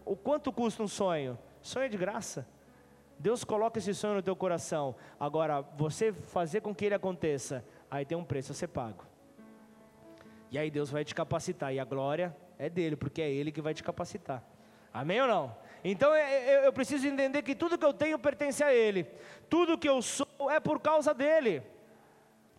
O 0.06 0.16
quanto 0.16 0.50
custa 0.50 0.82
um 0.82 0.88
sonho? 0.88 1.38
Sonho 1.62 1.88
é 1.88 1.90
de 1.90 1.98
graça. 1.98 2.48
Deus 3.20 3.44
coloca 3.44 3.80
esse 3.80 3.94
sonho 3.94 4.16
no 4.16 4.22
teu 4.22 4.36
coração. 4.36 4.96
Agora, 5.20 5.60
você 5.76 6.14
fazer 6.14 6.62
com 6.62 6.74
que 6.74 6.86
ele 6.86 6.96
aconteça, 6.96 7.66
aí 7.92 8.06
tem 8.06 8.18
um 8.18 8.24
preço 8.24 8.54
a 8.54 8.56
ser 8.56 8.68
pago. 8.68 9.04
E 10.50 10.58
aí 10.58 10.72
Deus 10.72 10.90
vai 10.90 11.04
te 11.04 11.14
capacitar. 11.14 11.74
E 11.74 11.80
a 11.80 11.84
glória 11.84 12.34
é 12.58 12.70
dele, 12.70 12.96
porque 12.96 13.22
é 13.22 13.30
ele 13.30 13.52
que 13.52 13.62
vai 13.62 13.74
te 13.74 13.84
capacitar. 13.84 14.42
Amém 14.98 15.22
ou 15.22 15.28
não? 15.28 15.56
Então 15.84 16.12
eu, 16.16 16.62
eu 16.64 16.74
preciso 16.74 17.08
entender 17.08 17.44
que 17.44 17.54
tudo 17.54 17.78
que 17.78 17.86
eu 17.86 17.94
tenho 17.94 18.18
pertence 18.18 18.64
a 18.64 18.74
Ele, 18.74 19.06
tudo 19.48 19.78
que 19.78 19.88
eu 19.88 20.02
sou 20.02 20.28
é 20.50 20.60
por 20.60 20.80
causa 20.80 21.14
dEle, 21.14 21.62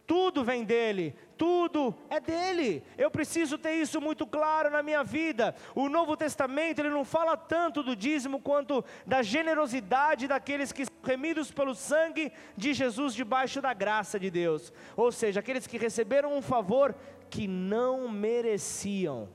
tudo 0.06 0.44
vem 0.44 0.64
dEle, 0.64 1.16
tudo 1.36 1.92
é 2.08 2.20
dele. 2.20 2.84
Eu 2.96 3.10
preciso 3.10 3.58
ter 3.58 3.72
isso 3.72 4.00
muito 4.00 4.24
claro 4.24 4.70
na 4.70 4.84
minha 4.84 5.02
vida. 5.02 5.52
O 5.74 5.88
Novo 5.88 6.16
Testamento 6.16 6.78
ele 6.78 6.90
não 6.90 7.04
fala 7.04 7.36
tanto 7.36 7.82
do 7.82 7.96
dízimo 7.96 8.40
quanto 8.40 8.84
da 9.04 9.20
generosidade 9.20 10.28
daqueles 10.28 10.70
que 10.70 10.84
são 10.84 10.94
remidos 11.02 11.50
pelo 11.50 11.74
sangue 11.74 12.32
de 12.56 12.72
Jesus 12.72 13.14
debaixo 13.14 13.60
da 13.60 13.74
graça 13.74 14.18
de 14.18 14.30
Deus. 14.30 14.72
Ou 14.96 15.10
seja, 15.10 15.40
aqueles 15.40 15.66
que 15.66 15.76
receberam 15.76 16.36
um 16.36 16.40
favor 16.40 16.94
que 17.28 17.48
não 17.48 18.08
mereciam. 18.08 19.28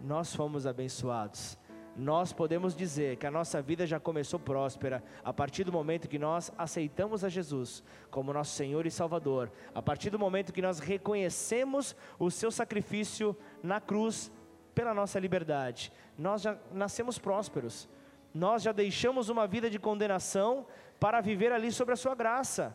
Nós 0.00 0.34
fomos 0.34 0.66
abençoados 0.66 1.60
nós 1.96 2.32
podemos 2.32 2.74
dizer 2.74 3.16
que 3.16 3.26
a 3.26 3.30
nossa 3.30 3.60
vida 3.60 3.86
já 3.86 4.00
começou 4.00 4.40
próspera 4.40 5.02
a 5.22 5.32
partir 5.32 5.64
do 5.64 5.72
momento 5.72 6.08
que 6.08 6.18
nós 6.18 6.50
aceitamos 6.56 7.22
a 7.22 7.28
Jesus 7.28 7.82
como 8.10 8.32
nosso 8.32 8.52
Senhor 8.52 8.86
e 8.86 8.90
Salvador, 8.90 9.50
a 9.74 9.82
partir 9.82 10.08
do 10.10 10.18
momento 10.18 10.52
que 10.52 10.62
nós 10.62 10.78
reconhecemos 10.78 11.94
o 12.18 12.30
seu 12.30 12.50
sacrifício 12.50 13.36
na 13.62 13.80
cruz 13.80 14.32
pela 14.74 14.94
nossa 14.94 15.18
liberdade. 15.18 15.92
Nós 16.16 16.42
já 16.42 16.56
nascemos 16.72 17.18
prósperos, 17.18 17.88
nós 18.32 18.62
já 18.62 18.72
deixamos 18.72 19.28
uma 19.28 19.46
vida 19.46 19.68
de 19.68 19.78
condenação 19.78 20.66
para 20.98 21.20
viver 21.20 21.52
ali 21.52 21.70
sobre 21.70 21.92
a 21.92 21.96
sua 21.96 22.14
graça. 22.14 22.74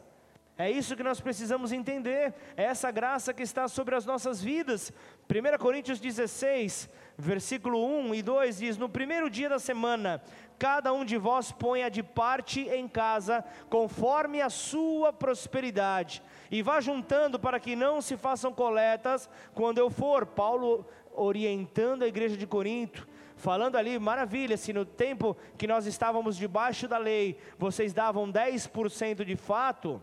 É 0.58 0.72
isso 0.72 0.96
que 0.96 1.04
nós 1.04 1.22
precisamos 1.22 1.72
entender, 1.72 2.34
é 2.56 2.64
essa 2.64 2.90
graça 2.90 3.32
que 3.32 3.44
está 3.44 3.68
sobre 3.68 3.94
as 3.94 4.08
nossas 4.08 4.42
vidas. 4.42 4.92
1 5.30 5.58
Coríntios 5.60 6.00
16, 6.00 6.90
versículo 7.16 7.86
1 7.86 8.16
e 8.16 8.24
2 8.24 8.58
diz: 8.58 8.76
No 8.76 8.90
primeiro 8.90 9.30
dia 9.30 9.50
da 9.50 9.60
semana, 9.60 10.20
cada 10.58 10.92
um 10.92 11.06
de 11.06 11.16
vós 11.16 11.52
ponha 11.52 11.92
de 11.92 12.02
parte 12.02 12.62
em 12.62 12.88
casa, 12.88 13.46
conforme 13.70 14.42
a 14.42 14.50
sua 14.50 15.14
prosperidade, 15.14 16.24
e 16.50 16.64
vá 16.64 16.82
juntando 16.82 17.38
para 17.38 17.60
que 17.60 17.76
não 17.76 18.02
se 18.02 18.18
façam 18.18 18.52
coletas 18.52 19.30
quando 19.54 19.78
eu 19.78 19.92
for. 19.92 20.26
Paulo 20.26 20.88
orientando 21.14 22.02
a 22.02 22.08
igreja 22.08 22.36
de 22.36 22.48
Corinto 22.48 23.08
falando 23.36 23.76
ali, 23.76 24.00
maravilha, 24.00 24.58
se 24.58 24.74
no 24.74 24.84
tempo 24.84 25.38
que 25.58 25.68
nós 25.68 25.86
estávamos 25.86 26.36
debaixo 26.36 26.88
da 26.88 26.98
lei, 26.98 27.38
vocês 27.58 27.94
davam 27.94 28.32
10% 28.32 29.24
de 29.24 29.36
fato, 29.36 30.02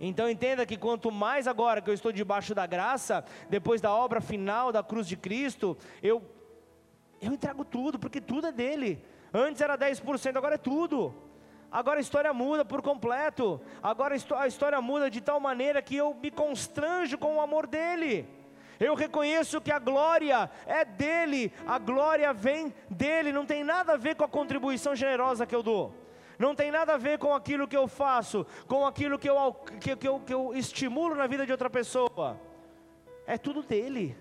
então 0.00 0.28
entenda 0.28 0.66
que 0.66 0.76
quanto 0.76 1.10
mais 1.10 1.46
agora 1.46 1.80
que 1.80 1.88
eu 1.88 1.94
estou 1.94 2.12
debaixo 2.12 2.54
da 2.54 2.66
graça, 2.66 3.24
depois 3.48 3.80
da 3.80 3.94
obra 3.94 4.20
final 4.20 4.72
da 4.72 4.82
cruz 4.82 5.06
de 5.06 5.16
Cristo, 5.16 5.76
eu 6.02 6.22
eu 7.20 7.32
entrego 7.32 7.64
tudo, 7.64 7.98
porque 7.98 8.20
tudo 8.20 8.48
é 8.48 8.52
dele. 8.52 9.02
Antes 9.32 9.62
era 9.62 9.78
10%, 9.78 10.36
agora 10.36 10.56
é 10.56 10.58
tudo. 10.58 11.14
Agora 11.72 11.98
a 11.98 12.00
história 12.00 12.32
muda 12.32 12.64
por 12.64 12.82
completo. 12.82 13.60
Agora 13.82 14.14
a 14.14 14.46
história 14.46 14.80
muda 14.80 15.10
de 15.10 15.20
tal 15.20 15.40
maneira 15.40 15.80
que 15.80 15.96
eu 15.96 16.14
me 16.14 16.30
constranjo 16.30 17.16
com 17.16 17.36
o 17.36 17.40
amor 17.40 17.66
dele. 17.66 18.28
Eu 18.78 18.94
reconheço 18.94 19.60
que 19.60 19.72
a 19.72 19.78
glória 19.78 20.50
é 20.66 20.84
dele, 20.84 21.52
a 21.66 21.78
glória 21.78 22.32
vem 22.32 22.74
dele, 22.90 23.32
não 23.32 23.46
tem 23.46 23.64
nada 23.64 23.94
a 23.94 23.96
ver 23.96 24.16
com 24.16 24.24
a 24.24 24.28
contribuição 24.28 24.94
generosa 24.94 25.46
que 25.46 25.54
eu 25.54 25.62
dou 25.62 26.03
não 26.38 26.54
tem 26.54 26.70
nada 26.70 26.94
a 26.94 26.98
ver 26.98 27.18
com 27.18 27.34
aquilo 27.34 27.68
que 27.68 27.76
eu 27.76 27.86
faço, 27.86 28.46
com 28.66 28.86
aquilo 28.86 29.18
que 29.18 29.28
eu, 29.28 29.52
que, 29.80 29.96
que 29.96 30.08
eu, 30.08 30.20
que 30.20 30.34
eu 30.34 30.54
estimulo 30.54 31.14
na 31.14 31.26
vida 31.26 31.46
de 31.46 31.52
outra 31.52 31.70
pessoa. 31.70 32.38
É 33.26 33.38
tudo 33.38 33.62
dele, 33.62 34.16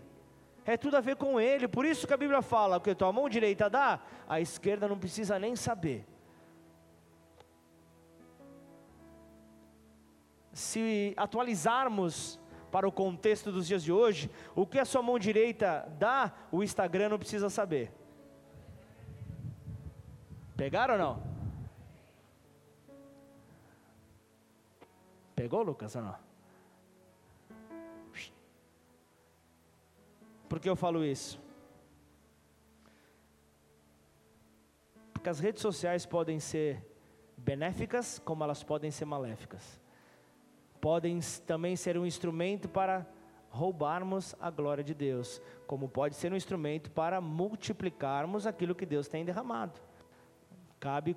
é 0.66 0.78
tudo 0.78 0.98
a 0.98 1.02
ver 1.02 1.16
com 1.16 1.40
ele. 1.40 1.68
Por 1.68 1.86
isso 1.86 2.08
que 2.08 2.14
a 2.14 2.18
Bíblia 2.18 2.42
fala: 2.42 2.80
que 2.80 2.96
tua 2.96 3.12
mão 3.12 3.28
direita 3.28 3.70
dá, 3.70 4.00
a 4.28 4.40
esquerda 4.40 4.88
não 4.88 4.98
precisa 4.98 5.38
nem 5.40 5.56
saber. 5.56 6.06
Se 10.54 11.14
atualizarmos 11.18 12.40
para 12.72 12.88
o 12.88 12.92
contexto 12.92 13.52
dos 13.52 13.68
dias 13.68 13.84
de 13.84 13.92
hoje, 13.92 14.30
o 14.56 14.66
que 14.66 14.80
a 14.80 14.86
sua 14.86 15.02
mão 15.02 15.18
direita 15.18 15.92
dá, 15.98 16.32
o 16.52 16.64
Instagram 16.64 17.10
não 17.10 17.20
precisa 17.20 17.50
saber. 17.50 17.92
Pegaram 20.56 20.94
ou 20.94 21.00
não? 21.00 21.33
Pegou, 25.36 25.64
Lucas, 25.64 25.96
ou 25.96 26.02
não? 26.02 26.16
Por 30.48 30.60
que 30.60 30.70
eu 30.70 30.76
falo 30.76 31.04
isso? 31.04 31.42
Porque 35.12 35.30
as 35.30 35.40
redes 35.40 35.62
sociais 35.62 36.06
podem 36.06 36.40
ser 36.40 36.86
benéficas, 37.38 38.20
como 38.20 38.44
elas 38.44 38.64
podem 38.64 38.92
ser 38.92 39.06
maléficas. 39.06 39.82
Podem 40.80 41.20
também 41.48 41.76
ser 41.76 41.98
um 41.98 42.06
instrumento 42.06 42.70
para 42.70 43.08
roubarmos 43.50 44.36
a 44.40 44.50
glória 44.50 44.84
de 44.84 44.94
Deus, 44.94 45.42
como 45.66 45.88
pode 45.88 46.16
ser 46.16 46.32
um 46.32 46.36
instrumento 46.36 46.92
para 46.92 47.22
multiplicarmos 47.22 48.46
aquilo 48.46 48.76
que 48.76 48.86
Deus 48.86 49.08
tem 49.08 49.24
derramado. 49.24 49.80
Cabe 50.80 51.16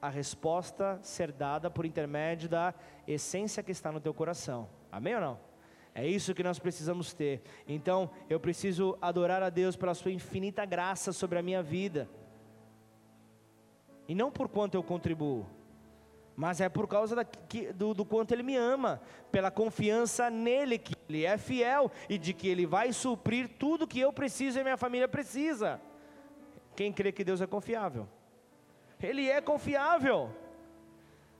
a 0.00 0.08
resposta 0.08 0.98
ser 1.02 1.30
dada 1.30 1.70
por 1.70 1.84
intermédio 1.84 2.48
da 2.48 2.74
essência 3.06 3.62
que 3.62 3.72
está 3.72 3.92
no 3.92 4.00
teu 4.00 4.14
coração. 4.14 4.68
Amém 4.90 5.14
ou 5.14 5.20
não? 5.20 5.50
É 5.94 6.06
isso 6.06 6.34
que 6.34 6.42
nós 6.42 6.58
precisamos 6.58 7.12
ter. 7.12 7.42
Então, 7.66 8.10
eu 8.28 8.38
preciso 8.38 8.96
adorar 9.00 9.42
a 9.42 9.50
Deus 9.50 9.76
pela 9.76 9.94
sua 9.94 10.12
infinita 10.12 10.64
graça 10.64 11.12
sobre 11.12 11.38
a 11.38 11.42
minha 11.42 11.62
vida. 11.62 12.08
E 14.08 14.14
não 14.14 14.30
por 14.30 14.48
quanto 14.48 14.74
eu 14.74 14.82
contribuo, 14.82 15.46
mas 16.36 16.60
é 16.60 16.68
por 16.68 16.88
causa 16.88 17.14
da, 17.14 17.24
que, 17.24 17.72
do, 17.72 17.92
do 17.92 18.04
quanto 18.04 18.32
Ele 18.32 18.42
me 18.42 18.56
ama, 18.56 19.00
pela 19.30 19.50
confiança 19.50 20.30
nele, 20.30 20.78
que 20.78 20.94
Ele 21.08 21.24
é 21.24 21.36
fiel 21.36 21.90
e 22.08 22.16
de 22.16 22.32
que 22.32 22.48
Ele 22.48 22.66
vai 22.66 22.92
suprir 22.92 23.48
tudo 23.58 23.86
que 23.86 24.00
eu 24.00 24.12
preciso 24.12 24.58
e 24.58 24.62
minha 24.62 24.76
família 24.76 25.06
precisa. 25.06 25.80
Quem 26.74 26.92
crê 26.92 27.12
que 27.12 27.24
Deus 27.24 27.40
é 27.40 27.46
confiável? 27.46 28.08
Ele 29.02 29.28
é 29.28 29.40
confiável. 29.40 30.30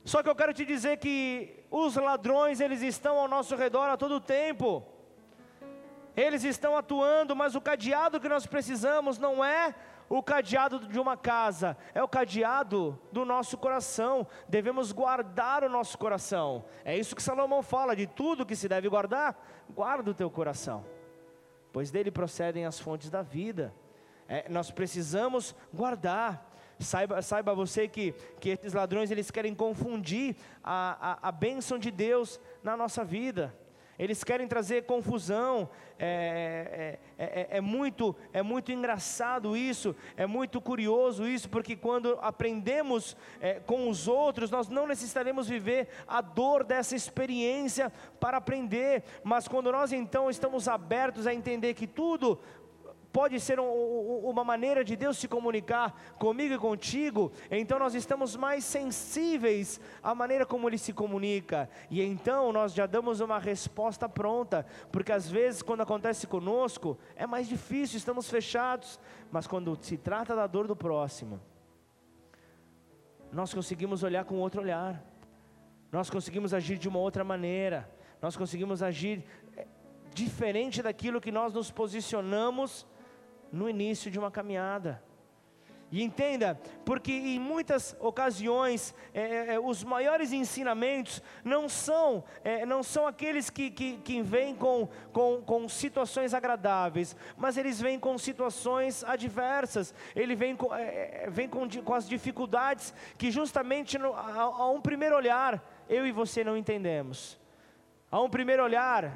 Só 0.05 0.23
que 0.23 0.29
eu 0.29 0.35
quero 0.35 0.55
te 0.55 0.65
dizer 0.65 0.97
que 0.99 1.65
os 1.71 1.97
ladrões, 1.97 2.61
eles 2.61 2.83
estão 2.83 3.19
ao 3.19 3.29
nosso 3.29 3.55
redor 3.55 3.89
a 3.89 3.97
todo 3.97 4.21
tempo. 4.21 4.85
Eles 6.17 6.43
estão 6.43 6.77
atuando, 6.77 7.37
mas 7.37 7.55
o 7.55 7.61
cadeado 7.61 8.21
que 8.21 8.29
nós 8.29 8.47
precisamos 8.47 9.19
não 9.19 9.45
é 9.45 9.75
o 10.09 10.21
cadeado 10.21 10.81
de 10.81 10.99
uma 10.99 11.17
casa, 11.17 11.77
é 11.95 12.03
o 12.03 12.09
cadeado 12.09 12.99
do 13.13 13.25
nosso 13.25 13.57
coração. 13.57 14.27
Devemos 14.49 14.91
guardar 14.91 15.63
o 15.63 15.69
nosso 15.69 15.97
coração. 15.97 16.65
É 16.85 16.99
isso 16.99 17.15
que 17.15 17.23
Salomão 17.23 17.63
fala: 17.63 17.95
de 17.95 18.09
tudo 18.09 18.45
que 18.45 18.57
se 18.57 18.69
deve 18.69 18.89
guardar, 18.89 19.41
guarda 19.71 20.11
o 20.11 20.15
teu 20.15 20.29
coração, 20.29 20.85
pois 21.73 21.93
dele 21.93 22.11
procedem 22.11 22.67
as 22.67 22.81
fontes 22.81 23.09
da 23.09 23.23
vida. 23.23 23.73
É, 24.27 24.49
nós 24.49 24.71
precisamos 24.71 25.55
guardar. 25.73 26.50
Saiba, 26.81 27.21
saiba 27.21 27.55
você 27.55 27.87
que, 27.87 28.13
que 28.41 28.49
esses 28.49 28.73
ladrões 28.73 29.11
eles 29.11 29.31
querem 29.31 29.55
confundir 29.55 30.35
a, 30.65 31.19
a, 31.23 31.29
a 31.29 31.33
bênção 31.33 31.79
de 31.79 31.91
Deus 31.91 32.41
na 32.63 32.77
nossa 32.77 33.05
vida. 33.05 33.55
Eles 33.99 34.25
querem 34.25 34.49
trazer 34.49 34.87
confusão. 34.87 35.69
É, 35.99 36.99
é, 37.19 37.25
é, 37.25 37.59
é, 37.59 37.61
muito, 37.61 38.17
é 38.33 38.43
muito 38.43 38.73
engraçado 38.73 39.55
isso, 39.55 39.95
é 40.17 40.25
muito 40.25 40.59
curioso 40.59 41.29
isso, 41.29 41.51
porque 41.51 41.77
quando 41.77 42.19
aprendemos 42.23 43.15
é, 43.39 43.61
com 43.61 43.91
os 43.91 44.09
outros, 44.09 44.51
nós 44.51 44.67
não 44.67 44.87
necessitaremos 44.87 45.47
viver 45.47 45.89
a 46.09 46.23
dor 46.23 46.65
dessa 46.65 46.97
experiência 46.97 47.93
para 48.19 48.39
aprender, 48.39 49.05
mas 49.23 49.47
quando 49.47 49.71
nós 49.71 49.93
então 49.93 50.31
estamos 50.31 50.67
abertos 50.67 51.27
a 51.27 51.35
entender 51.35 51.75
que 51.75 51.87
tudo 51.87 52.41
pode 53.13 53.39
ser 53.41 53.59
um, 53.59 54.21
uma 54.25 54.45
maneira 54.45 54.85
de 54.85 54.97
Deus 54.97 55.19
se 55.19 55.27
comunicar 55.27 56.15
comigo 56.19 56.55
e 56.55 56.59
contigo, 56.59 57.33
então 57.51 57.79
nós 57.79 57.95
estamos 57.95 58.37
mais 58.37 58.65
sensíveis 58.65 59.81
à 60.03 60.15
maneira 60.15 60.47
como 60.47 60.69
Ele 60.69 60.79
se 60.79 60.93
comunica, 60.93 61.69
e 61.91 62.03
então 62.03 62.53
nós 62.53 62.73
já 62.73 62.87
damos 62.87 63.21
uma 63.21 63.39
resposta 63.39 64.09
pronta, 64.09 64.65
porque 64.93 65.13
às 65.13 65.29
vezes 65.29 65.63
quando 65.63 65.83
acontece 65.83 66.27
conosco 66.27 66.99
é 67.17 67.27
mais 67.27 67.49
difícil, 67.49 67.97
estamos 67.97 68.29
fechados, 68.29 69.01
mas 69.31 69.47
quando 69.47 69.77
se 69.81 69.97
trata 69.97 70.35
da 70.35 70.47
dor 70.47 70.67
do 70.67 70.77
próximo, 70.77 71.41
nós 73.33 73.55
conseguimos 73.55 74.03
olhar 74.03 74.25
com 74.25 74.37
outro 74.37 74.61
olhar, 74.61 75.03
nós 75.91 76.09
conseguimos 76.09 76.55
agir 76.55 76.79
de 76.79 76.89
uma 76.89 76.99
outra 76.99 77.25
maneira, 77.25 77.91
nós 78.21 78.37
conseguimos 78.37 78.83
agir 78.83 79.25
eh, 79.57 79.67
diferente 80.15 80.83
daquilo 80.83 81.21
que 81.21 81.33
nós 81.33 81.53
nos 81.53 81.71
posicionamos 81.71 82.87
no 83.53 83.69
início 83.69 84.11
de 84.11 84.19
uma 84.19 84.31
caminhada. 84.31 85.03
E 85.93 86.05
entenda, 86.05 86.61
porque 86.85 87.11
em 87.11 87.41
muitas 87.41 87.97
ocasiões 87.99 88.95
é, 89.13 89.21
é, 89.23 89.55
é, 89.55 89.61
os 89.61 89.83
maiores 89.83 90.33
ensinamentos 90.33 91.21
não 91.43 91.69
são, 91.69 92.23
é, 92.45 92.65
não 92.65 92.81
são 92.81 93.09
aqueles 93.09 93.51
que, 93.51 93.73
que, 93.73 93.97
que 93.97 94.23
vêm 94.23 94.55
com, 94.55 94.89
com, 95.13 95.43
com 95.43 95.69
situações 95.69 96.33
agradáveis, 96.33 97.17
mas 97.37 97.57
eles 97.57 97.81
vêm 97.81 97.99
com 97.99 98.17
situações 98.17 99.03
adversas, 99.03 99.93
ele 100.15 100.37
vem 100.37 100.55
com, 100.55 100.73
é, 100.73 101.25
é, 101.25 101.31
vem 101.31 101.49
com, 101.49 101.69
com 101.69 101.95
as 101.95 102.09
dificuldades 102.09 102.95
que 103.19 103.29
justamente 103.29 103.99
no, 103.99 104.15
a, 104.15 104.43
a 104.43 104.71
um 104.71 104.81
primeiro 104.81 105.17
olhar 105.17 105.61
eu 105.89 106.07
e 106.07 106.13
você 106.13 106.45
não 106.45 106.57
entendemos. 106.57 107.37
A 108.13 108.21
um 108.21 108.31
primeiro 108.31 108.63
olhar, 108.63 109.13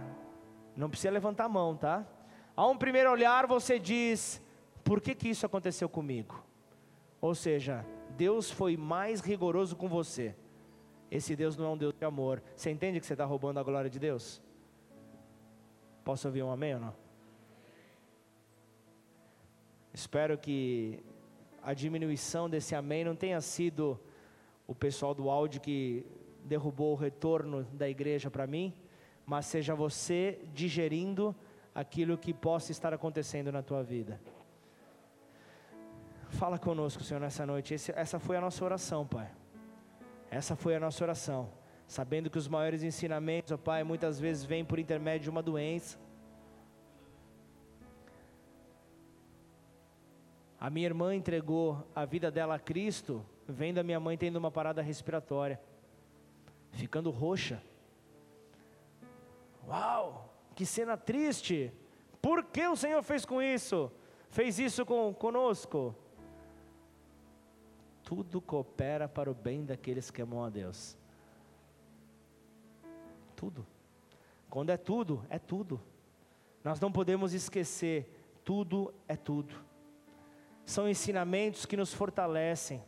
não 0.76 0.90
precisa 0.90 1.12
levantar 1.12 1.44
a 1.44 1.48
mão, 1.48 1.76
tá? 1.76 2.04
A 2.56 2.66
um 2.66 2.76
primeiro 2.76 3.10
olhar 3.10 3.46
você 3.46 3.78
diz: 3.78 4.40
por 4.84 5.00
que, 5.00 5.14
que 5.14 5.28
isso 5.28 5.44
aconteceu 5.44 5.88
comigo? 5.88 6.42
Ou 7.20 7.34
seja, 7.34 7.84
Deus 8.16 8.50
foi 8.50 8.76
mais 8.76 9.20
rigoroso 9.20 9.74
com 9.74 9.88
você. 9.88 10.34
Esse 11.10 11.34
Deus 11.34 11.56
não 11.56 11.66
é 11.66 11.68
um 11.70 11.76
Deus 11.76 11.94
de 11.98 12.04
amor. 12.04 12.42
Você 12.56 12.70
entende 12.70 13.00
que 13.00 13.06
você 13.06 13.14
está 13.14 13.24
roubando 13.24 13.58
a 13.58 13.62
glória 13.62 13.90
de 13.90 13.98
Deus? 13.98 14.42
Posso 16.04 16.28
ouvir 16.28 16.42
um 16.42 16.50
amém 16.50 16.74
ou 16.74 16.80
não? 16.80 16.94
Espero 19.92 20.36
que 20.36 21.02
a 21.62 21.72
diminuição 21.72 22.50
desse 22.50 22.74
amém 22.74 23.04
não 23.04 23.16
tenha 23.16 23.40
sido 23.40 23.98
o 24.66 24.74
pessoal 24.74 25.14
do 25.14 25.30
áudio 25.30 25.60
que 25.60 26.04
derrubou 26.44 26.92
o 26.92 26.96
retorno 26.96 27.64
da 27.72 27.88
igreja 27.88 28.30
para 28.30 28.46
mim, 28.46 28.74
mas 29.24 29.46
seja 29.46 29.74
você 29.74 30.40
digerindo 30.52 31.34
aquilo 31.74 32.16
que 32.16 32.32
possa 32.32 32.70
estar 32.70 32.94
acontecendo 32.94 33.50
na 33.50 33.62
tua 33.62 33.82
vida. 33.82 34.20
Fala 36.28 36.58
conosco, 36.58 37.02
Senhor, 37.02 37.20
nessa 37.20 37.44
noite. 37.44 37.74
Esse, 37.74 37.92
essa 37.92 38.18
foi 38.18 38.36
a 38.36 38.40
nossa 38.40 38.64
oração, 38.64 39.06
Pai. 39.06 39.30
Essa 40.30 40.54
foi 40.56 40.74
a 40.74 40.80
nossa 40.80 41.02
oração. 41.04 41.50
Sabendo 41.86 42.30
que 42.30 42.38
os 42.38 42.48
maiores 42.48 42.82
ensinamentos, 42.82 43.52
ó 43.52 43.56
Pai, 43.56 43.84
muitas 43.84 44.18
vezes 44.18 44.44
vêm 44.44 44.64
por 44.64 44.78
intermédio 44.78 45.24
de 45.24 45.30
uma 45.30 45.42
doença. 45.42 45.98
A 50.58 50.70
minha 50.70 50.86
irmã 50.86 51.14
entregou 51.14 51.86
a 51.94 52.04
vida 52.04 52.30
dela 52.30 52.54
a 52.54 52.58
Cristo, 52.58 53.24
vendo 53.46 53.78
a 53.78 53.82
minha 53.82 54.00
mãe 54.00 54.16
tendo 54.16 54.36
uma 54.36 54.50
parada 54.50 54.80
respiratória, 54.80 55.60
ficando 56.72 57.10
roxa. 57.10 57.62
Uau! 59.68 60.33
Que 60.54 60.64
cena 60.64 60.96
triste. 60.96 61.72
Por 62.22 62.44
que 62.44 62.66
o 62.66 62.76
Senhor 62.76 63.02
fez 63.02 63.24
com 63.24 63.42
isso? 63.42 63.90
Fez 64.28 64.58
isso 64.58 64.86
com, 64.86 65.12
conosco? 65.12 65.94
Tudo 68.02 68.40
coopera 68.40 69.08
para 69.08 69.30
o 69.30 69.34
bem 69.34 69.64
daqueles 69.64 70.10
que 70.10 70.22
amam 70.22 70.44
a 70.44 70.50
Deus. 70.50 70.96
Tudo. 73.34 73.66
Quando 74.48 74.70
é 74.70 74.76
tudo, 74.76 75.24
é 75.28 75.38
tudo. 75.38 75.80
Nós 76.62 76.80
não 76.80 76.92
podemos 76.92 77.32
esquecer, 77.32 78.08
tudo 78.44 78.94
é 79.08 79.16
tudo. 79.16 79.54
São 80.64 80.88
ensinamentos 80.88 81.66
que 81.66 81.76
nos 81.76 81.92
fortalecem, 81.92 82.82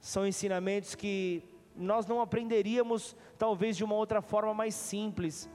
são 0.00 0.26
ensinamentos 0.26 0.94
que 0.94 1.42
nós 1.76 2.06
não 2.06 2.20
aprenderíamos, 2.20 3.14
talvez 3.38 3.76
de 3.76 3.84
uma 3.84 3.94
outra 3.94 4.20
forma 4.20 4.52
mais 4.54 4.74
simples, 4.74 5.48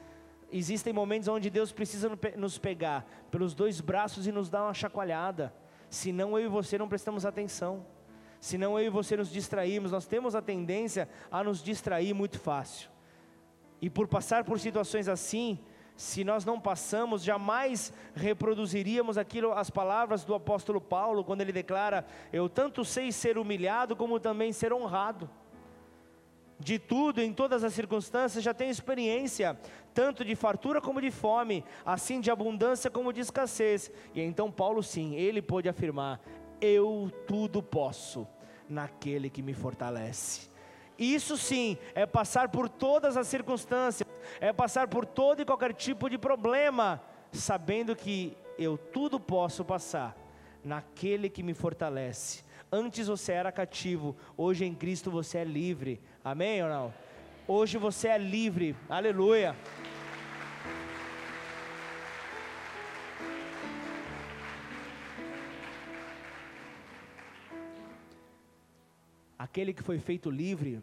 existem 0.52 0.92
momentos 0.92 1.28
onde 1.28 1.50
Deus 1.50 1.72
precisa 1.72 2.12
nos 2.36 2.58
pegar 2.58 3.06
pelos 3.30 3.54
dois 3.54 3.80
braços 3.80 4.28
e 4.28 4.32
nos 4.32 4.50
dar 4.50 4.64
uma 4.64 4.74
chacoalhada. 4.74 5.54
Senão 5.90 6.38
eu 6.38 6.46
e 6.46 6.50
você 6.50 6.78
não 6.78 6.88
prestamos 6.88 7.26
atenção. 7.26 7.86
Senão 8.40 8.78
eu 8.80 8.86
e 8.88 8.90
você 8.90 9.16
nos 9.16 9.30
distraímos. 9.30 9.92
Nós 9.92 10.06
temos 10.06 10.36
a 10.36 10.42
tendência 10.42 11.08
a 11.32 11.44
nos 11.44 11.64
distrair 11.64 12.14
muito 12.14 12.40
fácil. 12.40 12.90
E 13.82 13.90
por 13.90 14.08
passar 14.08 14.44
por 14.44 14.60
situações 14.60 15.08
assim, 15.08 15.60
se 15.96 16.24
nós 16.24 16.46
não 16.46 16.60
passamos, 16.60 17.24
jamais 17.24 17.94
reproduziríamos 18.14 19.18
aquilo, 19.18 19.54
as 19.54 19.70
palavras 19.70 20.24
do 20.24 20.34
apóstolo 20.34 20.80
Paulo, 20.82 21.24
quando 21.24 21.42
ele 21.42 21.52
declara: 21.52 22.06
Eu 22.32 22.50
tanto 22.50 22.84
sei 22.86 23.12
ser 23.12 23.38
humilhado, 23.38 23.96
como 23.96 24.20
também 24.20 24.52
ser 24.52 24.72
honrado 24.74 25.30
de 26.62 26.80
tudo, 26.80 27.22
em 27.22 27.34
todas 27.34 27.64
as 27.64 27.74
circunstâncias, 27.74 28.44
já 28.44 28.54
tenho 28.54 28.72
experiência, 28.72 29.60
tanto 29.94 30.24
de 30.24 30.36
fartura 30.36 30.80
como 30.80 31.02
de 31.02 31.12
fome, 31.12 31.66
assim 31.86 32.22
de 32.22 32.32
abundância 32.32 32.90
como 32.90 33.12
de 33.12 33.20
escassez. 33.20 33.92
E 34.14 34.22
então 34.22 34.52
Paulo, 34.52 34.82
sim, 34.82 35.16
ele 35.16 35.42
pôde 35.42 35.68
afirmar: 35.68 36.22
Eu 36.62 37.12
tudo 37.28 37.62
posso 37.62 38.28
naquele 38.70 39.30
que 39.30 39.42
me 39.42 39.54
fortalece. 39.54 40.50
Isso 40.98 41.36
sim 41.36 41.78
é 41.96 42.06
passar 42.06 42.50
por 42.50 42.70
todas 42.70 43.18
as 43.18 43.28
circunstâncias, 43.28 44.08
é 44.40 44.54
passar 44.54 44.88
por 44.88 45.06
todo 45.06 45.42
e 45.42 45.46
qualquer 45.46 45.74
tipo 45.74 46.08
de 46.10 46.18
problema, 46.18 47.02
sabendo 47.32 47.96
que 47.96 48.38
eu 48.58 48.78
tudo 48.78 49.20
posso 49.20 49.66
passar 49.66 50.16
naquele 50.64 51.28
que 51.28 51.42
me 51.42 51.56
fortalece. 51.56 52.44
Antes 52.74 53.08
você 53.08 53.34
era 53.34 53.52
cativo, 53.52 54.16
hoje 54.38 54.64
em 54.64 54.74
Cristo 54.74 55.12
você 55.12 55.40
é 55.40 55.44
livre. 55.44 56.00
Amém 56.24 56.64
ou 56.64 56.70
não? 56.70 56.94
Hoje 57.46 57.78
você 57.78 58.08
é 58.08 58.18
livre. 58.18 58.78
Aleluia. 58.88 59.54
Aquele 69.38 69.74
que 69.74 69.84
foi 69.84 70.00
feito 70.00 70.30
livre 70.30 70.82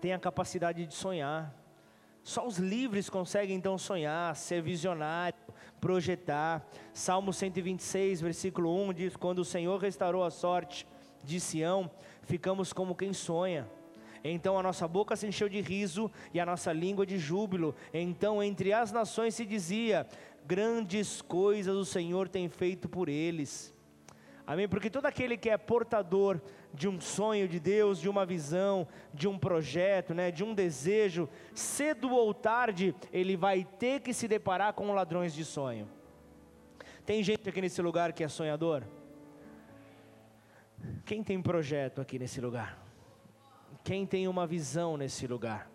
tem 0.00 0.12
a 0.12 0.18
capacidade 0.18 0.84
de 0.84 0.94
sonhar. 0.94 1.54
Só 2.24 2.44
os 2.44 2.58
livres 2.58 3.08
conseguem 3.08 3.54
então 3.54 3.78
sonhar, 3.78 4.34
ser 4.34 4.60
visionário, 4.60 5.38
projetar. 5.80 6.66
Salmo 6.92 7.32
126, 7.32 8.20
versículo 8.20 8.74
1 8.88 8.94
diz: 8.94 9.16
Quando 9.16 9.38
o 9.40 9.44
Senhor 9.44 9.80
restaurou 9.80 10.24
a 10.24 10.30
sorte 10.30 10.84
de 11.24 11.40
Sião, 11.40 11.90
ficamos 12.22 12.72
como 12.72 12.94
quem 12.94 13.12
sonha. 13.12 13.68
Então 14.22 14.58
a 14.58 14.62
nossa 14.62 14.88
boca 14.88 15.14
se 15.16 15.26
encheu 15.26 15.48
de 15.48 15.60
riso 15.60 16.10
e 16.32 16.40
a 16.40 16.46
nossa 16.46 16.72
língua 16.72 17.04
de 17.04 17.18
júbilo. 17.18 17.74
Então 17.92 18.42
entre 18.42 18.72
as 18.72 18.90
nações 18.90 19.34
se 19.34 19.44
dizia: 19.44 20.06
Grandes 20.46 21.20
coisas 21.20 21.76
o 21.76 21.84
Senhor 21.84 22.28
tem 22.28 22.48
feito 22.48 22.88
por 22.88 23.08
eles. 23.08 23.74
Amém? 24.46 24.68
Porque 24.68 24.90
todo 24.90 25.06
aquele 25.06 25.38
que 25.38 25.48
é 25.48 25.56
portador 25.56 26.38
de 26.72 26.86
um 26.86 27.00
sonho 27.00 27.48
de 27.48 27.58
Deus, 27.58 27.98
de 27.98 28.08
uma 28.10 28.26
visão, 28.26 28.86
de 29.12 29.26
um 29.26 29.38
projeto, 29.38 30.12
né, 30.12 30.30
de 30.30 30.44
um 30.44 30.52
desejo, 30.52 31.28
cedo 31.54 32.10
ou 32.10 32.34
tarde 32.34 32.94
ele 33.10 33.36
vai 33.36 33.64
ter 33.64 34.00
que 34.00 34.12
se 34.12 34.28
deparar 34.28 34.74
com 34.74 34.92
ladrões 34.92 35.34
de 35.34 35.44
sonho. 35.44 35.88
Tem 37.06 37.22
gente 37.22 37.48
aqui 37.48 37.60
nesse 37.60 37.80
lugar 37.80 38.12
que 38.12 38.24
é 38.24 38.28
sonhador? 38.28 38.84
Quem 41.04 41.22
tem 41.22 41.40
projeto 41.42 42.00
aqui 42.00 42.18
nesse 42.18 42.40
lugar? 42.40 42.78
Quem 43.82 44.06
tem 44.06 44.26
uma 44.26 44.46
visão 44.46 44.96
nesse 44.96 45.26
lugar? 45.26 45.70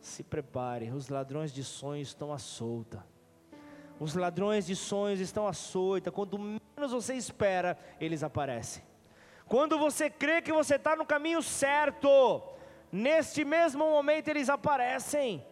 Se 0.00 0.24
prepare, 0.24 0.90
os 0.90 1.08
ladrões 1.08 1.52
de 1.52 1.62
sonhos 1.62 2.08
estão 2.08 2.32
à 2.32 2.38
solta. 2.38 3.06
Os 4.00 4.16
ladrões 4.16 4.66
de 4.66 4.74
sonhos 4.74 5.20
estão 5.20 5.46
à 5.46 5.52
solta. 5.52 6.10
Quando 6.10 6.36
menos 6.36 6.90
você 6.90 7.14
espera, 7.14 7.78
eles 8.00 8.24
aparecem. 8.24 8.82
Quando 9.46 9.78
você 9.78 10.10
crê 10.10 10.42
que 10.42 10.52
você 10.52 10.74
está 10.74 10.96
no 10.96 11.06
caminho 11.06 11.40
certo, 11.40 12.42
neste 12.90 13.44
mesmo 13.44 13.84
momento 13.88 14.26
eles 14.26 14.48
aparecem. 14.48 15.46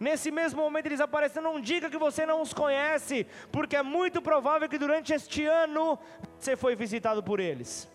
Nesse 0.00 0.30
mesmo 0.30 0.60
momento 0.60 0.86
eles 0.86 1.00
aparecem. 1.00 1.40
Não 1.40 1.60
diga 1.60 1.88
que 1.88 1.96
você 1.98 2.26
não 2.26 2.42
os 2.42 2.52
conhece, 2.52 3.24
porque 3.52 3.76
é 3.76 3.82
muito 3.82 4.20
provável 4.20 4.68
que 4.68 4.78
durante 4.78 5.14
este 5.14 5.46
ano 5.46 5.96
você 6.36 6.56
foi 6.56 6.74
visitado 6.74 7.22
por 7.22 7.38
eles. 7.38 7.88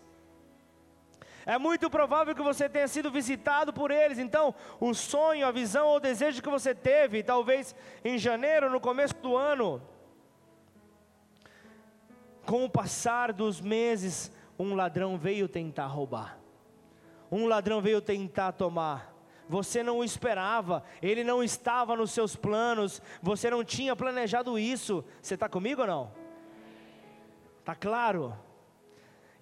É 1.44 1.58
muito 1.58 1.90
provável 1.90 2.34
que 2.34 2.42
você 2.42 2.68
tenha 2.68 2.86
sido 2.86 3.10
visitado 3.10 3.72
por 3.72 3.90
eles. 3.90 4.18
Então, 4.18 4.54
o 4.78 4.94
sonho, 4.94 5.46
a 5.46 5.50
visão 5.50 5.88
ou 5.88 5.96
o 5.96 6.00
desejo 6.00 6.42
que 6.42 6.48
você 6.48 6.74
teve, 6.74 7.22
talvez 7.22 7.74
em 8.04 8.16
janeiro, 8.16 8.70
no 8.70 8.80
começo 8.80 9.14
do 9.16 9.36
ano, 9.36 9.82
com 12.46 12.64
o 12.64 12.70
passar 12.70 13.32
dos 13.32 13.60
meses, 13.60 14.32
um 14.58 14.74
ladrão 14.74 15.18
veio 15.18 15.48
tentar 15.48 15.86
roubar, 15.86 16.38
um 17.30 17.46
ladrão 17.46 17.80
veio 17.80 18.00
tentar 18.00 18.52
tomar. 18.52 19.10
Você 19.48 19.82
não 19.82 19.98
o 19.98 20.04
esperava, 20.04 20.82
ele 21.02 21.24
não 21.24 21.42
estava 21.42 21.96
nos 21.96 22.12
seus 22.12 22.34
planos, 22.34 23.02
você 23.20 23.50
não 23.50 23.64
tinha 23.64 23.94
planejado 23.94 24.58
isso. 24.58 25.04
Você 25.20 25.34
está 25.34 25.48
comigo 25.48 25.82
ou 25.82 25.86
não? 25.86 26.12
Está 27.58 27.74
claro? 27.74 28.34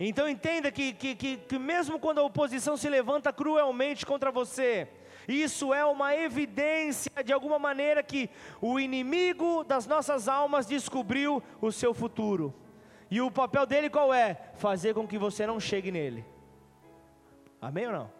Então 0.02 0.26
entenda 0.26 0.72
que, 0.72 0.94
que, 0.94 1.14
que, 1.14 1.36
que, 1.36 1.58
mesmo 1.58 1.98
quando 1.98 2.20
a 2.20 2.22
oposição 2.22 2.74
se 2.74 2.88
levanta 2.88 3.30
cruelmente 3.30 4.06
contra 4.06 4.32
você, 4.32 4.88
isso 5.28 5.74
é 5.74 5.84
uma 5.84 6.16
evidência 6.16 7.12
de 7.22 7.34
alguma 7.34 7.58
maneira 7.58 8.02
que 8.02 8.30
o 8.62 8.80
inimigo 8.80 9.62
das 9.62 9.86
nossas 9.86 10.26
almas 10.26 10.64
descobriu 10.64 11.42
o 11.60 11.70
seu 11.70 11.92
futuro. 11.92 12.54
E 13.10 13.20
o 13.20 13.30
papel 13.30 13.66
dele 13.66 13.90
qual 13.90 14.14
é? 14.14 14.52
Fazer 14.54 14.94
com 14.94 15.06
que 15.06 15.18
você 15.18 15.46
não 15.46 15.60
chegue 15.60 15.92
nele. 15.92 16.24
Amém 17.60 17.86
ou 17.86 17.92
não? 17.92 18.19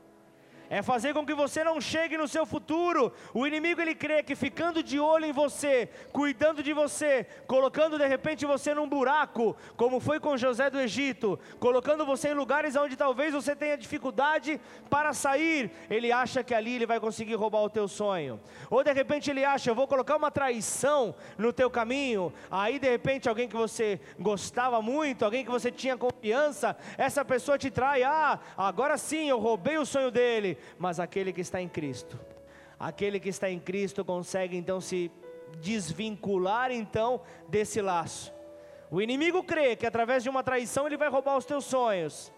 É 0.71 0.83
fazer 0.83 1.12
com 1.12 1.27
que 1.27 1.35
você 1.35 1.64
não 1.64 1.81
chegue 1.81 2.16
no 2.16 2.29
seu 2.29 2.47
futuro. 2.47 3.12
O 3.35 3.45
inimigo 3.45 3.81
ele 3.81 3.95
crê 3.95 4.23
que 4.23 4.37
ficando 4.37 4.85
de 4.85 5.01
olho 5.01 5.25
em 5.25 5.33
você, 5.33 5.89
cuidando 6.12 6.62
de 6.62 6.73
você, 6.73 7.27
colocando 7.49 7.99
de 7.99 8.07
repente 8.07 8.47
você 8.47 8.73
num 8.73 8.89
buraco, 8.89 9.57
como 9.77 9.99
foi 9.99 10.21
com 10.21 10.37
José 10.37 10.71
do 10.71 10.79
Egito, 10.79 11.39
colocando 11.59 12.07
você 12.07 12.29
em 12.29 12.35
lugares 12.35 12.77
onde 12.77 12.97
talvez 12.97 13.35
você 13.35 13.57
tenha 13.57 13.77
dificuldade 13.77 14.61
para 14.89 15.12
sair, 15.12 15.73
ele 15.91 16.12
acha 16.12 16.45
que 16.45 16.55
ali 16.55 16.77
ele 16.77 16.87
vai 16.87 17.01
conseguir 17.01 17.35
roubar 17.35 17.62
o 17.62 17.71
teu 17.71 17.89
sonho. 17.89 18.41
Ou 18.71 18.85
de 18.85 18.93
repente 18.93 19.29
ele 19.29 19.45
acha, 19.45 19.71
eu 19.71 19.75
vou 19.75 19.89
colocar 19.89 20.14
uma 20.14 20.31
traição 20.31 21.16
no 21.37 21.53
teu 21.53 21.68
caminho. 21.68 22.33
Aí 22.49 22.79
de 22.79 22.89
repente 22.89 23.29
alguém 23.29 23.49
que 23.49 23.57
você 23.57 24.01
gostava 24.21 24.81
muito, 24.81 25.25
alguém 25.25 25.45
que 25.45 25.51
você 25.51 25.73
tinha 25.73 25.97
confiança, 25.97 26.77
essa 26.97 27.25
pessoa 27.25 27.59
te 27.59 27.73
trai. 27.73 28.05
Ah, 28.05 28.39
agora 28.57 28.97
sim 28.97 29.29
eu 29.29 29.41
roubei 29.41 29.77
o 29.77 29.85
sonho 29.85 30.12
dele 30.12 30.60
mas 30.79 31.01
aquele 31.01 31.33
que 31.33 31.41
está 31.41 31.61
em 31.61 31.69
Cristo, 31.69 32.19
aquele 32.79 33.21
que 33.21 33.29
está 33.29 33.51
em 33.51 33.59
Cristo 33.59 34.05
consegue 34.05 34.57
então 34.57 34.81
se 34.81 35.11
desvincular 35.61 36.71
então 36.71 37.21
desse 37.49 37.81
laço. 37.81 38.33
O 38.91 39.01
inimigo 39.01 39.43
crê 39.45 39.77
que 39.77 39.87
através 39.87 40.23
de 40.23 40.29
uma 40.29 40.43
traição 40.43 40.87
ele 40.87 40.97
vai 40.97 41.09
roubar 41.09 41.37
os 41.37 41.45
teus 41.45 41.65
sonhos. 41.65 42.33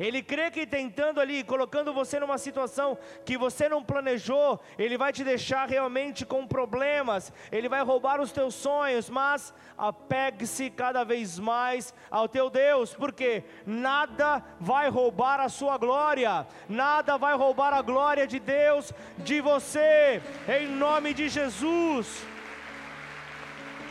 Ele 0.00 0.22
crê 0.22 0.50
que 0.50 0.66
tentando 0.66 1.20
ali, 1.20 1.44
colocando 1.44 1.92
você 1.92 2.18
numa 2.18 2.38
situação 2.38 2.96
que 3.22 3.36
você 3.36 3.68
não 3.68 3.84
planejou, 3.84 4.58
ele 4.78 4.96
vai 4.96 5.12
te 5.12 5.22
deixar 5.22 5.68
realmente 5.68 6.24
com 6.24 6.46
problemas, 6.46 7.30
ele 7.52 7.68
vai 7.68 7.82
roubar 7.82 8.18
os 8.18 8.32
teus 8.32 8.54
sonhos, 8.54 9.10
mas 9.10 9.52
apegue-se 9.76 10.70
cada 10.70 11.04
vez 11.04 11.38
mais 11.38 11.92
ao 12.10 12.26
teu 12.26 12.48
Deus, 12.48 12.94
porque 12.94 13.44
nada 13.66 14.42
vai 14.58 14.88
roubar 14.88 15.38
a 15.38 15.50
sua 15.50 15.76
glória, 15.76 16.46
nada 16.66 17.18
vai 17.18 17.34
roubar 17.36 17.74
a 17.74 17.82
glória 17.82 18.26
de 18.26 18.40
Deus 18.40 18.94
de 19.18 19.42
você, 19.42 20.22
em 20.48 20.66
nome 20.66 21.12
de 21.12 21.28
Jesus. 21.28 22.24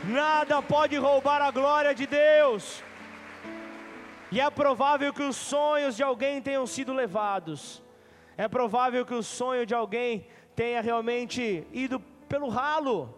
Nada 0.05 0.59
pode 0.59 0.97
roubar 0.97 1.39
a 1.39 1.51
glória 1.51 1.93
de 1.93 2.07
Deus. 2.07 2.88
E 4.31 4.39
é 4.39 4.49
provável 4.49 5.11
que 5.11 5.23
os 5.23 5.35
sonhos 5.35 5.95
de 5.95 6.03
alguém 6.03 6.41
tenham 6.41 6.65
sido 6.67 6.93
levados. 6.93 7.81
É 8.37 8.47
provável 8.47 9.05
que 9.05 9.13
o 9.13 9.23
sonho 9.23 9.65
de 9.65 9.73
alguém 9.73 10.27
tenha 10.55 10.81
realmente 10.81 11.67
ido 11.73 11.99
pelo 12.27 12.47
ralo, 12.47 13.13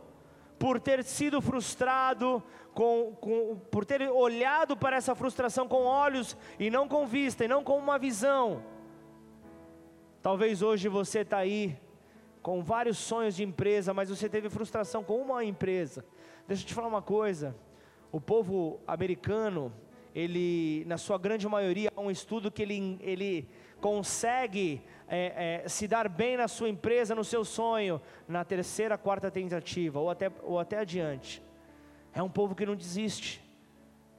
por 0.58 0.80
ter 0.80 1.04
sido 1.04 1.42
frustrado, 1.42 2.42
com, 2.74 3.14
com, 3.20 3.60
por 3.70 3.84
ter 3.84 4.10
olhado 4.10 4.78
para 4.78 4.96
essa 4.96 5.14
frustração 5.14 5.68
com 5.68 5.84
olhos 5.84 6.38
e 6.58 6.70
não 6.70 6.88
com 6.88 7.06
vista, 7.06 7.44
e 7.44 7.48
não 7.48 7.64
com 7.64 7.78
uma 7.78 8.00
visão. 8.00 8.64
Talvez 10.22 10.62
hoje 10.62 10.88
você 10.88 11.20
está 11.20 11.38
aí 11.38 11.78
com 12.42 12.64
vários 12.64 12.98
sonhos 12.98 13.36
de 13.36 13.44
empresa, 13.44 13.94
mas 13.94 14.10
você 14.10 14.30
teve 14.30 14.50
frustração 14.50 15.04
com 15.04 15.18
uma 15.18 15.44
empresa. 15.44 16.06
Deixa 16.48 16.64
eu 16.64 16.68
te 16.68 16.74
falar 16.74 16.88
uma 16.88 17.02
coisa: 17.02 17.56
o 18.12 18.22
povo 18.22 18.80
americano, 18.88 19.74
ele, 20.14 20.84
na 20.86 20.98
sua 20.98 21.18
grande 21.18 21.48
maioria, 21.48 21.92
há 21.96 22.02
um 22.02 22.12
estudo 22.12 22.52
que 22.52 22.62
ele, 22.62 22.98
ele 23.02 23.48
consegue 23.80 24.82
é, 25.08 25.62
é, 25.64 25.68
se 25.68 25.88
dar 25.88 26.08
bem 26.08 26.38
na 26.38 26.48
sua 26.48 26.70
empresa, 26.70 27.16
no 27.16 27.24
seu 27.24 27.44
sonho, 27.44 28.02
na 28.28 28.46
terceira, 28.46 28.98
quarta 28.98 29.32
tentativa, 29.32 30.00
ou 30.00 30.10
até, 30.10 30.32
ou 30.44 30.60
até 30.60 30.80
adiante. 30.80 31.42
É 32.14 32.22
um 32.22 32.30
povo 32.30 32.56
que 32.56 32.66
não 32.66 32.76
desiste, 32.76 33.42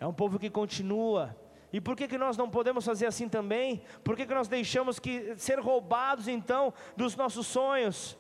é 0.01 0.07
um 0.07 0.13
povo 0.13 0.39
que 0.39 0.51
continua. 0.51 1.37
E 1.73 1.81
por 1.81 1.97
que, 1.97 2.07
que 2.07 2.19
nós 2.19 2.37
não 2.37 2.51
podemos 2.51 2.85
fazer 2.85 3.07
assim 3.07 3.29
também? 3.29 3.83
Por 4.05 4.15
que, 4.15 4.27
que 4.27 4.35
nós 4.35 4.49
deixamos 4.49 4.99
que 4.99 5.35
ser 5.37 5.59
roubados 5.59 6.29
então 6.29 6.75
dos 6.97 7.17
nossos 7.17 7.47
sonhos? 7.47 8.19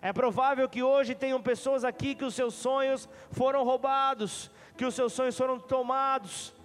É 0.00 0.12
provável 0.12 0.68
que 0.68 0.82
hoje 0.82 1.14
tenham 1.14 1.42
pessoas 1.42 1.84
aqui 1.84 2.14
que 2.14 2.24
os 2.24 2.34
seus 2.34 2.54
sonhos 2.54 3.08
foram 3.30 3.64
roubados, 3.64 4.50
que 4.76 4.84
os 4.84 4.94
seus 4.94 5.12
sonhos 5.12 5.36
foram 5.36 5.58
tomados. 5.58 6.55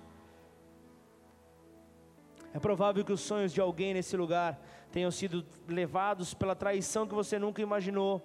É 2.53 2.59
provável 2.59 3.03
que 3.03 3.13
os 3.13 3.21
sonhos 3.21 3.53
de 3.53 3.61
alguém 3.61 3.93
nesse 3.93 4.15
lugar 4.17 4.61
tenham 4.91 5.09
sido 5.09 5.45
levados 5.67 6.33
pela 6.33 6.55
traição 6.55 7.07
que 7.07 7.15
você 7.15 7.39
nunca 7.39 7.61
imaginou. 7.61 8.21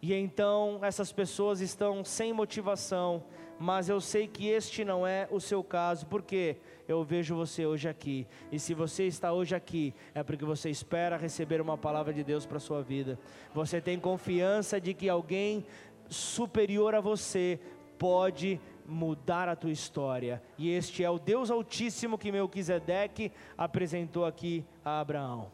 E 0.00 0.12
então 0.14 0.80
essas 0.82 1.12
pessoas 1.12 1.60
estão 1.60 2.04
sem 2.04 2.32
motivação, 2.32 3.22
mas 3.58 3.88
eu 3.88 4.00
sei 4.00 4.26
que 4.26 4.48
este 4.48 4.84
não 4.84 5.06
é 5.06 5.28
o 5.30 5.38
seu 5.38 5.62
caso, 5.62 6.06
porque 6.06 6.56
eu 6.88 7.04
vejo 7.04 7.36
você 7.36 7.64
hoje 7.64 7.88
aqui. 7.88 8.26
E 8.50 8.58
se 8.58 8.74
você 8.74 9.06
está 9.06 9.32
hoje 9.32 9.54
aqui, 9.54 9.94
é 10.12 10.22
porque 10.24 10.44
você 10.44 10.70
espera 10.70 11.16
receber 11.16 11.60
uma 11.60 11.78
palavra 11.78 12.12
de 12.12 12.24
Deus 12.24 12.44
para 12.44 12.56
a 12.56 12.60
sua 12.60 12.82
vida. 12.82 13.16
Você 13.54 13.80
tem 13.80 14.00
confiança 14.00 14.80
de 14.80 14.92
que 14.92 15.08
alguém 15.08 15.64
superior 16.08 16.96
a 16.96 17.00
você 17.00 17.60
pode 17.96 18.60
mudar 18.92 19.48
a 19.48 19.56
tua 19.56 19.70
história. 19.70 20.42
E 20.58 20.70
este 20.70 21.02
é 21.02 21.10
o 21.10 21.18
Deus 21.18 21.50
Altíssimo 21.50 22.18
que 22.18 22.30
Melquisedeque 22.30 23.32
apresentou 23.56 24.24
aqui 24.24 24.64
a 24.84 25.00
Abraão. 25.00 25.50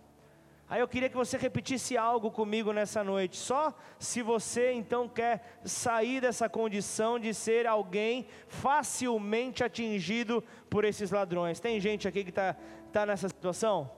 Aí 0.71 0.81
eu 0.81 0.89
queria 0.89 1.09
que 1.09 1.17
você 1.17 1.39
repetisse 1.39 1.97
algo 1.97 2.31
comigo 2.31 2.75
nessa 2.75 3.03
noite, 3.03 3.39
só 3.39 3.73
se 3.99 4.21
você 4.21 4.73
então 4.73 5.09
quer 5.09 5.59
sair 5.65 6.21
dessa 6.21 6.47
condição 6.47 7.19
de 7.19 7.33
ser 7.33 7.67
alguém 7.67 8.27
facilmente 8.49 9.65
atingido 9.65 10.45
por 10.69 10.85
esses 10.85 11.11
ladrões. 11.11 11.59
Tem 11.59 11.81
gente 11.81 12.07
aqui 12.07 12.23
que 12.23 12.29
está 12.29 12.55
tá 12.93 13.07
nessa 13.07 13.29
situação? 13.29 13.91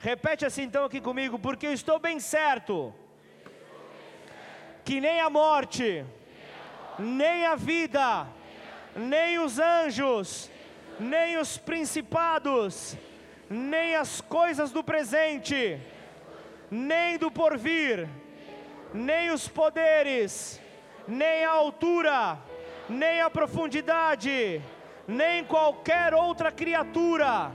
Repete 0.00 0.44
assim 0.44 0.62
então 0.62 0.84
aqui 0.84 1.00
comigo, 1.00 1.38
porque 1.38 1.66
eu 1.68 1.72
estou 1.72 2.00
bem 2.00 2.18
certo 2.18 2.92
que 4.84 5.00
nem 5.00 5.20
a 5.20 5.30
morte, 5.30 6.04
nem 6.98 7.46
a 7.46 7.54
vida, 7.54 8.26
nem 8.94 9.38
os 9.38 9.58
anjos, 9.58 10.50
nem 10.98 11.38
os 11.38 11.56
principados, 11.58 12.96
nem 13.48 13.96
as 13.96 14.20
coisas 14.20 14.70
do 14.70 14.82
presente 14.84 15.80
nem 16.70 17.18
do 17.18 17.30
porvir, 17.30 18.08
nem 18.94 19.30
os 19.30 19.48
poderes, 19.48 20.60
nem 21.06 21.44
a 21.44 21.50
altura, 21.50 22.38
nem 22.88 23.20
a 23.20 23.28
profundidade, 23.28 24.62
nem 25.06 25.44
qualquer 25.44 26.14
outra 26.14 26.52
criatura 26.52 27.50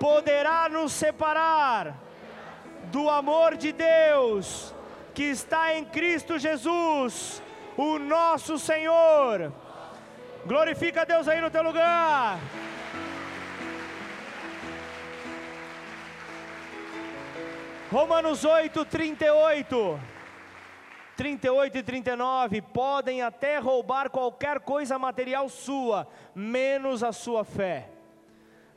poderá 0.00 0.68
nos 0.68 0.92
separar 0.92 1.96
do 2.90 3.08
amor 3.08 3.56
de 3.56 3.72
Deus 3.72 4.74
que 5.14 5.22
está 5.22 5.74
em 5.74 5.84
Cristo 5.84 6.38
Jesus, 6.38 7.40
o 7.76 8.00
nosso 8.00 8.58
Senhor. 8.58 9.52
Glorifica 10.46 11.02
a 11.02 11.04
Deus 11.04 11.26
aí 11.26 11.40
no 11.40 11.50
teu 11.50 11.62
lugar. 11.62 12.38
Romanos 17.90 18.44
8, 18.44 18.84
38. 18.84 20.00
38 21.16 21.78
e 21.78 21.82
39, 21.82 22.60
podem 22.60 23.22
até 23.22 23.58
roubar 23.58 24.10
qualquer 24.10 24.58
coisa 24.60 24.98
material 24.98 25.48
sua, 25.48 26.08
menos 26.34 27.04
a 27.04 27.12
sua 27.12 27.44
fé. 27.44 27.93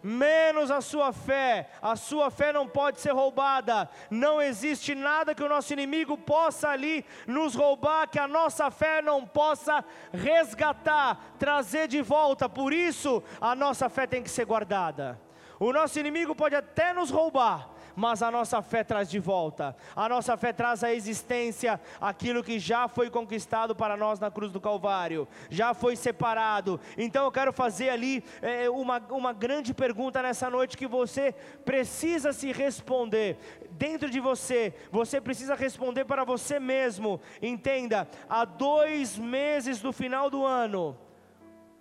Menos 0.07 0.71
a 0.71 0.79
sua 0.79 1.11
fé, 1.11 1.69
a 1.81 1.97
sua 1.97 2.31
fé 2.31 2.53
não 2.53 2.65
pode 2.65 3.01
ser 3.01 3.11
roubada, 3.11 3.89
não 4.09 4.41
existe 4.41 4.95
nada 4.95 5.35
que 5.35 5.43
o 5.43 5.49
nosso 5.49 5.73
inimigo 5.73 6.17
possa 6.17 6.69
ali 6.69 7.03
nos 7.27 7.53
roubar, 7.53 8.07
que 8.07 8.17
a 8.17 8.25
nossa 8.25 8.71
fé 8.71 9.01
não 9.01 9.25
possa 9.27 9.83
resgatar, 10.13 11.33
trazer 11.37 11.89
de 11.89 12.01
volta, 12.01 12.47
por 12.47 12.71
isso 12.71 13.21
a 13.41 13.53
nossa 13.53 13.89
fé 13.89 14.07
tem 14.07 14.23
que 14.23 14.29
ser 14.29 14.45
guardada. 14.45 15.19
O 15.59 15.73
nosso 15.73 15.99
inimigo 15.99 16.33
pode 16.33 16.55
até 16.55 16.93
nos 16.93 17.09
roubar, 17.09 17.69
mas 17.97 18.21
a 18.21 18.29
nossa 18.29 18.61
fé 18.61 18.83
traz 18.83 19.09
de 19.09 19.17
volta, 19.17 19.75
a 19.95 20.07
nossa 20.07 20.37
fé 20.37 20.53
traz 20.53 20.83
à 20.83 20.93
existência 20.93 21.81
aquilo 21.99 22.43
que 22.43 22.59
já 22.59 22.87
foi 22.87 23.09
conquistado 23.09 23.75
para 23.75 23.97
nós 23.97 24.19
na 24.19 24.29
cruz 24.29 24.51
do 24.51 24.61
Calvário, 24.61 25.27
já 25.49 25.73
foi 25.73 25.95
separado. 25.95 26.79
Então 26.95 27.25
eu 27.25 27.31
quero 27.31 27.51
fazer 27.51 27.89
ali 27.89 28.23
é, 28.39 28.69
uma, 28.69 28.99
uma 29.09 29.33
grande 29.33 29.73
pergunta 29.73 30.21
nessa 30.21 30.47
noite 30.47 30.77
que 30.77 30.85
você 30.85 31.33
precisa 31.65 32.31
se 32.31 32.51
responder. 32.51 33.35
Dentro 33.71 34.11
de 34.11 34.19
você, 34.19 34.75
você 34.91 35.19
precisa 35.19 35.55
responder 35.55 36.05
para 36.05 36.23
você 36.23 36.59
mesmo. 36.59 37.19
Entenda, 37.41 38.07
há 38.29 38.45
dois 38.45 39.17
meses 39.17 39.81
do 39.81 39.91
final 39.91 40.29
do 40.29 40.45
ano, 40.45 40.95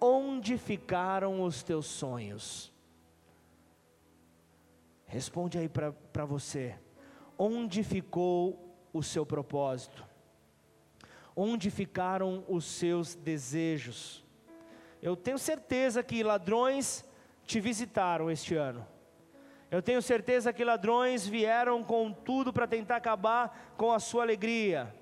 onde 0.01 0.57
ficaram 0.57 1.43
os 1.43 1.63
teus 1.63 1.85
sonhos? 1.85 2.75
Responde 5.07 5.59
aí 5.59 5.69
para 5.69 6.25
você: 6.25 6.75
onde 7.39 7.83
ficou 7.83 8.77
o 8.93 9.03
seu 9.03 9.25
propósito? 9.25 10.05
Onde 11.35 11.71
ficaram 11.71 12.45
os 12.49 12.65
seus 12.65 13.15
desejos? 13.15 14.25
Eu 15.03 15.15
tenho 15.15 15.39
certeza 15.39 16.03
que 16.03 16.23
ladrões 16.23 17.05
te 17.45 17.61
visitaram 17.61 18.31
este 18.31 18.55
ano. 18.55 18.87
Eu 19.71 19.83
tenho 19.83 20.01
certeza 20.01 20.53
que 20.53 20.65
ladrões 20.65 21.27
vieram 21.27 21.83
com 21.83 22.13
tudo 22.13 22.53
para 22.53 22.67
tentar 22.67 22.97
acabar 22.97 23.75
com 23.77 23.93
a 23.93 24.01
sua 24.01 24.23
alegria. 24.23 24.95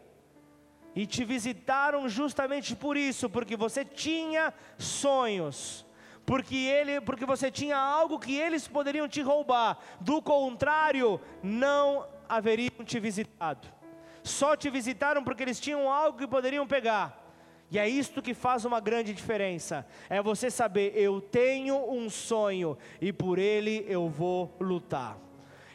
E 0.94 1.06
te 1.06 1.24
visitaram 1.24 2.08
justamente 2.08 2.74
por 2.74 2.96
isso, 2.96 3.28
porque 3.28 3.56
você 3.56 3.84
tinha 3.84 4.52
sonhos 4.78 5.86
porque 6.26 6.56
ele, 6.56 7.00
porque 7.00 7.26
você 7.26 7.50
tinha 7.50 7.76
algo 7.76 8.18
que 8.18 8.34
eles 8.34 8.66
poderiam 8.66 9.08
te 9.08 9.20
roubar. 9.20 9.78
Do 10.00 10.22
contrário, 10.22 11.20
não 11.42 12.06
haveriam 12.28 12.84
te 12.84 12.98
visitado. 12.98 13.68
Só 14.22 14.56
te 14.56 14.70
visitaram 14.70 15.22
porque 15.22 15.42
eles 15.42 15.60
tinham 15.60 15.90
algo 15.90 16.18
que 16.18 16.26
poderiam 16.26 16.66
pegar. 16.66 17.22
E 17.70 17.78
é 17.78 17.88
isto 17.88 18.22
que 18.22 18.34
faz 18.34 18.64
uma 18.64 18.80
grande 18.80 19.12
diferença. 19.12 19.86
É 20.08 20.22
você 20.22 20.50
saber, 20.50 20.92
eu 20.96 21.20
tenho 21.20 21.76
um 21.90 22.08
sonho 22.08 22.78
e 23.00 23.12
por 23.12 23.38
ele 23.38 23.84
eu 23.88 24.08
vou 24.08 24.56
lutar. 24.60 25.18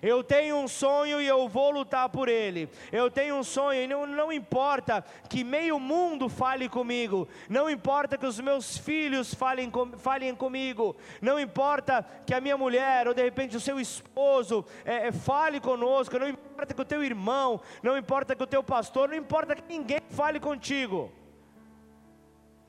Eu 0.02 0.24
tenho 0.24 0.58
um 0.58 0.68
sonho 0.68 1.22
e 1.22 1.28
eu 1.28 1.48
vou 1.48 1.72
lutar 1.72 2.10
por 2.10 2.30
ele. 2.30 2.70
Eu 2.92 3.12
tenho 3.12 3.36
um 3.36 3.44
sonho 3.44 3.84
e 3.84 3.88
não, 3.88 4.06
não 4.06 4.32
importa 4.32 5.04
que 5.30 5.44
meio 5.44 5.80
mundo 5.80 6.30
fale 6.30 6.70
comigo, 6.70 7.28
não 7.50 7.70
importa 7.70 8.18
que 8.18 8.26
os 8.26 8.40
meus 8.40 8.78
filhos 8.78 9.34
falem, 9.34 9.70
com, 9.70 9.98
falem 9.98 10.36
comigo, 10.36 10.96
não 11.22 11.40
importa 11.40 12.06
que 12.26 12.34
a 12.34 12.42
minha 12.42 12.58
mulher 12.58 13.08
ou 13.08 13.14
de 13.14 13.24
repente 13.24 13.58
o 13.58 13.60
seu 13.60 13.80
esposo 13.80 14.66
é, 14.86 15.08
é, 15.08 15.12
fale 15.12 15.60
conosco, 15.60 16.18
não 16.18 16.30
importa 16.30 16.74
que 16.74 16.82
o 16.82 16.86
teu 16.86 17.04
irmão, 17.04 17.62
não 17.84 17.98
importa 17.98 18.36
que 18.36 18.44
o 18.44 18.48
teu 18.48 18.64
pastor, 18.64 19.10
não 19.10 19.16
importa 19.16 19.56
que 19.56 19.64
ninguém 19.68 20.00
fale 20.10 20.40
contigo. 20.40 21.12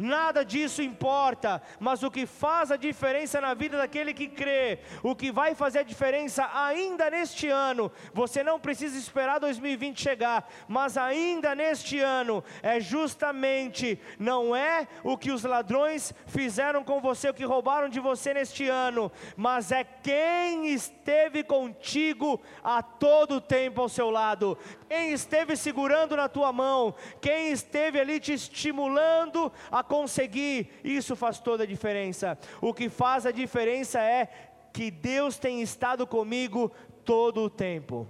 Nada 0.01 0.43
disso 0.43 0.81
importa, 0.81 1.61
mas 1.79 2.03
o 2.03 2.11
que 2.11 2.25
faz 2.25 2.71
a 2.71 2.77
diferença 2.77 3.39
na 3.39 3.53
vida 3.53 3.77
daquele 3.77 4.15
que 4.15 4.29
crê, 4.29 4.79
o 5.03 5.15
que 5.15 5.31
vai 5.31 5.55
fazer 5.55 5.81
a 5.81 5.83
diferença 5.83 6.49
ainda 6.55 7.11
neste 7.11 7.49
ano, 7.49 7.93
você 8.15 8.43
não 8.43 8.59
precisa 8.59 8.97
esperar 8.97 9.39
2020 9.39 10.01
chegar, 10.01 10.49
mas 10.67 10.97
ainda 10.97 11.55
neste 11.55 12.01
ano, 12.01 12.43
é 12.63 12.81
justamente, 12.81 14.01
não 14.19 14.57
é 14.57 14.89
o 15.05 15.19
que 15.19 15.31
os 15.31 15.45
ladrões 15.45 16.15
fizeram 16.27 16.83
com 16.83 16.99
você, 16.99 17.29
o 17.29 17.35
que 17.35 17.45
roubaram 17.45 17.91
de 17.91 18.01
você 18.01 18.33
neste 18.33 18.67
ano, 18.67 19.13
mas 19.37 19.71
é 19.71 19.85
quem 19.85 20.69
esteve 20.69 21.45
contigo 21.45 22.41
a 22.65 22.83
todo 22.83 23.39
tempo 23.39 23.83
ao 23.83 23.89
seu 23.91 24.09
lado, 24.09 24.57
quem 24.91 25.13
esteve 25.13 25.57
segurando 25.57 26.17
na 26.17 26.29
tua 26.29 26.53
mão, 26.53 26.93
quem 27.21 27.53
esteve 27.53 28.01
ali 28.01 28.19
te 28.19 28.33
estimulando 28.33 29.53
a 29.71 29.85
conseguir, 29.85 30.69
isso 30.83 31.15
faz 31.15 31.39
toda 31.39 31.63
a 31.63 31.67
diferença. 31.67 32.37
O 32.61 32.75
que 32.75 32.89
faz 32.89 33.25
a 33.25 33.31
diferença 33.31 34.01
é 34.01 34.29
que 34.73 34.91
Deus 34.91 35.39
tem 35.39 35.63
estado 35.63 36.09
comigo 36.09 36.73
todo 37.05 37.43
o 37.43 37.49
tempo. 37.49 38.05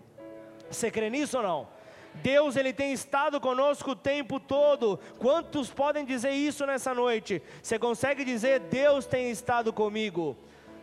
Você 0.70 0.90
crê 0.90 1.10
nisso 1.10 1.36
ou 1.36 1.42
não? 1.42 1.68
Deus 2.14 2.56
ele 2.56 2.72
tem 2.72 2.94
estado 2.94 3.38
conosco 3.42 3.90
o 3.90 3.96
tempo 3.96 4.40
todo. 4.40 4.98
Quantos 5.18 5.68
podem 5.68 6.06
dizer 6.06 6.30
isso 6.30 6.64
nessa 6.64 6.94
noite? 6.94 7.42
Você 7.62 7.78
consegue 7.78 8.24
dizer 8.24 8.58
Deus 8.58 9.04
tem 9.04 9.30
estado 9.30 9.70
comigo? 9.70 10.34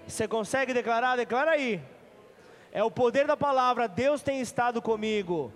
Você 0.07 0.27
consegue 0.27 0.75
declarar? 0.75 1.15
Declara 1.15 1.53
aí. 1.53 1.81
É 2.71 2.83
o 2.83 2.91
poder 2.91 3.25
da 3.25 3.35
palavra. 3.35 3.87
Deus 3.87 4.21
tem 4.21 4.39
estado 4.39 4.79
comigo. 4.79 5.51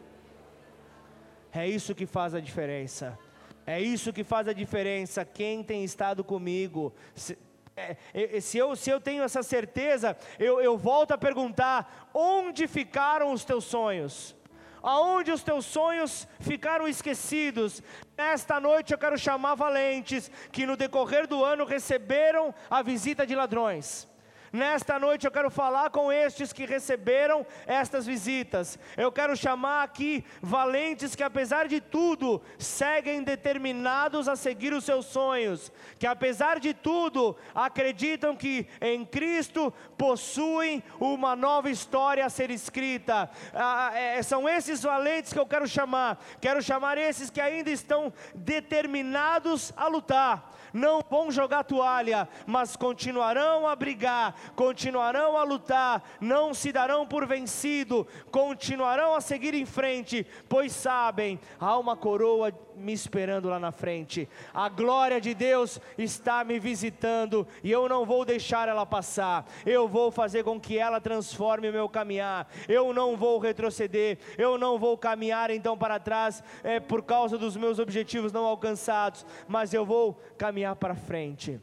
É 1.54 1.68
isso 1.68 1.93
que 1.93 2.06
faz 2.06 2.34
a 2.34 2.39
diferença. 2.39 3.18
É 3.66 3.80
isso 3.80 4.14
que 4.14 4.24
faz 4.24 4.47
a 4.47 4.54
diferença. 4.54 5.26
Quem 5.26 5.64
tem 5.64 5.84
estado 5.84 6.24
comigo. 6.24 6.93
Se, 7.14 7.38
é, 7.76 8.39
se, 8.39 8.58
eu, 8.58 8.76
se 8.76 8.89
eu 8.89 8.99
tenho 8.99 9.24
essa 9.24 9.43
certeza, 9.43 10.18
eu, 10.39 10.62
eu 10.62 10.78
volto 10.78 11.12
a 11.12 11.18
perguntar: 11.18 12.10
onde 12.14 12.68
ficaram 12.68 13.32
os 13.32 13.43
teus 13.43 13.66
sonhos? 13.66 14.36
Aonde 14.84 15.32
os 15.32 15.43
teus 15.43 15.66
sonhos 15.66 16.28
ficaram 16.39 16.88
esquecidos? 16.88 17.84
Nesta 18.18 18.60
noite 18.60 18.93
eu 18.93 18.97
quero 18.97 19.18
chamar 19.18 19.54
valentes 19.54 20.32
que 20.52 20.66
no 20.66 20.76
decorrer 20.76 21.28
do 21.28 21.43
ano 21.43 21.66
receberam 21.66 22.54
a 22.70 22.82
visita 22.82 23.26
de 23.26 23.36
ladrões 23.36 24.11
Nesta 24.54 24.99
noite 24.99 25.26
eu 25.26 25.32
quero 25.32 25.49
falar 25.49 25.89
com 25.91 26.12
estes 26.12 26.52
que 26.52 26.66
receberam 26.66 27.45
estas 27.66 28.06
visitas. 28.06 28.78
Eu 28.97 29.10
quero 29.10 29.34
chamar 29.36 29.84
aqui 29.84 30.26
valentes 30.41 31.16
que, 31.16 31.24
apesar 31.24 31.70
de 31.70 31.80
tudo, 31.80 32.41
seguem 32.60 33.24
determinados 33.24 34.28
a 34.28 34.36
seguir 34.36 34.74
os 34.74 34.84
seus 34.84 35.06
sonhos, 35.06 35.72
que, 35.97 36.06
apesar 36.06 36.60
de 36.60 36.74
tudo, 36.74 37.38
acreditam 37.56 38.36
que 38.36 38.68
em 38.82 39.06
Cristo 39.06 39.74
possuem 39.97 40.84
uma 40.99 41.34
nova 41.34 41.70
história 41.70 42.26
a 42.26 42.30
ser 42.30 42.52
escrita. 42.52 43.30
Ah, 43.54 43.91
é, 43.95 44.22
são 44.22 44.49
esses 44.49 44.84
valentes 44.84 45.32
que 45.32 45.39
eu 45.39 45.45
quero 45.45 45.66
chamar. 45.66 46.22
Quero 46.41 46.62
chamar 46.62 46.97
esses 46.97 47.30
que 47.30 47.39
ainda 47.39 47.70
estão 47.70 48.12
determinados 48.36 49.72
a 49.78 49.88
lutar 49.88 50.52
não 50.74 51.01
vão 51.09 51.32
jogar 51.32 51.63
toalha, 51.63 52.28
mas 52.45 52.76
continuarão 52.76 53.67
a 53.67 53.76
brigar, 53.76 54.36
continuarão 54.55 55.38
a 55.38 55.43
lutar, 55.43 56.03
não 56.19 56.53
se 56.53 56.72
darão 56.72 57.05
por 57.05 57.26
vencido, 57.26 58.07
continuarão 58.32 59.15
a 59.15 59.22
seguir 59.22 59.53
em 59.53 59.65
frente, 59.65 60.26
pois 60.47 60.72
sabem, 60.72 61.39
há 61.59 61.78
uma 61.78 61.95
coroa 61.95 62.51
me 62.76 62.93
esperando 62.93 63.49
lá 63.49 63.59
na 63.59 63.72
frente. 63.72 64.28
A 64.53 64.67
glória 64.69 65.22
de 65.22 65.34
Deus 65.34 65.80
está 65.97 66.43
me 66.43 66.59
visitando 66.59 67.47
e 67.63 67.72
eu 67.72 67.88
não 67.88 68.05
vou 68.05 68.26
deixar 68.26 68.67
ela 68.67 68.86
passar. 68.86 69.45
Eu 69.65 69.88
vou 69.88 70.11
fazer 70.11 70.43
com 70.43 70.59
que 70.59 70.78
ela 70.78 70.99
transforme 70.99 71.69
o 71.69 71.74
meu 71.74 71.88
caminhar. 71.88 72.47
Eu 72.67 72.93
não 72.93 73.15
vou 73.15 73.38
retroceder. 73.39 74.17
Eu 74.38 74.57
não 74.57 74.80
vou 74.80 74.97
caminhar 74.97 75.51
então 75.51 75.78
para 75.78 75.99
trás 75.99 76.43
é, 76.63 76.80
por 76.80 77.03
causa 77.03 77.38
dos 77.38 77.55
meus 77.55 77.78
objetivos 77.78 78.32
não 78.32 78.45
alcançados, 78.45 79.26
mas 79.47 79.74
eu 79.74 79.86
vou 79.86 80.19
caminhar 80.38 80.61
para 80.76 80.95
frente. 80.95 81.59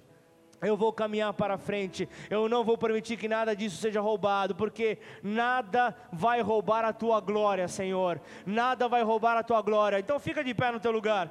Eu 0.61 0.77
vou 0.77 0.93
caminhar 0.93 1.33
para 1.35 1.57
frente, 1.57 2.09
eu 2.29 2.49
não 2.49 2.65
vou 2.65 2.77
permitir 2.77 3.17
que 3.17 3.29
nada 3.29 3.55
disso 3.55 3.77
seja 3.77 4.01
roubado, 4.01 4.57
porque 4.57 4.99
nada 5.23 5.95
vai 6.13 6.41
roubar 6.41 6.85
a 6.85 6.93
tua 6.93 7.21
glória, 7.21 7.69
Senhor. 7.69 8.21
Nada 8.45 8.89
vai 8.89 9.05
roubar 9.05 9.37
a 9.37 9.45
tua 9.45 9.63
glória. 9.63 10.01
Então 10.01 10.19
fica 10.19 10.43
de 10.43 10.53
pé 10.53 10.73
no 10.73 10.81
teu 10.81 10.91
lugar. 10.91 11.31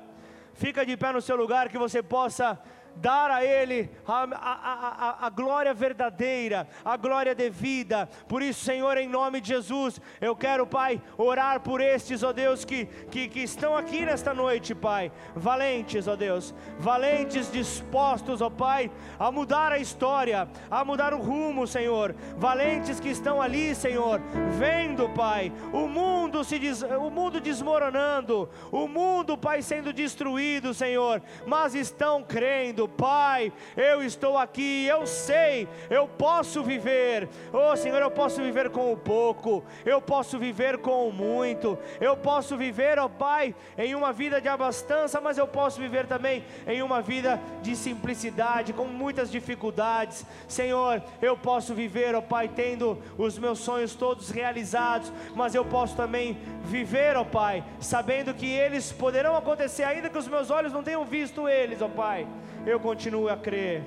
Fica 0.53 0.85
de 0.85 0.95
pé 0.95 1.11
no 1.11 1.21
seu 1.21 1.35
lugar 1.35 1.67
que 1.67 1.77
você 1.77 2.01
possa 2.01 2.57
dar 3.01 3.31
a 3.31 3.43
Ele 3.43 3.89
a, 4.05 4.23
a, 4.23 5.25
a, 5.25 5.27
a, 5.27 5.29
glória 5.29 5.73
verdadeira, 5.73 6.67
a 6.83 6.97
glória 6.97 7.33
devida. 7.33 8.07
Por 8.27 8.41
isso, 8.41 8.63
Senhor, 8.63 8.97
em 8.97 9.07
nome 9.07 9.41
de 9.41 9.49
Jesus, 9.49 10.01
eu 10.19 10.35
quero, 10.35 10.65
Pai, 10.65 11.01
orar 11.17 11.61
por 11.61 11.81
estes, 11.81 12.23
ó 12.23 12.31
Deus, 12.33 12.65
que, 12.65 12.85
que, 13.11 13.27
que 13.27 13.39
estão 13.41 13.75
aqui 13.75 14.05
nesta 14.05 14.33
noite, 14.33 14.73
Pai. 14.73 15.11
Valentes, 15.35 16.07
ó 16.07 16.15
Deus, 16.15 16.53
valentes, 16.79 17.51
dispostos, 17.51 18.41
ó 18.41 18.49
Pai, 18.49 18.91
a 19.19 19.31
mudar 19.31 19.71
a 19.71 19.77
história, 19.77 20.47
a 20.69 20.83
mudar 20.83 21.13
o 21.13 21.21
rumo, 21.21 21.67
Senhor. 21.67 22.15
Valentes 22.37 22.99
que 22.99 23.09
estão 23.09 23.41
ali, 23.41 23.75
Senhor, 23.75 24.21
vendo, 24.57 25.09
Pai, 25.09 25.51
o 25.71 25.87
mundo 25.87 26.43
se 26.43 26.57
des, 26.59 26.81
o 26.81 27.09
mundo 27.09 27.39
desmoronando, 27.39 28.49
o 28.71 28.87
mundo, 28.87 29.37
Pai, 29.37 29.61
sendo 29.61 29.93
destruído, 29.93 30.73
Senhor, 30.73 31.21
mas 31.45 31.75
estão 31.75 32.23
crendo, 32.23 32.86
Pai, 32.87 33.51
eu 33.75 34.03
estou 34.03 34.37
aqui, 34.37 34.85
eu 34.85 35.05
sei, 35.05 35.67
eu 35.89 36.07
posso 36.07 36.63
viver, 36.63 37.29
oh 37.53 37.75
Senhor, 37.75 38.01
eu 38.01 38.11
posso 38.11 38.41
viver 38.41 38.69
com 38.69 38.91
o 38.91 38.97
pouco, 38.97 39.63
eu 39.85 40.01
posso 40.01 40.39
viver 40.39 40.77
com 40.79 41.07
o 41.07 41.13
muito, 41.13 41.77
eu 41.99 42.15
posso 42.15 42.57
viver, 42.57 42.99
oh, 42.99 43.09
Pai, 43.09 43.53
em 43.77 43.95
uma 43.95 44.11
vida 44.13 44.41
de 44.41 44.47
abastança, 44.47 45.21
mas 45.21 45.37
eu 45.37 45.47
posso 45.47 45.79
viver 45.79 46.07
também 46.07 46.43
em 46.65 46.81
uma 46.81 47.01
vida 47.01 47.39
de 47.61 47.75
simplicidade, 47.75 48.73
com 48.73 48.85
muitas 48.85 49.29
dificuldades, 49.29 50.25
Senhor, 50.47 51.01
eu 51.21 51.37
posso 51.37 51.73
viver, 51.73 52.15
oh, 52.15 52.21
Pai, 52.21 52.47
tendo 52.47 53.01
os 53.17 53.37
meus 53.37 53.59
sonhos 53.59 53.95
todos 53.95 54.29
realizados, 54.29 55.11
mas 55.35 55.53
eu 55.53 55.65
posso 55.65 55.95
também 55.95 56.37
viver, 56.63 57.15
ó 57.15 57.23
Pai, 57.23 57.63
sabendo 57.79 58.33
que 58.33 58.45
eles 58.45 58.91
poderão 58.91 59.35
acontecer, 59.35 59.83
ainda 59.83 60.09
que 60.09 60.17
os 60.17 60.27
meus 60.27 60.49
olhos 60.49 60.73
não 60.73 60.83
tenham 60.83 61.05
visto 61.05 61.47
eles, 61.47 61.81
ó 61.81 61.87
Pai 61.87 62.27
eu 62.67 62.79
continuo 62.79 63.29
a 63.29 63.37
crer, 63.37 63.81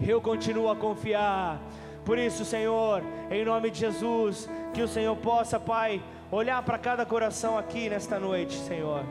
eu 0.00 0.20
continuo 0.20 0.70
a 0.70 0.76
confiar. 0.76 1.60
Por 2.04 2.18
isso, 2.18 2.44
Senhor, 2.44 3.02
em 3.30 3.44
nome 3.44 3.70
de 3.70 3.80
Jesus, 3.80 4.48
que 4.72 4.82
o 4.82 4.88
Senhor 4.88 5.16
possa, 5.16 5.58
Pai, 5.58 6.02
olhar 6.30 6.62
para 6.62 6.78
cada 6.78 7.04
coração 7.04 7.58
aqui 7.58 7.88
nesta 7.88 8.20
noite, 8.20 8.54
Senhor. 8.54 9.04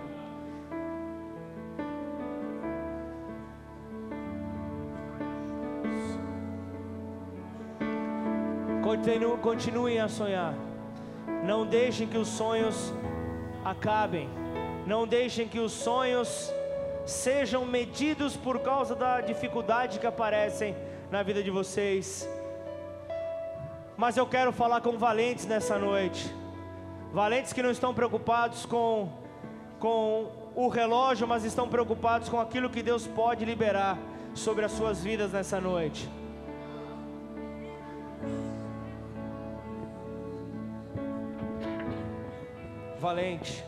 Continu, 8.82 9.38
continuem 9.40 10.00
a 10.00 10.08
sonhar. 10.08 10.54
Não 11.44 11.66
deixem 11.66 12.08
que 12.08 12.18
os 12.18 12.28
sonhos 12.28 12.94
acabem. 13.66 14.30
Não 14.86 15.06
deixem 15.06 15.48
que 15.48 15.60
os 15.60 15.72
sonhos 15.72 16.54
sejam 17.06 17.66
medidos 17.66 18.36
por 18.36 18.60
causa 18.60 18.96
da 18.96 19.22
dificuldade 19.22 20.00
que 20.00 20.08
aparecem 20.08 20.76
na 21.12 21.24
vida 21.24 21.44
de 21.44 21.52
vocês. 21.52 22.28
Mas 23.98 24.18
eu 24.18 24.26
quero 24.26 24.52
falar 24.52 24.82
com 24.82 24.98
valentes 24.98 25.46
nessa 25.46 25.78
noite. 25.78 26.34
Valentes 27.12 27.54
que 27.54 27.62
não 27.62 27.72
estão 27.72 27.94
preocupados 27.94 28.66
com 28.66 29.24
com 29.84 30.32
o 30.56 30.70
relógio, 30.70 31.28
mas 31.28 31.44
estão 31.44 31.68
preocupados 31.68 32.30
com 32.30 32.40
aquilo 32.40 32.70
que 32.70 32.82
Deus 32.82 33.06
pode 33.06 33.44
liberar 33.44 33.98
sobre 34.34 34.64
as 34.64 34.72
suas 34.72 35.04
vidas 35.04 35.34
nessa 35.34 35.60
noite. 35.60 36.10
Valente, 42.98 43.62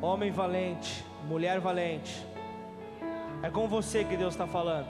homem 0.00 0.30
valente, 0.30 1.04
mulher 1.26 1.60
valente. 1.60 2.24
É 3.42 3.50
com 3.50 3.66
você 3.66 4.04
que 4.04 4.16
Deus 4.16 4.34
está 4.34 4.46
falando. 4.46 4.88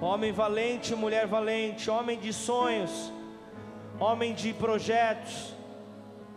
Homem 0.00 0.32
valente, 0.32 0.94
mulher 0.94 1.26
valente, 1.26 1.90
homem 1.90 2.18
de 2.18 2.32
sonhos, 2.32 3.12
homem 3.98 4.32
de 4.32 4.52
projetos, 4.52 5.54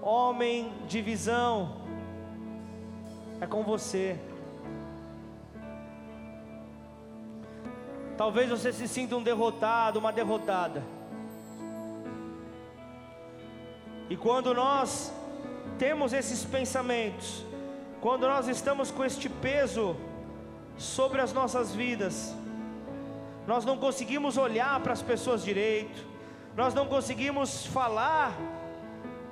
homem 0.02 0.74
de 0.88 1.02
visão. 1.02 1.82
É 3.40 3.46
com 3.46 3.64
você. 3.64 4.20
Talvez 8.18 8.50
você 8.50 8.74
se 8.74 8.88
sinta 8.88 9.16
um 9.16 9.24
derrotado, 9.24 10.00
uma 10.00 10.12
derrotada. 10.12 10.84
E 14.10 14.18
quando 14.18 14.54
nós 14.54 15.12
temos 15.80 16.14
esses 16.14 16.44
pensamentos, 16.44 17.46
quando 18.02 18.28
nós 18.28 18.48
estamos 18.48 18.90
com 18.90 19.06
este 19.06 19.30
peso 19.30 19.96
sobre 20.76 21.22
as 21.22 21.32
nossas 21.32 21.76
vidas, 21.76 22.36
nós 23.46 23.64
não 23.64 23.78
conseguimos 23.78 24.38
olhar 24.38 24.80
para 24.80 24.94
as 24.94 25.04
pessoas 25.04 25.44
direito, 25.44 26.04
nós 26.56 26.74
não 26.74 26.88
conseguimos 26.88 27.68
falar 27.68 28.36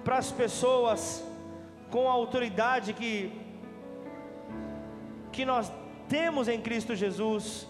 para 0.03 0.20
as 0.20 0.32
pessoas 0.32 1.24
com 1.89 2.07
a 2.07 2.11
autoridade 2.11 2.93
que, 2.93 3.32
que 5.32 5.43
nós 5.43 5.72
temos 6.07 6.47
em 6.47 6.61
Cristo 6.61 6.95
Jesus. 6.95 7.67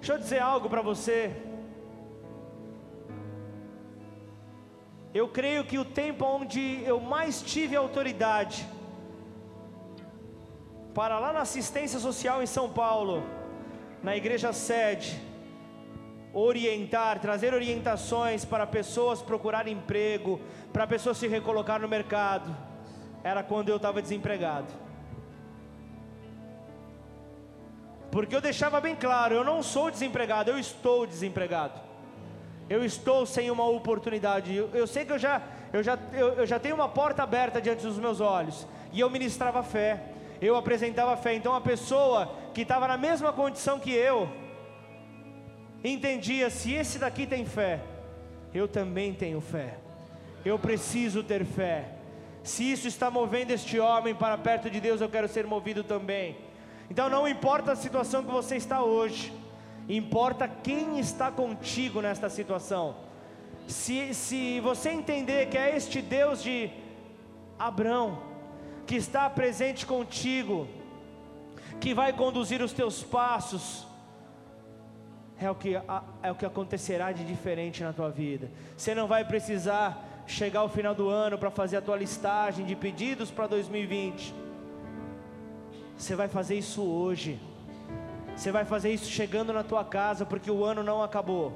Deixa 0.00 0.14
eu 0.14 0.18
dizer 0.18 0.40
algo 0.40 0.68
para 0.68 0.82
você. 0.82 1.32
Eu 5.14 5.28
creio 5.28 5.64
que 5.64 5.78
o 5.78 5.84
tempo 5.84 6.24
onde 6.24 6.82
eu 6.84 6.98
mais 6.98 7.40
tive 7.40 7.76
autoridade 7.76 8.73
para 10.94 11.18
lá 11.18 11.32
na 11.32 11.40
assistência 11.40 11.98
social 11.98 12.40
em 12.40 12.46
São 12.46 12.70
Paulo, 12.70 13.24
na 14.02 14.16
igreja 14.16 14.52
sede, 14.52 15.20
orientar, 16.32 17.18
trazer 17.18 17.52
orientações 17.52 18.44
para 18.44 18.64
pessoas 18.66 19.20
procurar 19.20 19.66
emprego, 19.66 20.40
para 20.72 20.86
pessoas 20.86 21.18
se 21.18 21.26
recolocar 21.26 21.80
no 21.80 21.88
mercado, 21.88 22.56
era 23.24 23.42
quando 23.42 23.70
eu 23.70 23.76
estava 23.76 24.00
desempregado. 24.00 24.72
Porque 28.12 28.36
eu 28.36 28.40
deixava 28.40 28.80
bem 28.80 28.94
claro, 28.94 29.34
eu 29.34 29.42
não 29.42 29.64
sou 29.64 29.90
desempregado, 29.90 30.48
eu 30.48 30.58
estou 30.58 31.04
desempregado. 31.04 31.80
Eu 32.70 32.84
estou 32.84 33.26
sem 33.26 33.50
uma 33.50 33.66
oportunidade. 33.66 34.54
Eu, 34.54 34.70
eu 34.72 34.86
sei 34.86 35.04
que 35.04 35.12
eu 35.12 35.18
já, 35.18 35.42
eu, 35.72 35.82
já, 35.82 35.98
eu, 36.12 36.28
eu 36.34 36.46
já 36.46 36.58
tenho 36.58 36.76
uma 36.76 36.88
porta 36.88 37.24
aberta 37.24 37.60
diante 37.60 37.82
dos 37.84 37.98
meus 37.98 38.20
olhos. 38.20 38.66
E 38.92 39.00
eu 39.00 39.10
ministrava 39.10 39.62
fé 39.62 40.13
eu 40.40 40.56
apresentava 40.56 41.16
fé. 41.16 41.34
Então 41.34 41.54
a 41.54 41.60
pessoa 41.60 42.34
que 42.52 42.62
estava 42.62 42.88
na 42.88 42.96
mesma 42.96 43.32
condição 43.32 43.78
que 43.78 43.92
eu, 43.92 44.28
entendia: 45.82 46.50
se 46.50 46.72
esse 46.72 46.98
daqui 46.98 47.26
tem 47.26 47.44
fé, 47.44 47.80
eu 48.52 48.68
também 48.68 49.12
tenho 49.12 49.40
fé. 49.40 49.78
Eu 50.44 50.58
preciso 50.58 51.22
ter 51.22 51.44
fé. 51.44 51.88
Se 52.42 52.70
isso 52.70 52.86
está 52.86 53.10
movendo 53.10 53.50
este 53.50 53.78
homem 53.80 54.14
para 54.14 54.36
perto 54.36 54.68
de 54.68 54.78
Deus, 54.78 55.00
eu 55.00 55.08
quero 55.08 55.26
ser 55.26 55.46
movido 55.46 55.82
também. 55.82 56.36
Então 56.90 57.08
não 57.08 57.26
importa 57.26 57.72
a 57.72 57.76
situação 57.76 58.22
que 58.22 58.30
você 58.30 58.56
está 58.56 58.82
hoje, 58.82 59.32
importa 59.88 60.46
quem 60.46 60.98
está 60.98 61.30
contigo 61.30 62.02
nesta 62.02 62.28
situação. 62.28 62.96
Se, 63.66 64.12
se 64.12 64.60
você 64.60 64.90
entender 64.90 65.48
que 65.48 65.56
é 65.56 65.74
este 65.74 66.02
Deus 66.02 66.42
de 66.42 66.70
Abraão, 67.58 68.33
que 68.86 68.96
está 68.96 69.28
presente 69.30 69.86
contigo, 69.86 70.68
que 71.80 71.94
vai 71.94 72.12
conduzir 72.12 72.62
os 72.62 72.72
teus 72.72 73.02
passos, 73.02 73.86
é 75.38 75.50
o 75.50 75.54
que, 75.54 75.74
é 76.22 76.30
o 76.30 76.34
que 76.34 76.46
acontecerá 76.46 77.12
de 77.12 77.24
diferente 77.24 77.82
na 77.82 77.92
tua 77.92 78.10
vida. 78.10 78.50
Você 78.76 78.94
não 78.94 79.06
vai 79.06 79.24
precisar 79.24 80.04
chegar 80.26 80.60
ao 80.60 80.68
final 80.68 80.94
do 80.94 81.08
ano 81.08 81.36
para 81.36 81.50
fazer 81.50 81.76
a 81.76 81.82
tua 81.82 81.96
listagem 81.96 82.64
de 82.64 82.74
pedidos 82.76 83.30
para 83.30 83.46
2020. 83.46 84.34
Você 85.96 86.14
vai 86.14 86.28
fazer 86.28 86.56
isso 86.56 86.82
hoje. 86.82 87.38
Você 88.36 88.50
vai 88.50 88.64
fazer 88.64 88.92
isso 88.92 89.10
chegando 89.10 89.52
na 89.52 89.62
tua 89.62 89.84
casa, 89.84 90.24
porque 90.24 90.50
o 90.50 90.64
ano 90.64 90.82
não 90.82 91.02
acabou. 91.02 91.52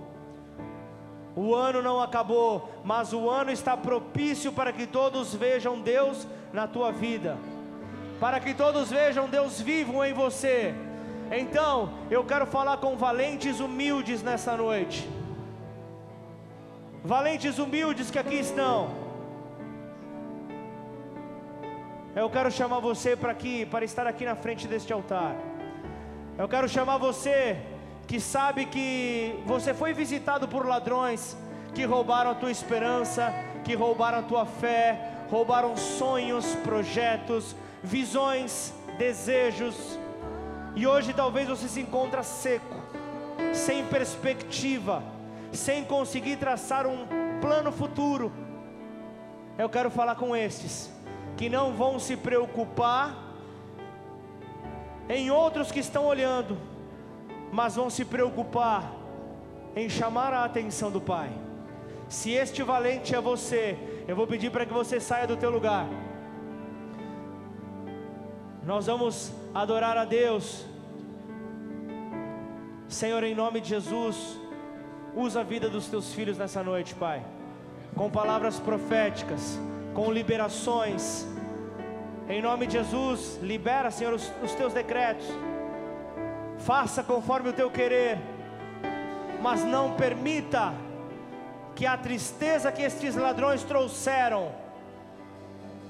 O 1.34 1.54
ano 1.54 1.80
não 1.82 2.00
acabou, 2.00 2.68
mas 2.84 3.12
o 3.12 3.30
ano 3.30 3.50
está 3.50 3.76
propício 3.76 4.52
para 4.52 4.72
que 4.72 4.86
todos 4.86 5.34
vejam 5.34 5.80
Deus 5.80 6.26
na 6.52 6.66
tua 6.66 6.90
vida, 6.90 7.36
para 8.20 8.40
que 8.40 8.54
todos 8.54 8.90
vejam 8.90 9.28
Deus 9.28 9.60
vivo 9.60 10.04
em 10.04 10.12
você. 10.12 10.74
Então, 11.30 11.90
eu 12.10 12.24
quero 12.24 12.46
falar 12.46 12.78
com 12.78 12.96
valentes 12.96 13.60
humildes 13.60 14.22
nessa 14.22 14.56
noite. 14.56 15.08
Valentes 17.04 17.58
humildes 17.58 18.10
que 18.10 18.18
aqui 18.18 18.36
estão. 18.36 18.90
Eu 22.16 22.28
quero 22.28 22.50
chamar 22.50 22.80
você 22.80 23.14
para 23.14 23.30
aqui, 23.30 23.66
para 23.66 23.84
estar 23.84 24.06
aqui 24.06 24.24
na 24.24 24.34
frente 24.34 24.66
deste 24.66 24.92
altar. 24.92 25.36
Eu 26.36 26.48
quero 26.48 26.68
chamar 26.68 26.96
você 26.96 27.56
que 28.06 28.18
sabe 28.18 28.64
que 28.64 29.38
você 29.44 29.74
foi 29.74 29.92
visitado 29.92 30.48
por 30.48 30.66
ladrões 30.66 31.36
que 31.74 31.84
roubaram 31.84 32.30
a 32.30 32.34
tua 32.34 32.50
esperança, 32.50 33.32
que 33.64 33.74
roubaram 33.74 34.18
a 34.18 34.22
tua 34.22 34.46
fé, 34.46 35.07
roubaram 35.30 35.76
sonhos, 35.76 36.54
projetos, 36.56 37.54
visões, 37.82 38.72
desejos. 38.96 39.98
E 40.74 40.86
hoje 40.86 41.12
talvez 41.12 41.48
você 41.48 41.68
se 41.68 41.80
encontra 41.80 42.22
seco, 42.22 42.76
sem 43.52 43.84
perspectiva, 43.86 45.02
sem 45.52 45.84
conseguir 45.84 46.36
traçar 46.36 46.86
um 46.86 47.06
plano 47.40 47.72
futuro. 47.72 48.32
Eu 49.56 49.68
quero 49.68 49.90
falar 49.90 50.14
com 50.14 50.36
estes 50.36 50.90
que 51.36 51.48
não 51.48 51.72
vão 51.72 51.98
se 51.98 52.16
preocupar 52.16 53.16
em 55.08 55.30
outros 55.30 55.72
que 55.72 55.80
estão 55.80 56.04
olhando, 56.04 56.58
mas 57.52 57.76
vão 57.76 57.88
se 57.88 58.04
preocupar 58.04 58.92
em 59.74 59.88
chamar 59.88 60.32
a 60.32 60.44
atenção 60.44 60.90
do 60.90 61.00
Pai. 61.00 61.47
Se 62.08 62.30
este 62.32 62.62
valente 62.62 63.14
é 63.14 63.20
você, 63.20 63.76
eu 64.08 64.16
vou 64.16 64.26
pedir 64.26 64.50
para 64.50 64.64
que 64.64 64.72
você 64.72 64.98
saia 64.98 65.26
do 65.26 65.36
teu 65.36 65.50
lugar. 65.50 65.86
Nós 68.64 68.86
vamos 68.86 69.30
adorar 69.54 69.96
a 69.98 70.06
Deus. 70.06 70.64
Senhor, 72.88 73.22
em 73.24 73.34
nome 73.34 73.60
de 73.60 73.68
Jesus, 73.68 74.40
usa 75.14 75.40
a 75.40 75.42
vida 75.42 75.68
dos 75.68 75.86
teus 75.86 76.14
filhos 76.14 76.38
nessa 76.38 76.62
noite, 76.62 76.94
Pai, 76.94 77.22
com 77.94 78.10
palavras 78.10 78.58
proféticas, 78.58 79.58
com 79.94 80.10
liberações. 80.10 81.26
Em 82.26 82.40
nome 82.40 82.66
de 82.66 82.74
Jesus, 82.74 83.38
libera, 83.42 83.90
Senhor, 83.90 84.14
os, 84.14 84.32
os 84.42 84.54
teus 84.54 84.72
decretos. 84.72 85.26
Faça 86.58 87.02
conforme 87.02 87.50
o 87.50 87.52
teu 87.52 87.70
querer, 87.70 88.18
mas 89.42 89.62
não 89.62 89.92
permita 89.92 90.72
que 91.78 91.86
a 91.86 91.96
tristeza 91.96 92.72
que 92.72 92.82
estes 92.82 93.14
ladrões 93.14 93.62
trouxeram 93.62 94.50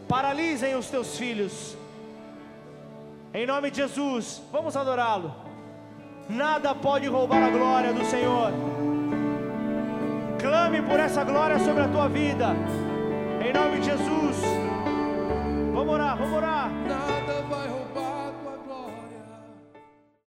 paralisem 0.07 0.75
os 0.75 0.91
teus 0.91 1.17
filhos. 1.17 1.75
Em 3.33 3.47
nome 3.47 3.71
de 3.71 3.79
Jesus, 3.79 4.43
vamos 4.53 4.77
adorá-lo. 4.77 5.35
Nada 6.29 6.75
pode 6.75 7.07
roubar 7.07 7.43
a 7.43 7.49
glória 7.49 7.95
do 7.95 8.05
Senhor. 8.05 8.53
Clame 10.39 10.83
por 10.83 11.01
essa 11.01 11.25
glória 11.25 11.59
sobre 11.59 11.85
a 11.85 11.89
tua 11.89 12.07
vida. 12.07 12.49
Em 13.43 13.51
nome 13.51 13.81
de 13.81 13.87
Jesus. 13.87 14.37
Vamos 15.73 15.95
orar, 15.95 16.19
vamos 16.19 16.37
orar. 16.37 16.71